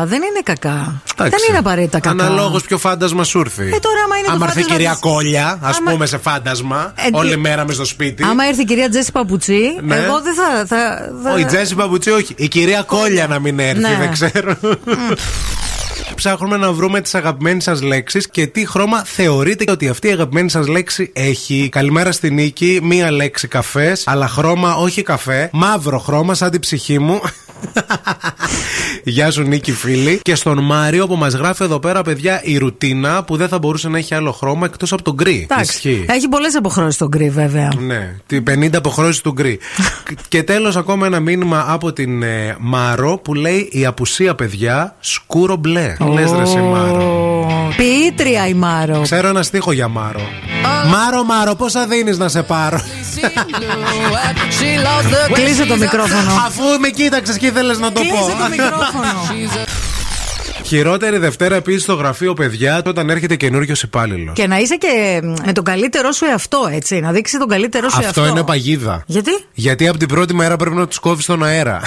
μου. 0.00 0.06
φαντάσματα 0.06 0.06
δεν 0.06 0.22
είναι 0.22 0.40
κακά. 0.42 1.02
Εντάξει. 1.12 1.36
Δεν 1.38 1.48
είναι 1.48 1.58
απαραίτητα 1.58 2.00
κακά. 2.00 2.24
Αναλόγως 2.24 2.62
ποιο 2.62 2.78
φάντασμα 2.78 3.24
σου 3.24 3.38
έρθει. 3.40 3.62
Ε, 3.62 3.78
τώρα, 3.78 4.00
άμα 4.04 4.16
είναι 4.16 4.26
το 4.26 4.32
Άμα 4.32 4.44
έρθει 4.46 4.58
η 4.58 4.62
φάντασμα 4.62 4.76
κυρία 4.76 4.90
της- 4.90 5.00
Κόλια, 5.00 5.58
ας 5.62 5.76
Άμα- 5.78 5.90
πούμε, 5.90 6.06
σε 6.06 6.18
φάντασμα, 6.18 6.92
Ε, 6.96 7.08
όλη 7.12 7.30
τι- 7.30 7.36
μέρα 7.36 7.64
μες 7.66 7.74
στο 7.74 7.84
σπίτι. 7.84 8.22
Άμα 8.24 8.44
έρθει 8.44 8.60
η 8.60 8.64
κυρία 8.64 8.88
Τζέσι 8.90 9.12
Παπουτσί, 9.12 9.78
Ναι. 9.82 9.96
εγώ 9.96 10.20
δεν 10.20 10.34
θα. 10.34 10.66
θα, 10.66 11.10
θα... 11.24 11.32
Ο 11.32 11.38
η 11.38 11.44
Τζέσι 11.44 11.74
Παπουτσί, 11.74 12.10
όχι. 12.10 12.34
Η 12.36 12.48
κυρία 12.48 12.82
Κόλια 12.82 13.26
να 13.26 13.38
μην 13.38 13.58
έρθει, 13.58 13.80
Ναι. 13.80 13.96
δεν 13.98 14.12
ξέρω. 14.12 14.56
Ψάχνουμε 16.18 16.56
να 16.56 16.72
βρούμε 16.72 17.00
τις 17.00 17.14
αγαπημένες 17.14 17.62
σας 17.62 17.82
λέξεις 17.82 18.28
και 18.28 18.46
τι 18.46 18.66
χρώμα 18.66 19.04
θεωρείτε 19.04 19.70
ότι 19.70 19.88
αυτή 19.88 20.08
η 20.08 20.10
αγαπημένη 20.10 20.50
σας 20.50 20.66
λέξη 20.66 21.10
έχει. 21.14 21.68
Καλημέρα 21.68 22.12
στη 22.12 22.30
Νίκη, 22.30 22.80
μία 22.82 23.10
λέξη 23.10 23.48
καφές, 23.48 24.02
αλλά 24.06 24.28
χρώμα 24.28 24.74
όχι 24.74 25.02
καφέ. 25.02 25.50
Μαύρο 25.52 25.98
χρώμα, 25.98 26.34
σαν 26.34 26.50
την 26.50 26.60
ψυχή 26.60 26.98
μου. 26.98 27.20
Γεια 29.04 29.30
σου 29.30 29.42
Νίκη 29.42 29.72
φίλη. 29.72 30.20
Και 30.22 30.34
στον 30.34 30.64
Μάριο 30.64 31.06
που 31.06 31.16
μας 31.16 31.34
γράφει 31.34 31.62
εδώ 31.62 31.78
πέρα, 31.78 32.02
παιδιά, 32.02 32.40
η 32.44 32.58
ρουτίνα 32.58 33.24
που 33.24 33.36
δεν 33.36 33.48
θα 33.48 33.58
μπορούσε 33.58 33.88
να 33.88 33.98
έχει 33.98 34.14
άλλο 34.14 34.32
χρώμα 34.32 34.66
εκτός 34.66 34.92
από 34.92 35.02
τον 35.02 35.14
γκρι. 35.14 35.46
Εντάξει. 35.50 35.88
Ισχύει. 35.88 36.04
Έχει 36.08 36.28
πολλές 36.28 36.54
αποχρώσεις 36.54 36.96
τον 36.96 37.08
γκρι, 37.08 37.30
βέβαια. 37.30 37.72
Ναι, 37.78 38.16
την 38.26 38.44
50 38.50 38.76
αποχρώσεις 38.76 39.20
του 39.20 39.32
γκρι. 39.32 39.58
και 40.28 40.42
τέλος, 40.42 40.76
ακόμα 40.76 41.06
ένα 41.06 41.20
μήνυμα 41.20 41.64
από 41.68 41.92
την 41.92 42.22
ε, 42.22 42.56
Μάρο 42.58 43.18
που 43.18 43.34
λέει 43.34 43.68
Η 43.72 43.86
απουσία, 43.86 44.34
παιδιά, 44.34 44.96
σκούρο 45.00 45.56
μπλε. 45.56 45.96
Λες 46.12 46.32
ρε, 46.32 46.42
εσύ, 46.42 46.58
Μάρο. 46.58 47.02
Ω, 47.02 47.72
Ποιήτρια 47.76 48.46
η 48.48 48.54
Μάρο. 48.54 49.00
Ξέρω 49.02 49.28
ένα 49.28 49.42
στίχο 49.42 49.72
για 49.72 49.88
Μάρο. 49.88 50.20
Μάρο, 50.90 51.24
Μάρο, 51.24 51.54
πόσα 51.54 51.86
δίνεις 51.86 52.18
να 52.18 52.28
σε 52.28 52.42
πάρω; 52.42 52.80
Κλείσε 55.32 55.66
το 55.66 55.76
μικρόφωνο. 55.76 56.30
Αφού 56.46 56.62
με 56.80 56.88
κοίταξες 56.88 57.36
και 57.38 57.46
ήθελες 57.46 57.78
να 57.78 57.92
το 57.92 58.00
πω. 58.00 58.06
Κλείσε 58.06 58.36
το 58.42 58.48
μικρόφωνο. 58.50 59.62
Χειρότερη 60.64 61.18
Δευτέρα 61.18 61.54
επίσης 61.54 61.82
στο 61.82 61.94
γραφείο, 61.94 62.34
παιδιά, 62.34 62.82
όταν 62.86 63.10
έρχεται 63.10 63.36
καινούριο 63.36 63.74
υπάλληλος. 63.82 64.34
Και 64.34 64.46
να 64.46 64.58
είσαι 64.58 64.76
και 64.76 65.20
με 65.44 65.52
τον 65.52 65.64
καλύτερό 65.64 66.12
σου 66.12 66.24
εαυτό, 66.24 66.68
έτσι. 66.72 67.00
Να 67.00 67.12
δείξει 67.12 67.38
τον 67.38 67.48
καλύτερό 67.48 67.88
σου 67.88 67.98
εαυτό. 68.02 68.20
Αυτό 68.20 68.32
είναι 68.32 68.44
παγίδα. 68.44 69.02
Γιατί; 69.06 69.30
Γιατί 69.52 69.88
από 69.88 69.98
την 69.98 70.08
πρώτη 70.08 70.34
μέρα 70.34 70.56
πρέπει 70.56 70.76
να 70.76 70.86
τους 70.86 70.98
κόβεις 70.98 71.26
τον 71.26 71.44
αέρα. 71.44 71.80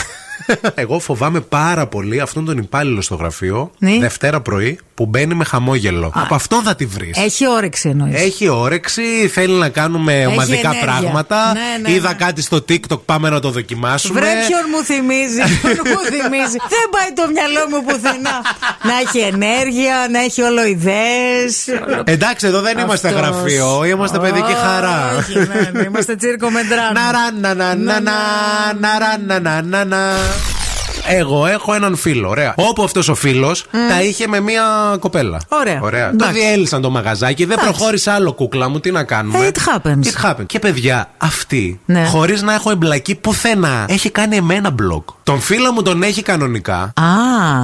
Εγώ 0.75 0.99
φοβάμαι 0.99 1.39
πάρα 1.39 1.87
πολύ 1.87 2.19
αυτόν 2.19 2.45
τον 2.45 2.57
υπάλληλο 2.57 3.01
στο 3.01 3.15
γραφείο, 3.15 3.71
Ναι. 3.77 3.97
Δευτέρα 3.99 4.41
πρωί, 4.41 4.79
που 4.95 5.05
μπαίνει 5.05 5.33
με 5.33 5.43
χαμόγελο. 5.43 6.11
Από 6.15 6.35
αυτόν 6.35 6.63
θα 6.63 6.75
τη 6.75 6.85
βρεις. 6.85 7.17
Έχει 7.17 7.47
όρεξη 7.47 7.89
εννοείς. 7.89 8.21
Έχει 8.21 8.47
όρεξη, 8.47 9.01
θέλει 9.33 9.53
να 9.53 9.69
κάνουμε 9.69 10.25
ομαδικά 10.25 10.69
ενέργεια. 10.69 10.85
πράγματα. 10.85 11.53
Ναι, 11.53 11.89
ναι, 11.89 11.95
Είδα 11.95 12.07
ναι. 12.07 12.13
κάτι 12.13 12.41
στο 12.41 12.57
TikTok, 12.69 12.99
πάμε 13.05 13.29
να 13.29 13.39
το 13.39 13.49
δοκιμάσουμε. 13.51 14.19
Βρε 14.19 14.29
ποιον 14.47 14.61
μου 14.71 14.83
θυμίζει, 14.83 15.59
ποιον 15.61 15.75
μου 15.85 15.99
θυμίζει. 16.05 16.57
Δεν 16.75 16.85
πάει 16.91 17.11
το 17.15 17.23
μυαλό 17.33 17.69
μου 17.69 17.83
πουθενά. 17.85 18.41
να 18.83 18.93
έχει 19.03 19.17
ενέργεια, 19.33 19.95
να 20.11 20.19
έχει 20.19 20.41
όλο 20.41 20.65
ιδέες. 20.65 21.67
Εντάξει, 22.03 22.47
εδώ 22.47 22.61
δεν 22.61 22.77
είμαστε 22.77 23.07
Αυτός. 23.07 23.21
γραφείο, 23.21 23.83
είμαστε 23.85 24.19
παιδική 24.19 24.53
χαρά. 24.53 25.15
Όχι, 25.17 25.37
ναι, 25.37 25.69
ναι, 25.73 25.83
είμαστε 25.85 26.15
τσίρκο 26.15 26.49
με 26.49 26.61
ντράμ. 26.69 26.93
Να 26.93 27.11
ρα, 27.11 27.31
να, 27.41 27.53
να, 27.53 27.75
να, 27.75 27.99
να, 27.99 28.11
να, 28.79 28.99
ρα, 28.99 29.17
να, 29.27 29.39
να, 29.39 29.61
να, 29.61 29.85
να. 29.85 29.97
Εγώ 31.07 31.45
έχω 31.45 31.73
έναν 31.73 31.95
φίλο, 31.95 32.29
ωραία. 32.29 32.53
Όπου 32.57 32.83
αυτός 32.83 33.07
ο 33.07 33.15
φίλος 33.15 33.65
τα 33.89 34.01
είχε 34.03 34.27
με 34.27 34.39
μία 34.39 34.63
κοπέλα. 34.99 35.41
Ωραία. 35.49 35.79
Το 35.79 35.87
Εντάξει. 36.13 36.39
διέλυσαν 36.39 36.81
το 36.81 36.89
μαγαζάκι, 36.89 37.45
δεν 37.45 37.57
Εντάξει. 37.59 37.77
προχώρησε 37.77 38.11
άλλο 38.11 38.33
κούκλα 38.33 38.69
μου, 38.69 38.79
τι 38.79 38.91
να 38.91 39.03
κάνουμε. 39.03 39.45
Ε, 39.45 39.51
it 39.53 39.57
happens. 39.57 39.89
It 40.03 40.29
happens. 40.29 40.45
Και 40.45 40.59
παιδιά, 40.59 41.09
αυτή, 41.17 41.79
Ναι. 41.85 42.05
χωρίς 42.05 42.41
να 42.41 42.53
έχω 42.53 42.71
εμπλακεί 42.71 43.15
πουθενά, 43.15 43.85
έχει 43.89 44.09
κάνει 44.09 44.35
εμένα 44.35 44.75
blog. 44.75 45.03
Τον 45.23 45.39
φίλο 45.39 45.71
μου 45.71 45.81
τον 45.81 46.03
έχει 46.03 46.21
κανονικά. 46.21 46.75
Α, 46.75 46.91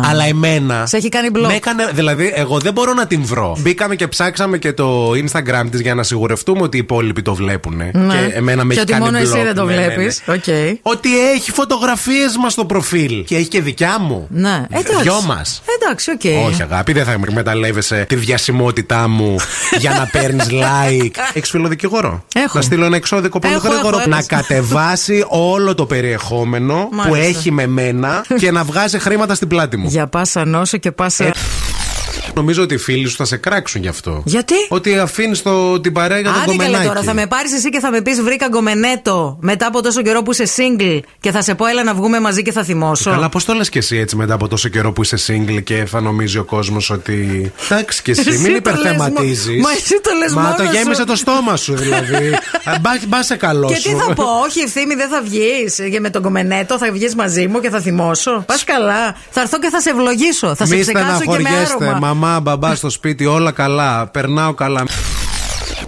Αλλά 0.10 0.24
εμένα. 0.26 0.86
Σε 0.86 0.98
έχει 0.98 1.10
κάνει 1.10 1.30
block. 1.36 1.48
με 1.48 1.54
έκανε- 1.56 1.90
δηλαδή, 1.94 2.32
εγώ 2.36 2.60
δεν 2.60 2.74
μπορώ 2.74 2.94
να 2.94 3.08
την 3.08 3.26
βρω. 3.26 3.58
Μπήκαμε 3.60 3.96
και 3.96 4.08
ψάξαμε 4.08 4.58
και 4.58 4.74
το 4.74 5.12
Instagram 5.12 5.64
της 5.72 5.80
για 5.82 5.96
να 5.96 6.04
σιγουρευτούμε 6.04 6.62
ότι 6.62 6.78
οι 6.78 6.80
υπόλοιποι 6.80 7.22
το 7.22 7.36
βλέπουν. 7.36 7.76
Ναι. 7.76 7.90
Και 7.92 8.34
εμένα 8.34 8.64
με 8.64 8.74
Και 8.74 8.80
έχει 8.80 8.82
ότι 8.82 8.92
κάνει 8.92 9.06
μόνο 9.06 9.18
εσύ 9.18 9.32
block. 9.36 9.44
δεν 9.44 9.56
το 9.56 9.64
Ναι, 9.64 9.76
ναι, 9.76 9.82
ναι. 9.82 9.94
βλέπεις. 9.94 10.22
Οκ. 10.28 10.44
Ότι 10.82 11.30
έχει 11.36 11.52
φωτογραφίες 11.52 12.38
μας 12.38 12.52
στο 12.54 12.66
προφίλ. 12.66 13.24
Έχει, 13.30 13.36
έχει 13.42 13.48
και 13.50 13.62
δικιά 13.62 14.00
μου. 14.00 14.28
Ναι, 14.32 14.66
εντάξει. 14.72 15.02
Δυο 15.02 15.22
μας. 15.22 15.62
Εντάξει, 15.82 16.12
οκ. 16.12 16.46
Όχι, 16.48 16.62
αγάπη, 16.62 16.94
δεν 16.94 17.06
θα 17.06 17.12
εκμεταλλεύεσαι 17.12 18.06
τη 18.10 18.16
διασημότητά 18.16 19.08
μου 19.08 19.36
για 19.80 19.90
να 19.92 20.06
παίρνεις 20.12 20.48
like. 20.52 21.16
Έχεις 21.34 21.50
φίλο 21.50 21.76
δικηγόρο. 21.76 22.24
Έχω. 22.36 22.58
Να 22.58 22.62
στείλω 22.64 22.86
ένα 22.86 22.96
εξώδικο 22.96 23.40
πολύ 23.40 23.54
Έχω, 23.54 23.68
γρήγορο. 23.68 23.98
έχω, 24.00 24.10
να 24.10 24.18
έχω. 24.18 24.26
κατεβάσει 24.30 25.26
όλο 25.28 25.76
το 25.76 25.86
περιεχόμενο 25.86 26.76
που 26.90 26.96
Μάλιστα. 26.96 27.24
έχει 27.26 27.52
με 27.52 27.68
μένα 27.68 28.26
και 28.38 28.52
να 28.52 28.64
βγάζει 28.64 29.00
χρήματα 29.00 29.36
στην 29.36 29.48
πλάτη 29.48 29.78
μου. 29.78 29.88
Για 29.90 30.08
πάσα 30.08 30.46
νόσο 30.46 30.78
και 30.78 30.92
πάσα. 30.92 31.32
Ε, 32.38 32.40
Νομίζω 32.40 32.64
ότι 32.64 32.74
οι 32.74 32.78
φίλοι 32.78 33.08
σου 33.08 33.16
θα 33.16 33.26
σε 33.26 33.38
κράξουν 33.38 33.82
γι' 33.82 33.88
αυτό. 33.88 34.22
Γιατί; 34.26 34.54
Ότι 34.70 34.98
αφήνεις 34.98 35.42
την 35.82 35.94
παρέα 35.94 36.20
για 36.20 36.32
τον 36.32 36.42
Άντε 36.42 36.52
καλέ 36.52 36.58
κομμενάκι. 36.64 36.88
τώρα, 36.88 37.02
θα 37.02 37.14
με 37.14 37.28
πάρεις 37.28 37.54
εσύ 37.54 37.70
και 37.70 37.80
θα 37.80 37.92
με 37.92 38.02
πεις 38.02 38.22
βρήκα 38.22 38.48
γκομενέτο 38.48 39.38
μετά 39.42 39.68
από 39.68 39.82
τόσο 39.82 40.02
καιρό 40.02 40.22
που 40.24 40.32
είσαι 40.32 40.44
single 40.56 41.00
και 41.20 41.32
θα 41.32 41.42
σε 41.42 41.56
πω 41.56 41.66
έλα 41.66 41.84
να 41.84 41.94
βγούμε 41.94 42.20
μαζί 42.20 42.42
και 42.42 42.52
θα 42.52 42.64
θυμώσω. 42.64 43.10
Καλά, 43.12 43.30
πώς 43.30 43.46
το 43.46 43.54
λες 43.54 43.70
και 43.70 43.78
εσύ 43.80 43.98
έτσι 43.98 44.16
μετά 44.16 44.34
από 44.34 44.48
τόσο 44.48 44.70
καιρό 44.70 44.92
που 44.92 45.02
είσαι 45.04 45.18
single 45.28 45.64
και 45.64 45.86
θα 45.86 46.02
νομίζει 46.02 46.38
ο 46.38 46.44
κόσμος 46.44 46.90
ότι. 46.90 47.52
Εντάξει 47.70 48.02
και 48.02 48.12
εσύ, 48.12 48.24
Εσύ 48.28 48.38
μην 48.38 48.64
το 48.64 48.70
λες 48.72 48.80
υπερθεματίζεις. 48.80 49.48
μο- 49.56 49.62
Μα 49.62 49.72
εσύ 49.72 50.00
το 50.04 50.10
λες 50.20 50.34
Μα 50.34 50.42
μόνος 50.42 50.58
το 50.58 50.64
σου. 50.64 50.70
γέμισε 50.72 51.04
το 51.04 51.16
στόμα 51.16 51.56
σου 51.56 51.76
δηλαδή. 51.76 52.34
Μπα 53.08 53.24
σε 53.24 53.36
καλό 53.36 53.68
Και 53.68 53.76
σου. 53.76 53.90
τι 53.90 53.96
θα 53.96 54.14
πω, 54.14 54.24
Όχι, 54.46 54.60
ευθύμη 54.60 54.96
δεν 54.96 55.10
θα 55.10 55.22
βγεις. 55.22 55.76
Και 55.92 56.00
με 56.00 56.10
τον 56.10 56.22
κομμενέτο 56.22 56.78
θα 56.78 56.92
βγεις 56.92 57.16
μαζί 57.16 57.48
μου 57.48 57.60
και 57.60 57.70
θα 57.70 57.80
θυμώσω. 57.82 58.44
Πας 58.48 58.64
καλά. 58.64 59.16
Θα 59.30 59.42
έρθω 59.42 59.60
και 59.60 59.70
θα 59.70 59.82
σε 59.82 59.90
ευλογήσω. 59.90 60.56
Θα 60.56 60.66
σε 60.66 60.76
Μη 60.76 60.82
ψεκάσω 60.82 61.06
και 61.06 61.12
με 61.12 61.16
στεναχωριέστε. 61.34 61.86
άρωμα. 61.86 61.98
Μαμά, 62.28 62.40
μπαμπά 62.40 62.76
στο 62.76 62.90
σπίτι, 62.90 63.26
όλα 63.26 63.52
καλά. 63.52 64.08
Περνάω 64.08 64.54
καλά. 64.54 64.84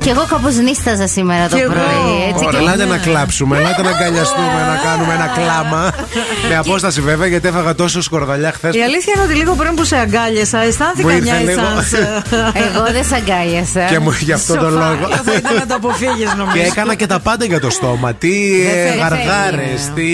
Κι 0.03 0.09
εγώ 0.09 0.25
κάπως 0.29 0.55
νύσταζα 0.55 1.07
σήμερα 1.07 1.47
το 1.47 1.55
Κι 1.55 1.61
εγώ. 1.61 1.71
πρωί. 1.73 2.29
Έτσι, 2.29 2.45
Ωραία, 2.45 2.59
και... 2.59 2.65
ελάτε 2.65 2.85
να 2.85 2.97
κλάψουμε, 2.97 3.57
ελάτε 3.57 3.81
να 3.81 3.89
αγκαλιαστούμε, 3.89 4.59
να 4.71 4.75
κάνουμε 4.89 5.13
ένα 5.13 5.27
κλάμα. 5.37 5.91
Με 6.49 6.55
απόσταση 6.57 7.01
βέβαια, 7.01 7.27
γιατί 7.27 7.47
έφαγα 7.47 7.75
τόσο 7.75 8.01
σκορδαλιά 8.01 8.51
χθες. 8.51 8.75
Η 8.75 8.81
αλήθεια 8.81 9.13
είναι 9.15 9.23
ότι 9.25 9.33
λίγο 9.33 9.53
πριν 9.55 9.73
που 9.75 9.83
σε 9.83 9.95
αγκάλιασα, 9.97 10.57
αισθάνθηκα 10.63 11.07
Μου 11.07 11.15
ήρθε 11.15 11.29
μια 11.31 11.39
λίγο. 11.39 11.61
εσάνς. 11.61 11.91
Εγώ 12.65 12.83
δεν 12.91 13.03
σ' 13.09 13.13
αγκάλιασα. 13.13 13.81
Και 13.91 13.99
μου 13.99 14.11
γι' 14.19 14.31
αυτόν 14.31 14.57
τον 14.59 14.71
λόγο. 14.73 15.07
Θα 15.25 15.33
ήταν 15.37 15.55
να 15.55 15.65
το 15.65 15.75
αποφύγεις 15.75 16.33
νομίζω. 16.37 16.55
Και 16.57 16.63
έκανα 16.63 16.95
και 16.95 17.05
τα 17.05 17.19
πάντα 17.19 17.45
για 17.45 17.59
το 17.59 17.69
στόμα. 17.69 18.13
Τι 18.13 18.33
Δεν 18.63 18.77
ε, 18.77 18.83
φεύγει. 18.87 18.99
γαργάρες, 18.99 19.81
τι. 19.95 20.07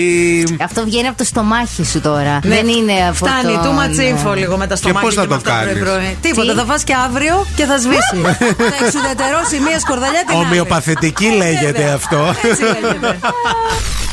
Αυτό 0.64 0.84
βγαίνει 0.84 1.08
από 1.08 1.16
το 1.18 1.24
στομάχι 1.24 1.84
σου 1.84 2.00
τώρα. 2.00 2.38
Ναι. 2.42 2.54
Δεν 2.54 2.66
είναι 2.68 2.92
από 3.08 3.14
Φτάνει, 3.14 3.52
τον- 3.54 3.62
του 3.64 3.72
ματσίφο 3.72 4.32
λίγο 4.34 4.56
με 4.56 4.66
τα 4.66 4.76
στομάχια 4.76 5.00
πώς 5.06 5.14
θα 5.14 5.20
και 5.22 5.26
το 5.28 5.34
με 5.34 5.40
αυτά 5.40 5.50
κάνεις; 5.50 5.72
πρωί-πρωί. 5.72 6.16
Τίποτα, 6.20 6.52
Τι; 6.52 6.58
θα 6.58 6.64
φας 6.64 6.82
και 6.84 6.94
αύριο 7.06 7.46
και 7.56 7.64
θα 7.64 7.76
σβήσει. 7.84 8.16
θα 8.72 8.76
εξουδετερώσει 8.84 9.56
μία 9.66 9.75
σκορδαλιά 9.80 10.24
την 10.24 10.36
άλλη. 10.36 10.44
Ομοιοπαθητική 10.44 11.26
λέγεται 11.26 11.72
Βέβαια. 11.72 11.94
αυτό. 11.94 12.34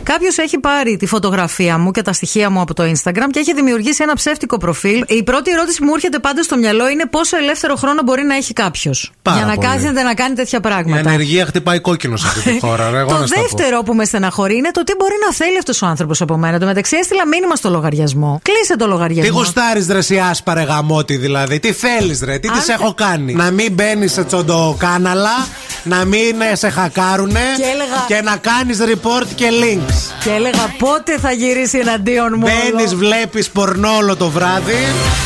Έτσι 0.00 0.12
λέγεται. 0.12 0.12
Κάποιος 0.12 0.38
έχει 0.38 0.58
πάρει 0.58 0.96
τη 0.96 1.06
φωτογραφία 1.06 1.78
μου 1.78 1.90
και 1.90 2.02
τα 2.02 2.12
στοιχεία 2.12 2.50
μου 2.50 2.60
από 2.60 2.74
το 2.74 2.82
Instagram 2.82 3.28
και 3.30 3.38
έχει 3.38 3.54
δημιουργήσει 3.54 4.02
ένα 4.02 4.14
ψεύτικο 4.14 4.56
προφίλ. 4.58 5.04
Η 5.08 5.22
πρώτη 5.22 5.50
ερώτηση 5.50 5.78
που 5.78 5.84
μου 5.84 5.92
έρχεται 5.94 6.18
πάντα 6.18 6.42
στο 6.42 6.56
μυαλό 6.56 6.88
είναι 6.88 7.06
πόσο 7.06 7.36
ελεύθερο 7.36 7.74
χρόνο 7.76 8.02
μπορεί 8.04 8.22
να 8.22 8.34
έχει 8.36 8.52
κάποιος. 8.52 9.12
Πάρα 9.22 9.36
Για 9.36 9.46
να 9.46 9.54
πολύ. 9.54 9.66
κάθεται 9.66 10.02
να 10.02 10.14
κάνει 10.14 10.34
τέτοια 10.34 10.58
Η 10.58 10.60
πράγματα. 10.68 11.10
ανεργία 11.10 11.46
χτυπάει 11.46 11.80
κόκκινο 11.80 12.16
σε 12.16 12.26
αυτή 12.28 12.40
τη 12.52 12.58
χώρα. 12.66 12.90
ρε, 12.90 12.98
Εγώ 12.98 13.08
το 13.08 13.18
να 13.18 13.26
στα 13.26 13.34
πω. 13.34 13.40
δεύτερο 13.40 13.82
που 13.82 13.94
με 13.94 14.04
στεναχωρεί 14.04 14.56
είναι 14.56 14.70
το 14.70 14.84
τι 14.84 14.92
μπορεί 14.98 15.14
να 15.26 15.34
θέλει 15.34 15.58
αυτός 15.58 15.82
ο 15.82 15.86
άνθρωπος 15.86 16.20
από 16.20 16.36
μένα. 16.36 16.58
Το 16.58 16.66
μεταξύ 16.66 16.96
έστειλα 16.96 17.26
μήνυμα 17.26 17.54
στο 17.56 17.70
λογαριασμό. 17.70 18.40
Κλείσε 18.42 18.76
το 18.76 18.84
Τι 18.84 18.90
λογαριασμό. 18.90 19.38
γουστάρεις 19.38 19.86
ρε 19.88 19.98
εσύ 19.98 20.18
άσπαρε 20.18 20.62
γαμότη 20.62 21.16
δηλαδή. 21.16 21.60
Τι 21.60 21.72
θέλεις 21.72 22.20
ρε, 22.24 22.38
τι 22.38 22.48
Αν 22.48 22.54
τη 22.54 22.60
θε- 22.60 22.80
έχω 22.80 22.94
κάνει. 22.94 23.34
Να 23.34 23.50
μην 23.50 23.72
μπαίνεις 23.72 24.12
σε 24.12 24.24
τσοντοκάναλα, 24.24 25.46
να 25.82 26.04
μην 26.04 26.40
ε, 26.52 26.54
σε 26.54 26.68
χακάρουνε 26.70 27.40
Και 27.56 27.62
έλεγα- 27.62 28.04
και 28.06 28.20
να 28.22 28.36
κάνεις 28.36 28.78
report 28.80 29.26
και 29.34 29.48
links. 29.62 30.12
Και 30.24 30.30
έλεγα 30.30 30.74
πότε 30.78 31.18
θα 31.18 31.32
γυρίσει 31.32 31.78
εναντίον 31.78 32.32
μου. 32.36 32.46
Μπαίνεις, 32.46 32.90
όλο. 32.90 32.98
βλέπεις 32.98 33.48
πορνό 33.50 33.96
όλο 33.96 34.16
το 34.16 34.28
βράδυ. 34.30 34.74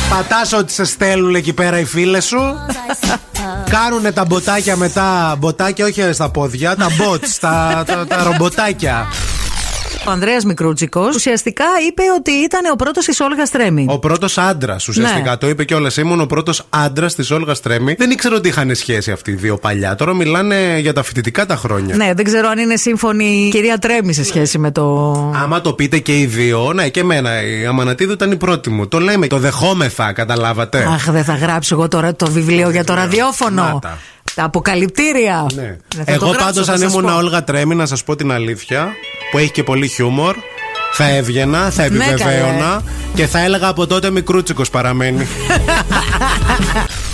Πατάς 0.09 0.53
ότι 0.53 0.73
σε 0.73 0.83
στέλνουν 0.85 1.35
εκεί 1.35 1.53
πέρα 1.53 1.79
οι 1.79 1.85
φίλες 1.85 2.25
σου. 2.25 2.55
Κάνουνε 3.69 4.11
τα 4.11 4.25
μποτάκια 4.25 4.75
μετά. 4.75 5.35
Μποτάκια, 5.39 5.85
όχι 5.85 6.09
στα 6.13 6.29
πόδια, 6.29 6.75
τα 6.75 6.87
bots, 6.87 7.27
τα, 7.39 7.83
τα, 7.85 8.05
τα 8.07 8.23
ρομποτάκια. 8.23 9.07
Ο 10.07 10.11
Ανδρέας 10.11 10.45
Μικρούτσικος 10.45 11.15
ουσιαστικά 11.15 11.65
είπε 11.87 12.01
ότι 12.17 12.31
ήταν 12.31 12.61
ο 12.71 12.75
πρώτος 12.75 13.05
της 13.05 13.19
Όλγας 13.19 13.47
Στρέμι. 13.47 13.85
Ο 13.89 13.99
πρώτος 13.99 14.37
άντρας 14.37 14.87
ουσιαστικά. 14.87 15.29
Ναι. 15.29 15.37
Το 15.37 15.49
είπε 15.49 15.63
κιόλας. 15.63 15.97
Ήμουν 15.97 16.21
ο 16.21 16.25
πρώτος 16.25 16.65
άντρας 16.69 17.15
της 17.15 17.31
Όλγας 17.31 17.61
Τρέμι. 17.61 17.93
Δεν 17.97 18.11
ήξερα 18.11 18.35
ότι 18.35 18.47
είχαν 18.47 18.75
σχέση 18.75 19.11
αυτοί 19.11 19.31
οι 19.31 19.35
δύο 19.35 19.57
παλιά. 19.57 19.95
Τώρα 19.95 20.13
μιλάνε 20.13 20.77
για 20.79 20.93
τα 20.93 21.03
φοιτητικά 21.03 21.45
τα 21.45 21.55
χρόνια. 21.55 21.95
Ναι, 21.95 22.13
δεν 22.13 22.25
ξέρω 22.25 22.47
αν 22.47 22.57
είναι 22.57 22.75
σύμφωνη 22.75 23.45
η 23.45 23.49
κυρία 23.49 23.77
Τρέμι 23.77 24.13
σε 24.13 24.23
σχέση 24.23 24.57
με 24.57 24.71
το. 24.71 25.13
Άμα 25.43 25.61
το 25.61 25.73
πείτε 25.73 25.99
και 25.99 26.19
οι 26.19 26.25
δύο, 26.25 26.73
ναι, 26.73 26.89
και 26.89 26.99
εμένα. 26.99 27.43
Η 27.43 27.65
Αμανατίδου 27.65 28.11
ήταν 28.11 28.31
η 28.31 28.35
πρώτη 28.35 28.69
μου. 28.69 28.87
Το 28.87 28.99
λέμε, 28.99 29.27
το 29.27 29.37
δεχόμεθα, 29.37 30.13
καταλάβατε. 30.13 30.87
Αχ, 30.93 31.11
δεν 31.11 31.23
θα 31.23 31.35
γράψω 31.35 31.75
εγώ 31.75 31.87
τώρα 31.87 32.15
το 32.15 32.31
βιβλίο 32.31 32.69
για 32.69 32.83
το 32.83 32.93
ραδιόφωνο. 32.93 33.79
Να 33.83 33.97
τα. 34.35 34.41
Τα 34.41 34.43
αποκαλυπτήρια. 34.43 35.45
Ναι. 35.53 35.61
Ε, 35.61 35.77
θα 35.97 36.03
το 36.03 36.11
Εγώ 36.11 36.25
γράψω, 36.25 36.45
πάντως, 36.45 36.65
θα 36.65 36.73
αν 36.73 36.79
σας 36.79 36.91
ήμουν 36.91 37.05
πω. 37.05 37.15
Όλγα 37.15 37.43
Τρέμι, 37.43 37.75
να 37.75 37.85
σας 37.85 38.03
πω 38.03 38.15
την 38.15 38.31
αλήθεια, 38.31 38.91
που 39.31 39.37
έχει 39.37 39.51
και 39.51 39.63
πολύ 39.63 39.87
χιούμορ, 39.87 40.35
θα 40.93 41.09
έβγαινα, 41.09 41.69
θα 41.69 41.89
Ναι, 41.89 42.05
επιβεβαίωνα 42.05 42.83
και 43.13 43.27
θα 43.27 43.39
έλεγα 43.39 43.67
από 43.67 43.87
τότε 43.87 44.09
μικρούτσικος 44.09 44.69
παραμένει. 44.69 45.27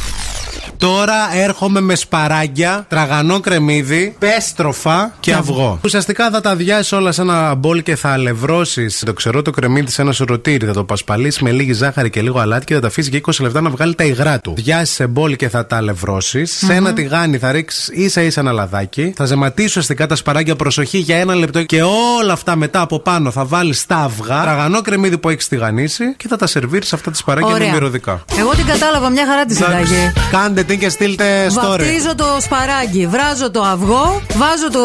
Τώρα 0.81 1.35
έρχομαι 1.35 1.81
με 1.81 1.95
σπαράγγια, 1.95 2.85
τραγανό 2.89 3.39
κρεμμύδι, 3.39 4.15
πέστροφα 4.19 5.13
και 5.19 5.33
αυγό. 5.33 5.79
Ουσιαστικά 5.83 6.29
θα 6.29 6.41
τα 6.41 6.55
διάσει 6.55 6.95
όλα 6.95 7.11
σε 7.11 7.21
ένα 7.21 7.55
μπολ 7.55 7.83
και 7.83 7.95
θα 7.95 8.09
αλευρώσεις 8.09 9.03
το 9.05 9.13
ξερό 9.13 9.41
το 9.41 9.51
κρεμμύδι 9.51 9.91
σε 9.91 10.01
ένα 10.01 10.11
σουρωτήρι. 10.11 10.65
Θα 10.65 10.73
το 10.73 10.83
πασπαλίσει 10.83 11.43
με 11.43 11.51
λίγη 11.51 11.73
ζάχαρη 11.73 12.09
και 12.09 12.21
λίγο 12.21 12.39
αλάτι 12.39 12.65
και 12.65 12.73
θα 12.73 12.79
τα 12.79 12.87
αφήσεις 12.87 13.09
για 13.09 13.19
20 13.25 13.31
λεπτά 13.39 13.61
να 13.61 13.69
βγάλει 13.69 13.95
τα 13.95 14.03
υγρά 14.03 14.39
του. 14.39 14.53
Διάσει 14.57 14.93
σε 14.93 15.07
μπολ 15.07 15.35
και 15.35 15.49
θα 15.49 15.65
τα 15.65 15.75
αλευρωσει 15.75 16.45
Σε 16.45 16.73
ένα 16.73 16.93
τηγάνι 16.93 17.37
θα 17.37 17.51
ρίξεις 17.51 17.87
ίσα 17.87 18.21
ίσα 18.21 18.39
ένα 18.39 18.51
λαδάκι. 18.51 19.13
Θα 19.15 19.25
ζεματίσει 19.25 19.67
ουσιαστικά 19.67 20.07
τα 20.07 20.15
σπαράγγια 20.15 20.55
προσοχή 20.55 20.97
για 20.97 21.17
ένα 21.17 21.35
λεπτό 21.35 21.63
και 21.63 21.81
όλα 22.19 22.33
αυτά 22.33 22.55
μετά 22.55 22.81
από 22.81 22.99
πάνω 22.99 23.31
θα 23.31 23.45
βάλεις 23.45 23.85
τα 23.85 23.95
αυγά, 23.95 24.41
τραγανό 24.41 24.81
κρεμμύδι 24.81 25.17
που 25.17 25.29
έχεις 25.29 25.47
τηγανίσει 25.47 26.15
και 26.17 26.27
θα 26.27 26.35
τα 26.35 26.47
σερβίρεις 26.47 26.93
αυτά 26.93 27.11
τα 27.11 27.17
σπαράγγια 27.17 27.49
με 27.49 27.55
Ωραία. 27.55 27.73
μυρωδικά. 27.73 28.23
Εγώ 28.39 28.49
την 28.49 28.65
κατάλαβα 28.65 29.09
μια 29.09 29.25
χαρά 29.25 29.45
τη 29.45 29.55
συνταγή. 29.55 30.13
Κάντε 30.31 30.63
την 30.71 30.79
και 30.79 30.89
στείλτε 30.89 31.47
story. 31.47 31.67
Βαφτίζω 31.67 32.15
το 32.15 32.25
σπαράγγι, 32.41 33.07
βράζω 33.07 33.51
το 33.51 33.61
αυγό, 33.61 34.21
βάζω 34.35 34.69
το 34.71 34.79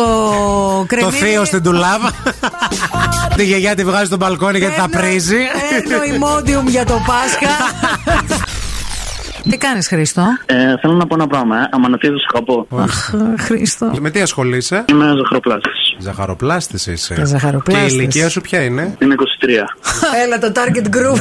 Το 0.79 0.85
κρεμμύδι. 0.87 1.16
θείο 1.16 1.44
στην 1.44 1.62
τουλάβα. 1.62 2.11
Τη 3.37 3.44
γιαγιά 3.44 3.75
τη 3.75 3.85
βγάζει 3.85 4.05
στο 4.05 4.16
μπαλκόνι 4.16 4.59
γιατί 4.59 4.75
θα 4.75 4.88
Παίρνω- 4.88 5.07
πρίζει. 5.09 5.37
Παίρνω 5.88 6.05
ημόντιουμ 6.14 6.68
για 6.68 6.85
το 6.85 6.92
Πάσχα. 7.07 7.55
Τι 9.51 9.57
κάνεις, 9.57 9.88
Χρήστο; 9.88 10.22
Ε, 10.46 10.55
θέλω 10.81 10.92
να 10.94 11.07
πω 11.07 11.14
ένα 11.14 11.27
πράγμα. 11.27 11.57
Ε. 11.61 11.68
Αμανατίδου 11.72 12.18
σου 12.20 12.27
αγαπώ. 12.35 12.66
Αχ, 12.83 13.11
Χρήστο. 13.38 13.90
Με 14.01 14.11
τι 14.11 14.20
ασχολείσαι, 14.20 14.85
Είμαι 14.90 15.05
ζαχαροπλάστη. 15.16 15.68
Ζαχαροπλάστη 15.99 16.91
είσαι. 16.93 17.15
Και 17.15 17.25
ζαχαροπλάστης. 17.25 17.87
Και 17.89 17.95
η 17.95 17.99
ηλικία 18.01 18.29
σου 18.29 18.41
ποια 18.41 18.63
είναι; 18.63 18.97
Είναι 19.03 19.15
23. 19.19 19.23
Έλα 20.25 20.39
το 20.39 20.53
target 20.55 20.87
group. 20.97 21.21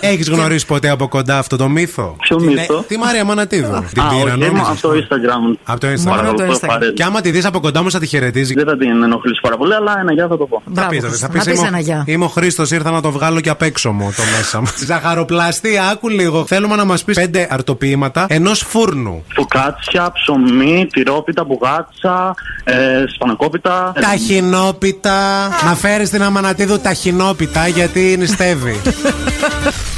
Έχεις 0.00 0.28
γνωρίσει 0.28 0.66
ποτέ 0.66 0.88
από 0.88 1.08
κοντά 1.08 1.38
αυτό 1.38 1.56
το 1.56 1.68
μύθο; 1.68 2.16
Ποιο 2.20 2.36
Την- 2.36 2.46
μύθο; 2.52 2.84
Τη 2.88 2.96
Μαρία 2.98 3.24
Μανατίδου. 3.24 3.84
Την 3.92 4.02
Α, 4.02 4.08
πήρα, 4.08 4.22
όχι, 4.32 4.38
νόμιζες. 4.38 4.68
από 4.68 4.80
το 4.80 4.90
Instagram. 4.90 5.56
Από 5.64 5.80
το 5.80 5.86
Μόνο 5.86 5.96
Instagram. 5.96 6.04
το 6.04 6.10
Παρακαλώ, 6.10 6.52
Instagram. 6.54 6.66
παρέλα. 6.66 6.92
Και 6.92 7.02
άμα 7.02 7.20
τη 7.20 7.30
δεις 7.30 7.44
από 7.44 7.60
κοντά 7.60 7.82
μου 7.82 7.90
θα 7.90 7.98
τη 7.98 8.06
χαιρετίζει. 8.06 8.54
Δεν 8.54 8.64
θα 8.66 8.76
την 8.76 9.02
ενοχλήσεις 9.02 9.40
πάρα 9.40 9.56
πολύ, 9.56 9.74
αλλά 9.74 9.96
ένα 10.00 10.12
γεια 10.12 10.26
θα 10.28 10.36
το 10.36 10.46
πω. 10.46 10.62
Θα 10.64 10.70
Μπράβο, 10.70 10.90
πεις, 10.90 10.98
Χρήστο. 11.00 11.18
θα 11.18 11.28
πεις, 11.32 11.44
Να 11.44 11.50
πεις 11.50 11.58
είμαι, 11.60 11.68
ένα 11.68 11.78
γεια. 11.80 12.02
είμαι 12.06 12.24
ο 12.24 12.28
Χρήστος, 12.28 12.70
ήρθα 12.70 12.90
να 12.90 13.00
το 13.00 13.10
βγάλω 13.10 13.40
και 13.40 13.48
απ' 13.50 13.62
έξω 13.62 13.92
μου 13.92 14.12
το 14.16 14.22
μέσα 14.36 14.60
μου. 14.60 14.66
Ζαχαροπλαστή, 14.86 15.78
άκου 15.92 16.08
λίγο. 16.08 16.46
Θέλουμε 16.46 16.76
να 16.76 16.84
μας 16.84 17.04
πεις 17.04 17.14
πέντε 17.16 17.46
αρτοποιήματα 17.50 18.26
ενός 18.28 18.60
φούρνου. 18.68 19.24
Φουκάτσια, 19.34 20.12
ψωμί, 20.12 20.86
τυρόπιτα, 20.92 21.44
μπουγάτσα, 21.44 22.34
ε, 22.64 22.74
σπανακόπιτα. 23.14 23.83
Ταχυνόπιτα. 23.92 25.48
Να 25.64 25.74
φέρεις 25.74 26.10
την 26.10 26.22
Αμανατίδου 26.22 26.78
ταχυνόπιτα 26.78 27.66
γιατί 27.66 28.16
νηστεύει. 28.18 28.80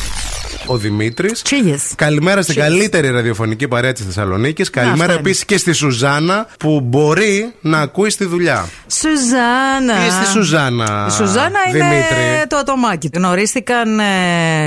Ο 0.67 0.77
Δημήτρης. 0.77 1.43
Τσίγες. 1.43 1.83
Καλημέρα 1.97 2.43
στην 2.43 2.55
καλύτερη 2.55 3.11
ραδιοφωνική 3.11 3.69
παρέα 3.69 3.93
της 3.93 4.05
Θεσσαλονίκης. 4.05 4.71
Καλημέρα 4.71 5.01
αυτό 5.01 5.13
είναι. 5.13 5.21
επίσης 5.21 5.45
και 5.45 5.57
στη 5.57 5.73
Σουζάνα 5.73 6.47
που 6.59 6.81
μπορεί 6.81 7.53
να 7.61 7.79
ακούει 7.81 8.11
στη 8.11 8.25
δουλειά. 8.25 8.69
Σουζάνα. 8.87 9.95
Τι 10.07 10.11
στη 10.25 10.27
Σουζάνα. 10.33 11.07
Η 11.09 11.13
Σουζάνα 11.13 11.59
είναι 11.69 11.79
Δημήτρη. 11.79 12.47
το 12.49 12.57
ατομάκι. 12.57 13.11
Γνωρίστηκαν 13.15 13.99
ε, 14.01 14.05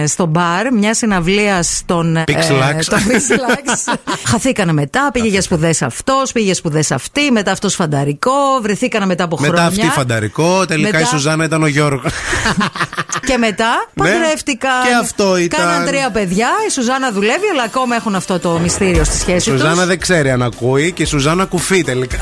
στο 0.08 0.26
μπαρ 0.26 0.74
μια 0.74 0.94
συναυλία 0.94 1.64
στον. 1.64 2.16
ε, 2.18 2.24
Pixelax. 2.28 2.84
τον 2.86 3.00
Pixelax. 3.00 3.94
Χαθήκανε 4.32 4.74
μετά, 4.74 5.10
πήγε 5.14 5.28
για 5.28 5.42
σπουδές 5.42 5.82
αυτός, 5.82 6.32
πήγε 6.32 6.46
για 6.46 6.56
σπουδές 6.56 6.92
αυτή, 6.92 7.32
μετά 7.32 7.52
αυτός 7.52 7.76
φανταρικό, 7.76 8.32
βρεθήκανε 8.62 9.06
μετά 9.06 9.24
από 9.24 9.36
χρόνια. 9.36 9.54
Μετά 9.54 9.68
αυτή 9.68 9.86
φανταρικό, 9.98 10.66
τελικά 10.66 10.88
Μετά- 10.92 11.00
η 11.04 11.06
Σουζάνα 11.06 11.44
ήταν 11.44 11.64
ο 11.64 11.68
Γιώργος. 11.68 12.12
Και 13.28 13.38
μετά 13.38 13.88
Ναι. 13.94 14.10
παντρεύτηκαν. 14.10 14.72
Και 14.88 14.94
αυτό 15.02 15.38
ήταν. 15.38 15.60
Κάναν 15.60 15.88
τρία 15.90 16.12
παιδιά. 16.12 16.48
Η 16.68 16.72
Σουζάνα 16.72 17.12
δουλεύει, 17.12 17.48
αλλά 17.52 17.64
ακόμα 17.64 17.96
έχουν 17.96 18.16
αυτό 18.16 18.40
το 18.40 18.60
μυστήριο 18.60 19.04
στη 19.04 19.16
Η 19.16 19.20
σχέση 19.20 19.50
τους. 19.50 19.60
Σουζάνα 19.60 19.86
δεν 19.86 20.00
ξέρει 20.00 20.32
αν 20.32 20.44
ακούει 20.44 20.92
και 20.92 21.04
η 21.04 21.06
Σουζάνα 21.06 21.46
κουφεί 21.46 21.84
τελικά. 21.84 22.18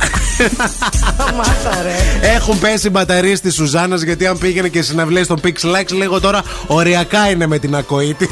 Μάθα, 1.38 1.82
ρε. 1.82 2.28
Έχουν 2.36 2.60
πέσει 2.60 2.90
μπαταρίες 2.90 3.42
της 3.42 3.54
Σουζάνας 3.54 4.02
γιατί 4.02 4.28
αν 4.28 4.38
πήγαινε 4.38 4.68
και 4.68 4.82
συναυλίες 4.82 5.26
στο 5.26 5.36
Pix 5.44 5.76
Likes, 5.76 5.96
λέγω 5.98 6.20
τώρα 6.20 6.44
οριακά 6.68 7.30
είναι 7.30 7.48
με 7.48 7.60
την 7.60 7.76
ακοήτη. 7.76 8.30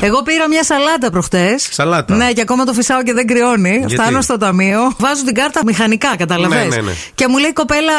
Εγώ 0.00 0.22
πήρα 0.22 0.48
μια 0.48 0.64
σαλάτα 0.64 1.10
προχτές. 1.10 1.68
Σαλάτα. 1.70 2.14
Ναι, 2.16 2.32
και 2.32 2.40
ακόμα 2.40 2.64
το 2.64 2.72
φυσάω 2.72 3.02
και 3.02 3.12
δεν 3.12 3.26
κρυώνει. 3.26 3.76
Γιατί; 3.78 3.94
Φτάνω 3.94 4.20
στο 4.20 4.36
ταμείο, 4.36 4.78
βάζω 4.98 5.24
την 5.24 5.34
κάρτα 5.34 5.60
μηχανικά, 5.66 6.16
καταλαβες; 6.18 6.58
Ναι, 6.58 6.76
ναι, 6.76 6.82
ναι. 6.82 6.92
Και 7.14 7.28
μου 7.28 7.38
λέει 7.38 7.50
η 7.50 7.52
κοπέλα 7.52 7.92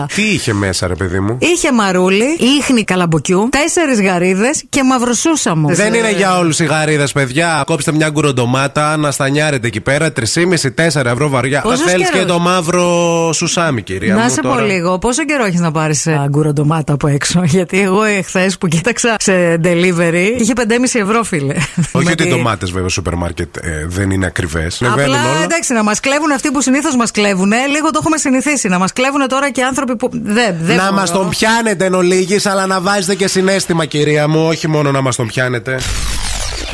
6,70. 0.00 0.06
Τι 0.14 0.22
είχε 0.22 0.52
μέσα, 0.52 0.86
ρε 0.86 0.94
παιδί 0.94 1.20
μου; 1.20 1.36
Είχε 1.40 1.72
μαρούλι, 1.72 2.36
ίχνη 2.58 2.84
καλαμποκιού, 2.84 3.48
τέσσερις 3.50 4.00
γαρίδες 4.00 4.64
και 4.68 4.82
μαυροσούσαμο. 4.84 5.68
Δεν 5.68 5.94
είναι 5.94 6.10
για 6.12 6.38
όλους 6.38 6.58
οι 6.58 6.64
γαρίδες, 6.64 7.12
παιδιά. 7.12 7.62
Κόψτε 7.66 7.92
μια 7.92 8.08
γκουροντομάτα, 8.08 8.96
να 8.96 9.10
στανιάρετε 9.10 9.66
εκεί 9.66 9.80
πέρα. 9.80 10.12
3,5-4 10.12 11.10
ευρώ 11.10 11.28
βαριά. 11.28 11.60
Πόσος 11.60 11.80
Θέλεις 11.80 12.10
καιρός; 12.10 12.26
και 12.26 12.32
το 12.32 12.38
μαύρο 12.38 13.32
σουσάμι, 13.32 13.82
κυρία 13.82 14.14
Να 14.14 14.22
μου. 14.22 14.30
σε 14.30 14.40
πω 14.40 14.48
τώρα. 14.48 14.62
λίγο, 14.62 14.98
πόσο 14.98 15.24
καιρό 15.24 15.44
έχεις 15.44 15.60
να 15.60 15.70
πάρεις 15.70 16.08
γκουροντομάτα 16.28 16.92
από 16.92 17.06
έξω; 17.08 17.42
Γιατί 17.56 17.80
εγώ 17.80 18.02
εχθές 18.02 18.58
που 18.58 18.68
κοίταξα 18.68 19.14
σε 19.18 19.60
delivery 19.64 20.30
είχε 20.38 20.52
5,5 20.56 20.79
ευρώ, 20.84 21.22
φίλε. 21.22 21.54
Όχι 21.92 22.04
Με 22.04 22.10
ότι 22.10 22.10
οι 22.10 22.14
τη- 22.14 22.28
ντομάτες, 22.28 22.70
βέβαια, 22.70 22.88
στο 22.88 22.94
σούπερ 22.94 23.14
μάρκετ 23.14 23.56
ε, 23.56 23.86
δεν 23.88 24.10
είναι 24.10 24.26
ακριβές. 24.26 24.82
Απλά 24.90 25.18
εντάξει, 25.44 25.72
να 25.72 25.82
μας 25.82 26.00
κλέβουν 26.00 26.32
αυτοί 26.32 26.50
που 26.50 26.60
συνήθως 26.62 26.96
μας 26.96 27.10
κλέβουν, 27.10 27.52
λίγο 27.70 27.90
το 27.90 27.98
έχουμε 28.00 28.16
συνηθίσει. 28.16 28.68
Να 28.68 28.78
μας 28.78 28.92
κλέβουν 28.92 29.28
τώρα 29.28 29.50
και 29.50 29.62
άνθρωποι 29.62 29.96
που. 29.96 30.08
Δεν, 30.12 30.56
δεν 30.60 30.76
Να 30.76 30.82
μπορώ. 30.82 30.94
μας 30.94 31.10
τον 31.12 31.28
πιάνετε 31.28 31.84
εν 31.84 31.94
ολίγης, 31.94 32.46
αλλά 32.46 32.66
να 32.66 32.80
βάζετε 32.80 33.14
και 33.14 33.28
συνέστημα, 33.28 33.84
κυρία 33.84 34.28
μου. 34.28 34.46
Όχι 34.48 34.68
μόνο 34.68 34.90
να 34.90 35.00
μας 35.00 35.16
τον 35.16 35.26
πιάνετε. 35.26 35.78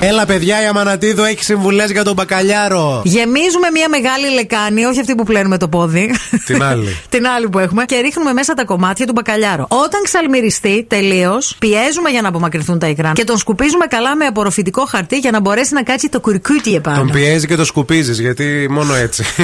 Έλα, 0.01 0.27
παιδιά, 0.27 0.63
η 0.63 0.67
Αμανατίδου 0.67 1.23
έχει 1.25 1.45
συμβουλές 1.45 1.91
για 1.91 2.05
τον 2.05 2.15
μπακαλιάρο. 2.15 3.03
Γεμίζουμε 3.05 3.71
μια 3.73 3.89
μεγάλη 3.89 4.35
λεκάνη, 4.35 4.85
όχι 4.85 5.01
αυτή 5.01 5.15
που 5.15 5.23
πλένουμε 5.25 5.59
το 5.59 5.69
πόδι. 5.69 6.15
Την 6.45 6.63
άλλη. 6.63 6.99
Την 7.09 7.27
άλλη 7.27 7.49
που 7.49 7.59
έχουμε. 7.59 7.85
Και 7.85 8.01
ρίχνουμε 8.01 8.33
μέσα 8.33 8.55
τα 8.55 8.65
κομμάτια 8.65 9.07
του 9.07 9.13
μπακαλιάρου. 9.13 9.63
Όταν 9.69 10.01
ξαλμυριστεί 10.05 10.85
τελείως, 10.89 11.57
πιέζουμε 11.59 12.11
για 12.11 12.23
να 12.23 12.29
απομακρυνθούν 12.29 12.79
τα 12.79 12.87
υγρά. 12.89 13.13
Και 13.15 13.25
τον 13.25 13.39
σκουπίζουμε 13.39 13.87
καλά 13.87 14.17
με 14.17 14.25
απορροφητικό 14.25 14.85
χαρτί 14.85 15.17
για 15.19 15.31
να 15.31 15.41
μπορέσει 15.41 15.75
να 15.75 15.83
κάτσει 15.83 16.09
το 16.09 16.21
κουρκούτι 16.21 16.75
επάνω. 16.75 16.97
Τον 16.99 17.11
πιέζει 17.11 17.47
και 17.47 17.57
το 17.57 17.65
σκουπίζεις, 17.65 18.21
γιατί 18.21 18.67
μόνο 18.71 18.95
έτσι. 18.95 19.25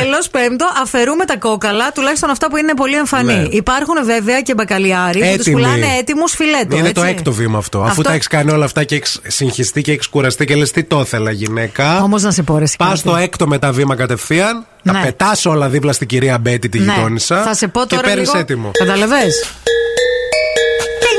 Τέλος, 0.00 0.28
πέμπτο, 0.30 0.66
αφαιρούμε 0.82 1.24
τα 1.24 1.36
κόκαλα, 1.36 1.92
τουλάχιστον 1.92 2.30
αυτά 2.30 2.48
που 2.50 2.56
είναι 2.56 2.74
πολύ 2.74 2.96
εμφανή. 2.96 3.32
Ναι. 3.34 3.46
Υπάρχουν 3.50 3.94
βέβαια 4.04 4.40
και 4.40 4.54
μπακαλιάροι 4.54 5.18
που 5.18 5.24
τους 5.24 5.34
Έτοιμοι. 5.34 5.56
πουλάνε 5.56 5.86
έτοιμους 5.98 6.32
φιλέτο. 6.34 6.76
Είναι 6.76 6.88
έτσι. 6.88 6.92
το 7.02 7.02
έκτο 7.02 7.32
βήμα 7.32 7.58
αυτό. 7.58 7.78
Αφού 7.78 7.88
Αυτό- 7.88 8.02
τα 8.02 8.12
έχεις 8.12 8.26
κάνει 8.26 8.50
όλα 8.50 8.64
αυτά 8.64 8.84
και 8.84 8.94
έχεις 8.94 9.20
συγχυστεί 9.34 9.80
και 9.82 9.92
έχει 9.92 10.08
κουραστεί 10.10 10.44
και 10.44 10.54
λες 10.56 10.70
τι 10.70 10.82
το 10.82 11.00
ήθελα, 11.00 11.30
γυναίκα; 11.30 12.02
Όμως 12.02 12.22
να 12.22 12.30
σε 12.30 12.42
πω, 12.42 12.54
ρε, 12.58 12.64
Πας 12.64 12.70
Σκάτη. 12.70 12.98
στο 12.98 13.16
έκτο 13.16 13.46
μετά 13.46 13.72
βήμα 13.72 13.94
κατευθείαν, 13.94 14.66
Ναι. 14.82 14.92
τα 14.92 14.98
πετάς 15.04 15.46
όλα 15.46 15.68
δίπλα 15.68 15.92
στην 15.92 16.06
κυρία 16.06 16.38
Μπέτη, 16.38 16.68
τη 16.68 16.78
Ναι. 16.78 16.92
γειτόνισσα. 16.92 17.42
Θα 17.42 17.54
σε 17.54 17.68
πω 17.68 17.80
και 17.80 17.86
τώρα 17.94 18.02
παίρνεις 18.08 18.26
λίγο. 18.26 18.38
έτοιμο. 18.38 18.70
Καταλαβες; 18.78 19.44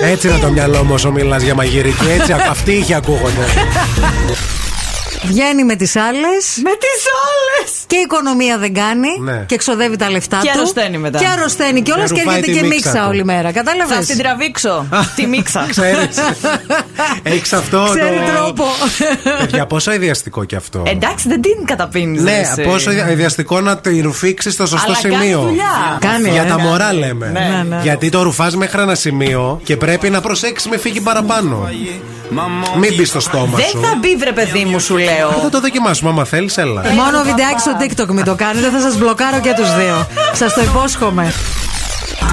Έτσι 0.01 0.27
είναι 0.27 0.37
το 0.37 0.49
μυαλό 0.49 0.83
μου 0.83 0.93
όσο 0.93 1.11
μιλάς 1.11 1.43
για 1.43 1.55
μαγειρική. 1.55 2.05
Έτσι, 2.19 2.33
ακ- 2.33 2.49
αυτοί 2.55 2.71
είχε 2.71 2.93
ακούγονται. 2.95 3.45
Βγαίνει 5.27 5.63
με 5.63 5.75
τις 5.75 5.95
άλλες. 5.95 6.43
Με 6.63 6.69
τις 6.69 7.01
άλλες! 7.25 7.71
Και 7.87 7.95
η 7.95 7.99
οικονομία 8.03 8.57
δεν 8.57 8.73
κάνει. 8.73 9.07
Ναι. 9.23 9.43
Και 9.47 9.55
ξοδεύει 9.55 9.95
τα 9.97 10.09
λεφτά 10.09 10.37
Και 10.41 10.47
του. 10.47 10.53
αρρωσταίνει 10.57 10.97
μετά. 10.97 11.19
Και 11.19 11.25
αρρωσταίνει 11.27 11.81
κιόλας 11.81 12.09
Και 12.09 12.15
και 12.15 12.21
ρουφάει 12.21 12.37
έρχεται 12.39 12.57
τη 12.57 12.61
και 12.63 12.67
μίξα 12.73 12.89
μίξα 12.89 13.01
του. 13.03 13.09
όλη 13.09 13.25
μέρα. 13.25 13.41
Θα 13.41 13.51
Κατάλαβε. 13.51 13.99
την 14.05 14.17
τραβήξω. 14.17 14.85
τη 15.15 15.25
μίξα. 15.27 15.65
Ξέρεις. 15.69 16.17
Έχεις 17.23 17.53
αυτό. 17.53 17.87
Ξέρει 17.95 18.15
το... 18.25 18.31
τρόπο. 18.33 18.63
Για 19.49 19.65
πόσο 19.65 19.91
ιδιαστικό 19.93 20.43
κι 20.43 20.55
αυτό. 20.55 20.83
Εντάξει, 20.87 21.27
δεν 21.27 21.41
την 21.41 21.65
καταπίνεις. 21.65 22.21
Ναι, 22.21 22.41
πόσο 22.63 22.91
ιδιαστικό 22.91 23.61
να 23.61 23.77
τη 23.77 24.01
ρουφήξεις 24.01 24.53
στο 24.53 24.65
σωστό 24.65 24.91
Αλλά 24.91 24.99
κάνεις 25.01 25.17
σημείο. 25.19 25.41
δουλειά. 25.41 25.97
Κάνει, 25.99 26.29
Για 26.29 26.41
ε. 26.43 26.47
τα 26.47 26.59
μωρά 26.59 26.93
λέμε. 26.93 27.27
Ναι, 27.29 27.63
ναι. 27.75 27.81
Γιατί 27.83 28.09
το 28.09 28.21
ρουφάς 28.21 28.55
μέχρι 28.55 28.81
ένα 28.81 28.95
σημείο 28.95 29.59
και 29.63 29.77
πρέπει 29.77 30.09
να 30.09 30.21
προσέξεις 30.21 30.69
με 30.69 30.77
φύγει 30.77 31.01
παραπάνω. 31.01 31.69
Μην 32.79 32.95
μπεις 32.95 33.09
στο 33.09 33.19
στόμα 33.19 33.57
Δεν 33.57 33.65
σου. 33.65 33.79
θα 33.81 33.97
μπει, 33.99 34.15
βρε 34.15 34.31
παιδί 34.31 34.65
μου, 34.65 34.79
σου 34.79 34.97
λέω. 34.97 35.31
Θα 35.41 35.49
το 35.49 35.59
δοκιμάσουμε, 35.59 36.09
άμα 36.09 36.25
θέλεις, 36.25 36.57
έλα. 36.57 36.81
Μόνο 36.81 37.23
βιντεάκι 37.23 37.59
στο 37.59 37.71
TikTok 37.79 38.13
μην 38.13 38.23
το 38.25 38.35
κάνετε, 38.35 38.69
θα 38.69 38.79
σας 38.79 38.97
μπλοκάρω 38.97 39.39
και 39.39 39.53
τους 39.57 39.75
δύο. 39.75 40.07
Σας 40.33 40.53
το 40.53 40.61
υπόσχομαι. 40.61 41.33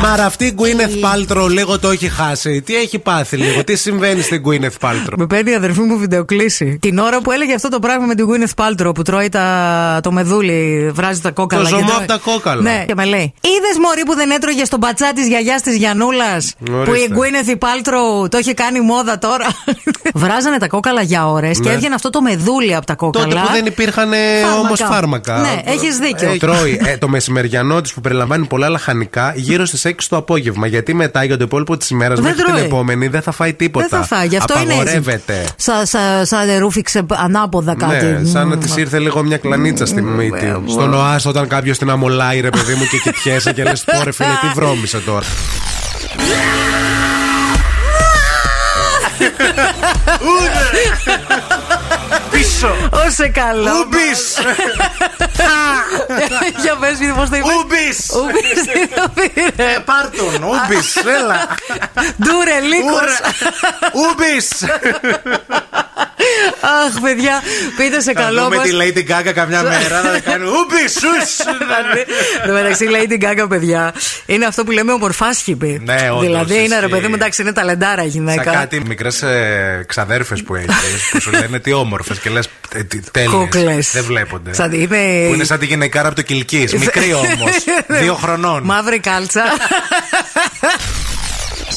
Μα 0.03 0.11
αυτή 0.25 0.45
η 0.45 0.55
Gwyneth 0.59 1.05
Paltrow 1.37 1.49
λίγο 1.51 1.79
το 1.79 1.91
έχει 1.91 2.09
χάσει. 2.09 2.63
Τι 2.63 2.75
έχει 2.77 2.99
πάθει 2.99 3.37
λίγο, 3.37 3.65
τι 3.65 3.77
συμβαίνει 3.77 4.21
στην 4.23 4.43
Gwyneth 4.47 4.87
Paltrow; 4.89 5.15
Με 5.17 5.27
παίρνει 5.27 5.51
η 5.51 5.55
αδερφή 5.55 5.81
μου 5.81 5.99
βιντεοκλήση. 5.99 6.79
Την 6.81 6.99
ώρα 6.99 7.21
που 7.21 7.31
έλεγε 7.33 7.55
αυτό 7.55 7.69
το 7.69 7.79
πράγμα 7.79 8.07
με 8.07 8.15
την 8.15 8.27
Gwyneth 8.31 8.65
Paltrow 8.65 8.95
που 8.95 9.03
τρώει 9.03 9.29
τα, 9.29 10.01
το 10.03 10.13
μεδούλι, 10.13 10.91
βράζει 10.95 11.21
τα 11.21 11.31
κόκαλα. 11.31 11.63
Το 11.63 11.69
και 11.69 11.75
ζωμό 11.75 11.87
τρώει- 11.87 12.01
απ' 12.01 12.07
τα 12.09 12.19
κόκαλα. 12.31 12.63
Ναι, 12.63 12.85
και 12.87 12.95
με 12.95 13.05
λέει. 13.05 13.35
Είδες 13.41 13.79
Μωρή 13.83 14.03
που 14.07 14.15
δεν 14.15 14.31
έτρωγε 14.31 14.65
στον 14.65 14.81
πατσά 14.81 15.13
της 15.15 15.27
γιαγιάς 15.29 15.63
της 15.63 15.77
Γιανούλας. 15.77 16.55
Που 16.65 16.95
η 16.95 17.09
Gwyneth 17.11 17.49
η 17.49 17.57
Paltrow 17.61 18.31
το 18.31 18.37
έχει 18.37 18.55
κάνει 18.55 18.81
μόδα 18.81 19.19
τώρα; 19.19 19.47
Βράζανε 20.15 20.59
τα 20.59 20.67
κόκαλα 20.69 21.03
για 21.03 21.29
ώρες 21.29 21.61
και 21.61 21.69
Ναι. 21.69 21.75
έβγαινε 21.75 21.95
αυτό 21.95 22.11
το 22.11 22.23
μεδούλι 22.23 22.75
από 22.75 22.87
τα 22.87 22.95
κόκαλα. 22.95 23.27
Τότε 23.27 23.41
που 23.41 23.53
δεν 23.53 23.67
υπήρχαν 23.67 24.11
Φάρμακα. 24.43 24.59
όμως 24.59 24.81
φάρμακα. 24.81 25.39
Ναι, 25.39 25.73
έχεις 25.73 25.97
δίκιο. 25.99 26.31
Ε, 26.33 26.37
τρώει 26.37 26.81
ε, 26.85 26.97
το 26.97 27.09
μεσημεριανό 27.09 27.81
της 27.81 27.93
που 27.93 28.01
περιλαμβάνει 28.01 28.47
πολλά 28.47 28.69
λαχανικά 28.69 29.33
γύρω 29.37 29.65
στις 29.65 29.85
6 29.99 30.09
το 30.09 30.17
απόγευμα. 30.17 30.67
Γιατί 30.67 30.95
μετά 30.95 31.25
για 31.25 31.37
το 31.37 31.45
υπόλοιπο 31.45 31.77
της 31.77 31.91
ημέρας 31.91 32.19
Δεν 32.21 32.25
μέχρι 32.29 32.43
την 32.45 32.55
τρώει. 32.55 32.65
επόμενη 32.67 33.07
δεν 33.09 33.23
θα 33.23 33.33
φάει 33.33 33.55
τίποτα. 33.55 33.87
Δεν 33.91 33.99
θα 34.01 34.17
φάει, 34.17 34.27
γι' 34.27 34.37
αυτό 34.37 34.55
είναι 34.55 34.63
έτσι. 34.63 34.75
Απαγορεύεται. 34.97 35.45
Σα, 35.57 35.87
σα, 35.87 36.25
σαν 36.25 36.59
ρούφηξε 36.59 37.07
ανάποδα 37.09 37.75
κάτι. 37.75 38.05
Ναι, 38.05 38.25
σαν 38.25 38.49
να 38.49 38.55
Μμμ. 38.55 38.61
της 38.63 38.77
ήρθε 38.77 38.99
λίγο 38.99 39.23
μια 39.23 39.37
κλανίτσα 39.37 39.87
στη 39.87 40.03
μύτη. 40.03 40.57
Στον 40.67 40.95
ΟΑΣ 40.95 41.27
όταν 41.27 41.49
κάποιος 41.49 41.79
την 41.79 41.91
αμολάει, 41.91 42.41
ρε 42.41 42.51
παιδί 42.51 42.75
μου, 42.75 42.85
και 42.91 42.99
κοιτιέσαι 42.99 43.53
και 43.53 43.63
λες: 43.63 43.85
Πόρε 43.97 44.13
φίλε, 44.13 44.29
τι 44.41 44.49
βρώμησε 44.55 44.99
τώρα. 44.99 45.27
Πίσω! 52.63 52.89
Όσε 53.07 53.29
καλό. 53.29 53.71
Ούμπης! 53.81 54.39
Για 56.63 56.77
πες 56.81 56.99
μου 57.01 57.15
πώς 57.17 57.29
το 57.29 57.37
είπες. 57.37 57.51
Ούμπης! 57.59 57.99
Ούμπης 58.21 58.63
τι 58.73 58.89
το 58.89 59.05
πήρε. 59.15 59.47
Ε, 59.71 59.79
Πάρτον, 59.85 60.43
ούμπης, 60.43 60.97
έλα! 60.97 61.49
Ντούρε, 62.23 62.61
λύκος. 62.61 63.13
Ούμπης! 63.93 64.49
Αχ, 66.61 67.01
παιδιά, 67.03 67.43
πείτε 67.77 68.01
σε 68.01 68.13
Θα 68.13 68.21
καλό 68.23 68.43
δούμε 68.43 68.57
μας. 68.57 68.69
τη 68.69 68.73
Lady 68.81 68.99
Gaga 69.11 69.33
καμιά 69.35 69.63
μέρα 69.63 70.03
να 70.03 70.19
κάνει 70.19 70.45
ούμπης, 70.45 70.97
ους! 70.97 71.39
Εν 72.43 72.47
τω 72.47 72.53
μεταξύ, 72.53 72.85
λέει 72.85 73.07
την 73.07 73.21
Gaga, 73.23 73.47
παιδιά, 73.49 73.95
είναι 74.27 74.45
αυτό 74.47 74.65
που 74.65 74.71
λέμε 74.71 74.93
ομορφάσχυπη. 74.93 75.83
Ναι, 75.85 76.09
όντως, 76.11 76.21
Δηλαδή, 76.23 76.55
είναι 76.55 76.67
ρε 76.67 76.75
ισχύει. 76.75 76.89
παιδί 76.91 77.07
μου, 77.09 77.15
εντάξει, 77.15 77.43
είναι 77.43 77.53
ταλεντάρα 77.53 78.03
η 78.03 78.11
Σαν 78.11 78.11
γυναίκα. 78.11 78.51
κάτι 78.53 78.83
μικρές 78.87 79.25
ξαδέρφες 79.87 80.43
που 80.43 80.55
έχεις 80.55 80.75
που 81.13 81.21
σου 81.21 81.31
λένε 81.31 81.59
τι 81.59 81.73
όμορφες 81.73 82.19
και 82.19 82.31
λες 82.31 82.49
τέλειες. 83.11 83.31
Κούκλες. 83.33 83.93
Δεν 83.93 84.05
βλέπονται. 84.05 84.53
Σαν- 84.55 84.73
είναι- 84.73 85.27
Που 85.29 85.35
είναι 85.35 85.45
σαν 85.45 85.59
τη 85.59 85.67
γυναικάρα 85.67 86.07
από 86.07 86.17
το 86.17 86.23
Κιλκή. 86.23 86.69
Μικρή 86.79 87.13
όμως. 87.23 87.53
δύο 87.89 88.15
χρονών. 88.15 88.63
Μαύρη 88.65 88.99
κάλτσα. 88.99 89.43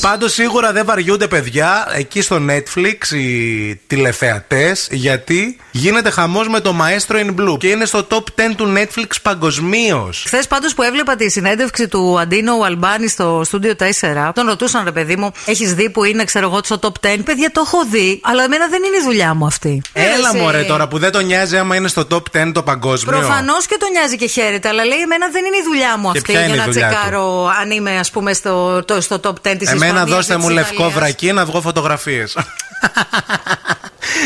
Πάντως 0.06 0.34
σίγουρα 0.34 0.72
δεν 0.72 0.86
βαριούνται 0.86 1.28
παιδιά 1.28 1.88
εκεί 1.96 2.22
στο 2.22 2.42
Netflix 2.50 3.12
οι 3.12 3.76
τηλεθεατές 3.76 4.88
γιατί 4.92 5.58
γίνεται 5.72 6.10
χαμός 6.10 6.48
με 6.48 6.60
το 6.60 6.76
Maestro 6.82 7.16
in 7.16 7.30
Blue 7.30 7.58
και 7.58 7.68
είναι 7.68 7.86
στο 7.86 8.08
top 8.10 8.16
10 8.18 8.22
του 8.56 8.74
Netflix 8.78 9.08
παγκοσμίως. 9.22 10.24
Χθες 10.26 10.48
πάντως 10.48 10.74
που 10.74 10.82
έβλεπα 10.84 11.16
τη 11.16 11.30
συνέντευξη 11.30 11.88
του 11.88 12.20
Αντίνο 12.20 12.54
Αλμπάνη 12.66 13.08
στο 13.08 13.42
στούντιο 13.46 13.74
4, 13.80 14.32
τον 14.34 14.48
ρωτούσαν 14.48 14.84
ρε 14.84 14.92
παιδί 14.92 15.16
μου, 15.16 15.32
έχεις 15.46 15.74
δει 15.74 15.90
που 15.90 16.04
είναι, 16.04 16.24
ξέρω 16.24 16.46
εγώ, 16.46 16.60
στο 16.64 16.80
top 16.82 17.08
10. 17.08 17.20
Παιδιά, 17.26 17.52
το 17.52 17.64
έχω 17.66 17.86
δει, 17.92 18.20
αλλά 18.24 18.44
εμένα 18.44 18.68
δεν 18.68 18.84
είναι 18.84 18.98
η 18.98 19.04
δουλειά 19.04 19.34
μου 19.34 19.46
αυτή. 19.46 19.82
Έλα 19.94 20.30
Εσύ. 20.34 20.38
μωρέ 20.38 20.64
τώρα 20.64 20.88
που 20.88 20.98
δεν 20.98 21.12
τον 21.12 21.26
νοιάζει 21.26 21.58
άμα 21.58 21.76
είναι 21.76 21.88
στο 21.88 22.08
top 22.12 22.44
10 22.44 22.52
το 22.54 22.64
παγκόσμιο. 22.64 23.18
Προφανώς 23.18 23.66
και 23.66 23.78
τον 23.80 23.90
νοιάζει 23.92 24.16
και 24.16 24.28
χαίρεται, 24.28 24.68
αλλά 24.68 24.86
λέει: 24.86 25.00
Εμένα 25.00 25.30
δεν 25.30 25.46
είναι 25.46 25.58
η 25.58 25.64
δουλειά 25.66 25.98
μου 25.98 26.12
Και 26.12 26.18
αυτή 26.18 26.32
ποια 26.32 26.42
για 26.42 26.48
είναι 26.48 26.64
η 26.64 26.66
να 26.66 26.72
δουλειά 26.72 26.88
τσεκάρω 26.90 27.48
αν 27.62 27.72
είμαι, 27.72 27.98
ας 27.98 28.12
πούμε, 28.12 28.34
στο, 28.34 28.84
το, 28.86 29.02
στο 29.02 29.20
top 29.24 29.50
10 29.52 29.56
της 29.58 29.70
Εμένα 29.98 30.16
δώστε 30.16 30.38
μου 30.38 30.50
λευκό 30.50 30.90
βρακί 30.90 31.32
να 31.32 31.46
βγω 31.46 31.62
φωτογραφίες. 31.62 32.38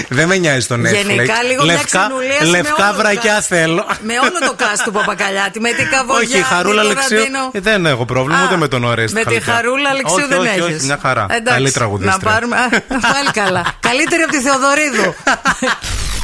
Δεν 0.09 0.27
με 0.27 0.37
νοιάζει 0.37 0.67
το 0.67 0.75
Netflix. 0.75 1.05
Γενικά 1.05 1.43
λίγο 1.43 1.63
μια 1.63 1.73
λευκά, 1.73 1.99
ξενουλίαση 1.99 2.43
με 2.43 2.49
λευκά 2.49 2.83
όλο 2.83 2.91
το 2.91 2.97
βρακιά 2.97 3.39
cast. 3.39 3.43
θέλω. 3.47 3.85
Με 4.01 4.13
όλο 4.19 4.39
το 4.49 4.55
cast 4.59 4.81
του 4.83 4.91
Παπακαλιάτη, 4.91 5.59
με 5.59 5.71
την 5.71 5.89
Καβογιά. 5.89 6.27
Όχι, 6.27 6.37
η 6.37 6.41
Χαρούλα 6.41 6.81
τον 6.81 6.91
Αλεξίου. 6.91 7.17
Ραντίνο. 7.17 7.49
Ε, 7.51 7.59
δεν 7.59 7.85
έχω 7.85 8.05
πρόβλημα 8.05 8.39
Α, 8.39 8.43
ούτε 8.45 8.57
με 8.57 8.67
τον 8.67 8.83
Ορέστη. 8.83 9.13
Με 9.13 9.23
τη 9.23 9.33
Χαλκιά. 9.33 9.53
Χαρούλα 9.53 9.89
Αλεξίου 9.89 10.15
όχι, 10.17 10.27
δεν 10.27 10.39
όχι, 10.39 10.49
έχεις. 10.49 10.75
Όχι, 10.75 10.85
μια 10.85 10.99
χαρά. 11.01 11.25
Εντάξει, 11.29 11.53
Καλή 11.53 11.71
τραγουδίστρια. 11.71 12.17
Να 12.23 12.31
πάρουμε. 12.31 12.55
Α, 12.55 12.69
Πάλι 13.13 13.31
καλά. 13.33 13.65
Καλύτερη 13.79 14.21
από 14.21 14.31
τη 14.31 14.39
Θεοδωρίδου. 14.41 15.13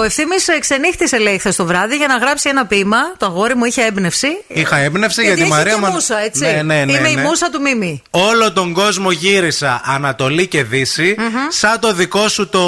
Ο 0.00 0.02
ευθύνη 0.02 0.34
ξενύχτησε, 0.60 1.18
λέει, 1.18 1.38
χθες 1.38 1.56
το 1.56 1.64
βράδυ 1.66 1.96
για 1.96 2.06
να 2.06 2.16
γράψει 2.16 2.48
ένα 2.48 2.66
ποίημα. 2.66 2.96
Το 3.16 3.26
αγόρι 3.26 3.54
μου 3.54 3.64
είχε 3.64 3.82
έμπνευση. 3.82 4.26
Είχα 4.46 4.76
έμπνευση 4.76 5.22
για 5.22 5.34
Γιατί 5.34 5.40
τη 5.48 5.48
έχει 5.48 5.56
Μαρία 5.58 5.74
και 5.74 5.80
Μα- 5.80 5.88
μουσα, 5.90 6.18
έτσι. 6.18 6.40
Ναι, 6.40 6.62
ναι, 6.62 6.84
ναι, 6.84 6.92
Είμαι 6.92 7.08
η 7.08 7.14
ναι. 7.14 7.22
μουσα 7.22 7.50
του 7.50 7.60
Μίμη. 7.60 8.02
Όλο 8.10 8.52
τον 8.52 8.72
κόσμο 8.72 9.10
γύρισα 9.10 9.80
Ανατολή 9.84 10.46
και 10.46 10.64
Δύση. 10.64 11.16
Σαν 11.48 11.80
το 11.80 11.92
δικό 11.92 12.28
σου 12.28 12.48
το 12.48 12.60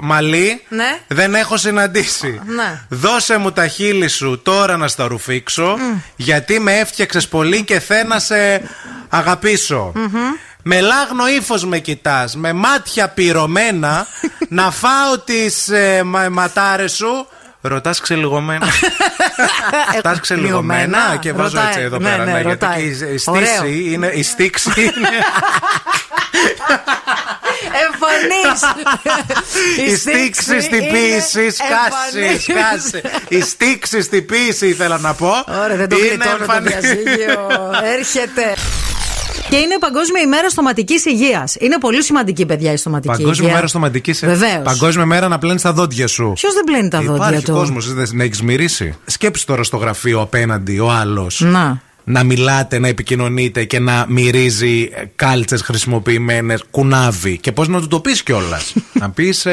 μαλλί 0.00 0.62
Ναι. 0.68 0.98
δεν 1.08 1.34
έχω 1.34 1.56
συναντήσει. 1.56 2.40
Ναι. 2.46 2.80
Δώσε 2.88 3.36
μου 3.36 3.52
τα 3.52 3.66
χείλη 3.66 4.08
σου 4.08 4.40
τώρα 4.42 4.76
να 4.76 4.88
στα 4.88 5.06
ρουφήξω. 5.06 5.76
Γιατί 6.16 6.60
με 6.60 6.78
έφτιαξες 6.78 7.28
πολύ 7.28 7.64
και 7.64 7.80
θε 7.80 8.04
να 8.04 8.18
σε 8.18 8.62
αγαπησω 9.08 9.92
Με 10.68 10.80
λάγνο 10.80 11.28
ύφος 11.28 11.64
με 11.64 11.78
κοιτάς, 11.78 12.36
με 12.36 12.52
μάτια 12.52 13.08
πυρωμένα, 13.08 14.06
να 14.48 14.70
φάω 14.70 15.18
τις 15.24 15.68
ε, 15.68 16.02
μα, 16.04 16.28
ματάρες 16.30 16.92
σου. 16.92 17.26
Ρωτάς 17.60 18.00
ξελιγωμένα. 18.00 18.66
Ρωτάς 19.94 20.20
ξελιγωμένα 20.20 20.80
Λιγωμένα. 20.86 21.16
και 21.16 21.32
βάζω 21.32 21.54
Ρωτάει. 21.56 21.66
έτσι 21.68 21.80
εδώ 21.80 21.98
Ναι, 21.98 22.10
πέρα. 22.10 22.24
ναι, 22.24 22.32
ναι, 22.32 22.40
γιατί 22.40 22.48
ρωτάει. 22.48 22.76
και 22.98 23.04
η, 23.04 23.14
η 23.14 23.20
Ωραίο. 23.26 23.46
στήση 23.46 23.92
είναι. 23.92 24.06
Η 24.06 24.22
στήξη 24.22 24.70
είναι. 24.82 25.08
Εμφανή! 27.86 28.70
Η 29.90 29.96
στήξη 29.96 30.60
στην 30.60 30.90
ποιήση, 30.92 31.50
σκάσει, 31.50 32.40
σκάσει. 32.40 33.02
Η 33.28 33.40
στήξη 33.40 34.02
στην 34.02 34.26
ποιήση 34.26 34.66
ήθελα 34.68 34.98
να 34.98 35.14
πω. 35.14 35.32
Ωραία, 35.64 35.76
δεν 35.76 35.88
το 35.88 35.96
Είναι 35.96 36.06
γλιτώνω 36.06 36.36
το 36.36 36.42
εμφανή. 36.42 36.68
διαζύγιο. 36.68 37.48
Έρχεται. 37.98 38.54
Και 39.50 39.56
είναι 39.56 39.76
Παγκόσμια 39.80 40.22
ημέρα 40.22 40.48
στοματικής 40.48 41.04
υγείας. 41.04 41.56
Είναι 41.58 41.78
πολύ 41.78 42.02
σημαντική, 42.02 42.46
παιδιά, 42.46 42.72
η 42.72 42.76
στοματική 42.76 43.08
Παγκόσμια 43.08 43.36
υγεία. 43.40 43.54
μέρα 43.54 43.66
στοματική. 43.66 44.12
Βεβαίως. 44.12 44.62
Παγκόσμια 44.64 45.06
μέρα 45.06 45.28
να 45.28 45.38
πλένει 45.38 45.60
τα 45.60 45.72
δόντια 45.72 46.06
σου. 46.06 46.32
Ποιος 46.34 46.54
δεν 46.54 46.64
πλένει 46.64 46.88
τα 46.88 47.00
δόντια 47.00 47.14
Υπάρχει 47.26 47.44
του; 47.44 47.52
κόσμος, 47.52 47.92
δεν 47.94 48.20
έχεις 48.20 48.42
μυρίσει. 48.42 48.96
Σκέψου 49.06 49.44
τώρα 49.44 49.62
στο 49.62 49.76
γραφείο 49.76 50.20
απέναντι 50.20 50.78
ο 50.78 50.90
άλλος. 50.90 51.40
Να. 51.40 51.80
Να 52.08 52.22
μιλάτε, 52.22 52.78
να 52.78 52.88
επικοινωνείτε 52.88 53.64
και 53.64 53.78
να 53.80 54.04
μυρίζει 54.08 54.88
κάλτσες 55.16 55.62
χρησιμοποιημένες, 55.62 56.62
κουνάβι. 56.70 57.38
Και 57.38 57.52
πώς 57.52 57.68
να 57.68 57.80
του 57.80 57.88
το 57.88 58.00
πεις 58.00 58.22
κιόλας. 58.22 58.72
να 59.00 59.10
πεις, 59.10 59.46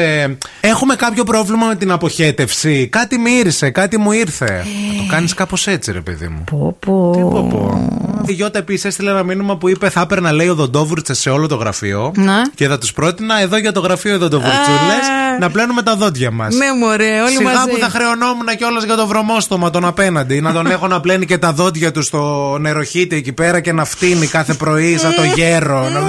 Έχουμε 0.60 0.94
κάποιο 0.94 1.24
πρόβλημα 1.24 1.66
με 1.66 1.76
την 1.76 1.90
αποχέτευση. 1.90 2.86
Κάτι 2.86 3.18
μύρισε, 3.18 3.70
κάτι 3.70 3.98
μου 3.98 4.12
ήρθε. 4.12 4.64
Να 4.96 5.02
το 5.02 5.04
κάνεις 5.10 5.34
κάπως 5.34 5.66
έτσι, 5.66 5.92
ρε 5.92 6.00
παιδί 6.00 6.28
μου. 6.28 6.44
Πω, 6.50 6.76
πω. 6.80 7.10
Τι 7.14 7.20
πω, 7.20 7.46
πω. 7.50 7.88
Η 8.26 8.32
Γιώτα 8.32 8.58
επίσης 8.58 8.84
έστειλε 8.84 9.10
ένα 9.10 9.22
μήνυμα 9.22 9.56
που 9.56 9.68
είπε 9.68 9.88
θα 9.90 10.00
έπαιρνα 10.00 10.32
λέει 10.32 10.48
ο 10.48 10.54
Δοντόβουρτσε 10.54 11.14
σε 11.14 11.30
όλο 11.30 11.46
το 11.46 11.54
γραφείο. 11.56 12.12
Ναι. 12.16 12.42
Και 12.54 12.68
θα 12.68 12.78
τους 12.78 12.92
πρότεινα 12.92 13.40
εδώ 13.40 13.56
για 13.56 13.72
το 13.72 13.80
γραφείο 13.80 14.18
Δοντόβουρτσούλες 14.18 15.06
Α. 15.34 15.38
να 15.40 15.50
πλένουμε 15.50 15.82
τα 15.82 15.96
δόντια 15.96 16.30
μας. 16.30 16.54
Ναι, 16.54 16.66
μωρέ, 16.80 17.20
όλοι 17.20 17.36
Σιγά 17.36 17.52
μαζί. 17.52 17.68
που 17.70 17.76
θα 17.80 17.88
χρεωνόμουν 17.88 18.46
κιόλας 18.58 18.84
για 18.84 18.96
το 18.96 19.06
βρωμόστομα 19.06 19.70
τον 19.70 19.84
απέναντι. 19.84 20.40
να 20.40 20.52
τον 20.52 20.66
έχω 20.66 20.86
να 20.86 21.00
πλένει 21.00 21.26
και 21.26 21.38
τα 21.38 21.52
δόντια 21.52 21.90
του 21.92 22.02
στο 22.02 22.43
νεροχύτη 22.60 23.16
εκεί 23.16 23.32
πέρα 23.32 23.60
και 23.60 23.72
να 23.72 23.84
φτύνει 23.84 24.26
κάθε 24.26 24.54
πρωί 24.54 24.96
σαν 24.98 25.14
το 25.14 25.22
γέρο. 25.24 25.88
να, 25.88 26.00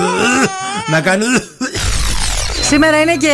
να 0.87 1.01
κάνει. 1.01 1.25
Σήμερα 2.61 3.01
είναι 3.01 3.15
και 3.15 3.33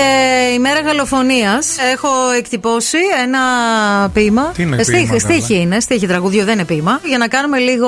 η 0.56 0.60
μέρα 0.60 0.80
γαλοφωνίας. 0.80 1.68
Έχω 1.93 2.08
εκτυπώσει 2.38 2.97
ένα 3.24 3.39
ποίημα. 4.14 4.52
Τι 4.56 4.62
είναι 4.62 4.76
Ε, 4.76 4.84
ποίημα, 4.84 4.97
στίχη, 4.97 5.06
καλά; 5.06 5.20
στίχη 5.20 5.60
είναι, 5.62 5.80
στίχη 5.80 6.08
τραγούδιο 6.08 6.43
δεν 6.45 6.54
είναι 6.54 6.66
ποίημα. 6.66 6.99
Για 7.04 7.18
να 7.18 7.28
κάνουμε 7.28 7.58
λίγο 7.58 7.88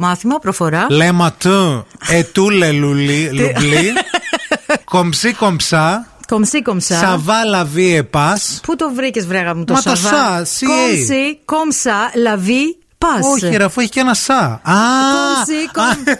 μάθημα, 0.00 0.38
προφορά. 0.38 0.86
Le 0.90 1.12
matin, 1.22 1.84
et 2.10 2.24
tout 2.34 2.50
le 2.50 2.70
louli, 2.80 3.28
l'oubli. 3.38 3.92
Comme 4.94 5.12
si 5.22 5.34
comme 5.34 5.60
ça, 5.70 5.86
Κομψή 6.28 6.62
κομψά. 6.62 7.00
ça 7.00 7.16
va 7.28 7.44
la 7.44 7.64
vie 7.64 7.96
et 7.96 8.02
passe. 8.16 8.60
Πού 8.62 8.76
το 8.76 8.90
βρήκες, 8.94 9.26
βρέγα 9.26 9.54
μου 9.54 9.64
το 9.64 9.72
Μα 9.72 9.82
το 9.82 9.96
σαβά; 9.96 10.44
σα, 10.44 10.66
CA. 10.66 10.70
Κομψή 10.70 11.38
κομψά, 11.44 12.10
λαβή, 12.14 12.76
πας. 13.04 13.26
Όχι, 13.32 13.56
ρε, 13.56 13.64
αφού 13.64 13.80
έχει 13.80 13.90
και 13.90 14.00
ένα 14.00 14.14
σα. 14.14 14.34
Α, 14.36 14.58
Κομψή 15.14 15.70
κομψά. 15.72 16.18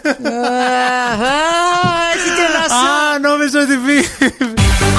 Έχει 2.14 2.31
και 2.37 2.45
ένα 2.51 2.64
σα. 2.68 2.74
Α, 2.76 3.18
νόμιζα 3.22 3.61
ότι 3.61 3.76
πει. 3.87 4.09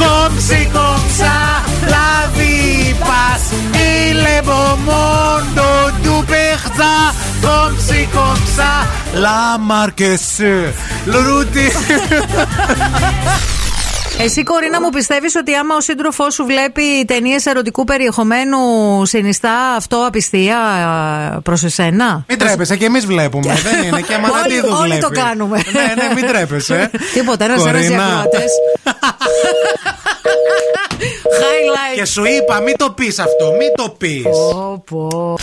Κόμψη 0.02 0.70
κόμψα, 0.74 1.34
λαβή 1.82 2.96
πας 3.00 3.42
Il 4.14 4.20
est 4.36 4.44
beau 4.50 4.72
monde 4.88 5.64
du 6.04 6.16
perza 6.32 6.94
Κόμψη 7.42 8.10
κόμψα, 8.14 8.88
la 9.24 9.58
marquese 9.70 10.74
Λουρούτι 11.06 11.72
Εσύ, 14.24 14.44
Κορίνα, 14.44 14.82
μου 14.82 14.90
πιστεύεις 14.90 15.36
ότι 15.36 15.54
άμα 15.56 15.76
ο 15.76 15.82
σύντροφός 15.82 16.34
σου 16.34 16.46
βλέπει 16.46 17.06
ταινίες 17.08 17.46
ερωτικού 17.46 17.84
περιεχομένου, 17.84 18.58
συνιστά 19.06 19.54
αυτό 19.76 20.06
απιστία 20.08 20.58
προς 21.44 21.64
εσένα; 21.64 22.26
Μην 22.28 22.38
τρέπεσαι 22.38 22.76
και 22.78 22.86
εμείς 22.86 23.06
βλέπουμε 23.06 23.54
Δεν 23.64 23.84
είναι 23.84 24.02
και 24.02 24.18
Μανατίδου 24.18 24.68
Όλοι- 24.68 24.92
όλοι 24.92 25.00
βλέπει 25.00 25.02
το 25.02 25.10
κάνουμε. 25.10 25.62
Ναι, 25.72 26.04
ναι, 26.08 26.14
μην 26.16 26.26
τρέπεσαι 26.28 26.90
Τίποτα, 27.14 27.44
ένα 27.44 27.54
ένας 27.54 27.66
οι 27.66 27.72
Κορίνα. 27.72 28.04
ακροατέ. 28.06 28.44
Highlight. 31.42 31.96
Και 31.96 32.06
σου 32.06 32.24
είπα 32.26 32.60
μην 32.62 32.78
το 32.78 32.92
πεις 32.92 33.20
αυτό 33.20 33.46
Μην 33.58 33.72
το 33.76 33.90
πεις 33.98 34.24
Πω, 34.24 34.84
πω. 34.90 35.36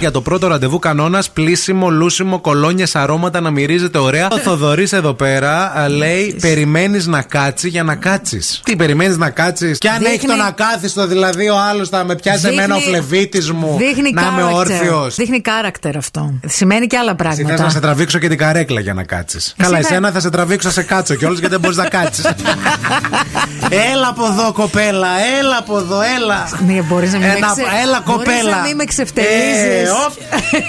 Για 0.00 0.10
το 0.10 0.20
πρώτο 0.20 0.46
ραντεβού 0.46 0.78
κανόνας, 0.78 1.30
πλήσιμο, 1.30 1.88
λούσιμο, 1.90 2.40
κολόνια, 2.40 2.86
αρώματα 2.92 3.40
να 3.40 3.50
μυρίζεται 3.50 3.98
ωραία. 3.98 4.28
Ο 4.30 4.38
Θοδωρής 4.38 4.92
εδώ 4.92 5.12
πέρα 5.14 5.72
α, 5.76 5.88
λέει: 5.88 6.36
Περιμένεις 6.40 7.06
να 7.06 7.22
κάτσεις 7.22 7.70
για 7.70 7.82
να 7.82 7.94
κάτσεις. 7.94 8.60
Τι 8.64 8.76
περιμένεις 8.76 9.16
να 9.16 9.30
κάτσεις; 9.30 9.78
Και 9.78 9.88
αν 9.88 9.98
Δείχνει- 9.98 10.16
έχει 10.16 10.26
τον 10.26 10.40
ακάθιστο, 10.40 11.06
δηλαδή 11.06 11.48
ο 11.48 11.56
άλλος 11.70 11.88
θα 11.88 12.04
με 12.04 12.14
πιάσει 12.14 12.38
Δείχνει- 12.38 12.58
εμένα 12.58 12.76
ο 12.76 12.78
φλεβίτης 12.80 13.50
μου. 13.52 13.76
Δείχνει 13.78 14.12
να 14.12 14.22
είμαι 14.22 14.42
character. 14.50 14.54
όρθιος. 14.54 15.14
Δείχνει 15.14 15.42
character 15.44 15.92
αυτό. 15.96 16.32
Σημαίνει 16.46 16.86
και 16.86 16.96
άλλα 16.96 17.14
Εσύ 17.18 17.28
θες 17.28 17.38
να 17.38 17.44
πράγματα. 17.44 17.70
σε 17.70 17.80
τραβήξω 17.80 18.18
και 18.18 18.28
την 18.28 18.38
καρέκλα 18.38 18.80
για 18.80 18.94
να 18.94 19.02
κάτσεις. 19.04 19.54
Καλά, 19.56 19.72
θα- 19.72 19.78
εσένα 19.78 20.10
θα 20.10 20.20
σε 20.20 20.30
τραβήξω 20.30 20.68
να 20.68 20.74
σε 20.74 20.82
κάτσω 20.82 21.14
κιόλας 21.14 21.38
γιατί 21.38 21.52
δεν 21.54 21.60
μπορείς 21.60 21.76
να 21.76 21.88
κάτσεις. 21.88 22.24
έλα 23.92 24.08
από 24.08 24.24
εδώ, 24.26 24.52
κοπέλα, 24.52 25.08
έλα 25.40 25.56
από 25.58 25.76
εδώ, 25.78 25.98
έλα. 26.16 26.48
Ναι, 26.66 26.82
μπορείς 26.82 27.12
να 27.12 27.18
μην 27.18 27.28
Ε, 27.28 27.32
με 27.32 27.38
να- 27.38 27.46
ξε- 27.52 27.66
Έλα, 27.84 28.02
μπορείς 28.06 28.24
κοπέλα. 28.26 28.56
να 28.56 28.62
μην 28.66 28.76
με 28.76 28.84
ξεφτελίζεις. 28.84 29.89
Ε, 29.90 29.92
οπ. 30.06 30.12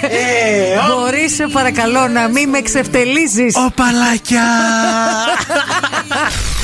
Ε, 0.02 0.78
οπ. 0.78 0.98
Μπορεί, 0.98 1.28
σε 1.28 1.46
παρακαλώ, 1.46 2.08
να 2.08 2.28
μην 2.28 2.48
με 2.48 2.60
ξεφτελίζει. 2.60 3.46
Ω 3.54 3.70
παλάκια! 3.74 4.42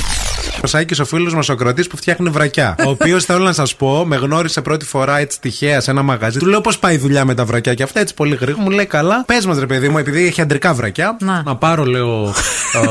Ο 0.62 0.66
Σάκη, 0.66 1.00
ο 1.00 1.04
φίλος 1.04 1.34
μας 1.34 1.48
ο 1.48 1.54
Κροατή 1.54 1.86
που 1.86 1.96
φτιάχνει 1.96 2.30
βρακιά. 2.30 2.74
Ο 2.86 2.90
οποίος 2.90 3.24
θέλω 3.24 3.44
να 3.44 3.52
σας 3.52 3.76
πω, 3.76 4.04
με 4.06 4.16
γνώρισε 4.16 4.60
πρώτη 4.60 4.84
φορά 4.84 5.18
έτσι 5.18 5.40
τυχαία 5.40 5.80
σε 5.80 5.90
ένα 5.90 6.02
μαγαζί. 6.02 6.38
Του 6.38 6.46
λέω 6.46 6.60
πώς 6.60 6.78
πάει 6.78 6.94
η 6.94 6.98
δουλειά 6.98 7.24
με 7.24 7.34
τα 7.34 7.44
βρακιά 7.44 7.74
και 7.74 7.82
αυτά 7.82 8.00
έτσι 8.00 8.14
πολύ 8.14 8.38
γρήγορα. 8.40 8.62
Μου 8.62 8.70
λέει 8.70 8.86
καλά, 8.86 9.24
πες 9.26 9.46
μας 9.46 9.58
ρε 9.58 9.66
παιδί 9.66 9.88
μου, 9.88 9.98
επειδή 9.98 10.26
έχει 10.26 10.40
αντρικά 10.40 10.74
βρακιά. 10.74 11.16
Να. 11.20 11.56
πάρω, 11.56 11.84
λέω 11.84 12.34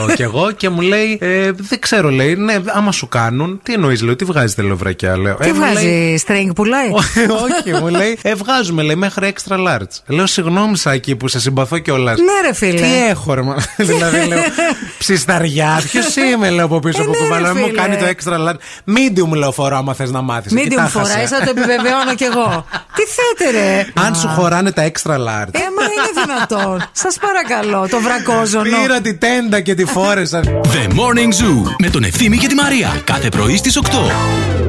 ε, 0.10 0.14
κι 0.14 0.22
εγώ 0.22 0.52
και 0.52 0.70
μου 0.70 0.82
λέει, 0.82 1.18
ε, 1.22 1.52
δεν 1.52 1.80
ξέρω, 1.80 2.10
λέει, 2.10 2.36
ναι, 2.36 2.56
άμα 2.66 2.92
σου 2.92 3.08
κάνουν. 3.08 3.60
Τι 3.64 3.74
εννοείς, 3.74 4.02
λέω, 4.02 4.16
τι 4.16 4.26
βγάζετε, 4.26 4.62
λέω 4.62 4.78
βρακιά, 4.78 5.18
λέω. 5.18 5.36
Τι 5.36 5.50
«Ε, 5.50 5.54
μου 5.54 5.60
λέει, 5.60 5.72
βγάζει, 5.72 6.24
string 6.28 6.56
πουλάει; 6.56 6.90
Όχι, 6.90 7.82
μου 7.82 7.88
λέει, 7.88 8.18
ε, 8.22 8.34
βγάζουμε, 8.36 8.84
λέει, 8.84 8.96
μέχρι 8.96 9.34
extra 9.36 9.56
large. 9.68 9.96
Λέω, 10.06 10.26
συγγνώμη, 10.26 10.78
Σάκη, 10.78 11.16
που 11.16 11.28
σε 11.28 11.40
συμπαθώ 11.40 11.78
κιόλας. 11.78 12.20
Ναι, 12.20 12.48
ρε 12.48 12.54
φίλε. 12.54 12.82
Τι 12.82 13.08
έχω, 13.10 13.34
ρε, 13.34 13.42
μα. 13.42 13.56
δηλαδή, 13.90 14.28
λέω, 14.28 14.40
ψισταριά. 14.98 15.82
Ποιος 15.92 16.16
είμαι, 16.16 16.50
λέω 16.50 16.66
από 16.66 16.80
πίσω 16.80 17.02
Ε, 17.02 17.04
από 17.04 17.12
ναι, 17.12 17.18
ρε, 17.18 17.24
κουβαλά. 17.24 17.54
Μου 17.58 17.66
φίλε. 17.66 17.82
κάνει 17.82 17.96
το 17.98 18.06
extra 18.06 18.48
large. 18.48 18.60
Medium, 18.96 19.36
λέω, 19.36 19.52
φορά, 19.52 19.78
άμα 19.78 19.94
θες 19.94 20.12
να 20.12 20.22
μάθεις. 20.22 20.54
Medium 20.56 20.88
φοράει, 20.88 21.26
θα 21.26 21.40
το 21.40 21.50
επιβεβαιώνω 21.50 22.16
κι 22.16 22.24
εγώ. 22.24 22.66
Τι 22.98 23.04
θέτε, 23.04 23.52
ρε. 23.60 23.88
Αν 24.06 24.16
σου 24.16 24.28
χωράνε 24.28 24.72
τα 24.72 24.92
extra 24.92 25.16
large. 25.16 25.52
Ε, 25.52 25.68
μα 25.78 25.84
είναι 25.84 26.26
δυνατόν. 26.26 26.90
Σας 27.04 27.18
παρακαλώ, 27.22 27.88
το 27.90 28.00
βρακόζωνο. 28.00 28.64
Πήρα 28.64 29.02
τη 29.02 29.14
τέντα 29.16 29.62
και 29.62 29.74
τη 29.74 29.86
φόρεσα. 29.86 30.42
The 30.44 30.90
Morning 30.90 31.44
Zoo 31.44 31.76
με 31.78 31.90
τον 31.90 32.04
Ευθύμη 32.04 32.38
και 32.38 32.48
τη 32.48 32.56
Μαρία. 32.56 33.02
Κάθε 33.04 33.30
πρωί 33.30 33.58
στις 33.58 33.80
8. 33.84 34.67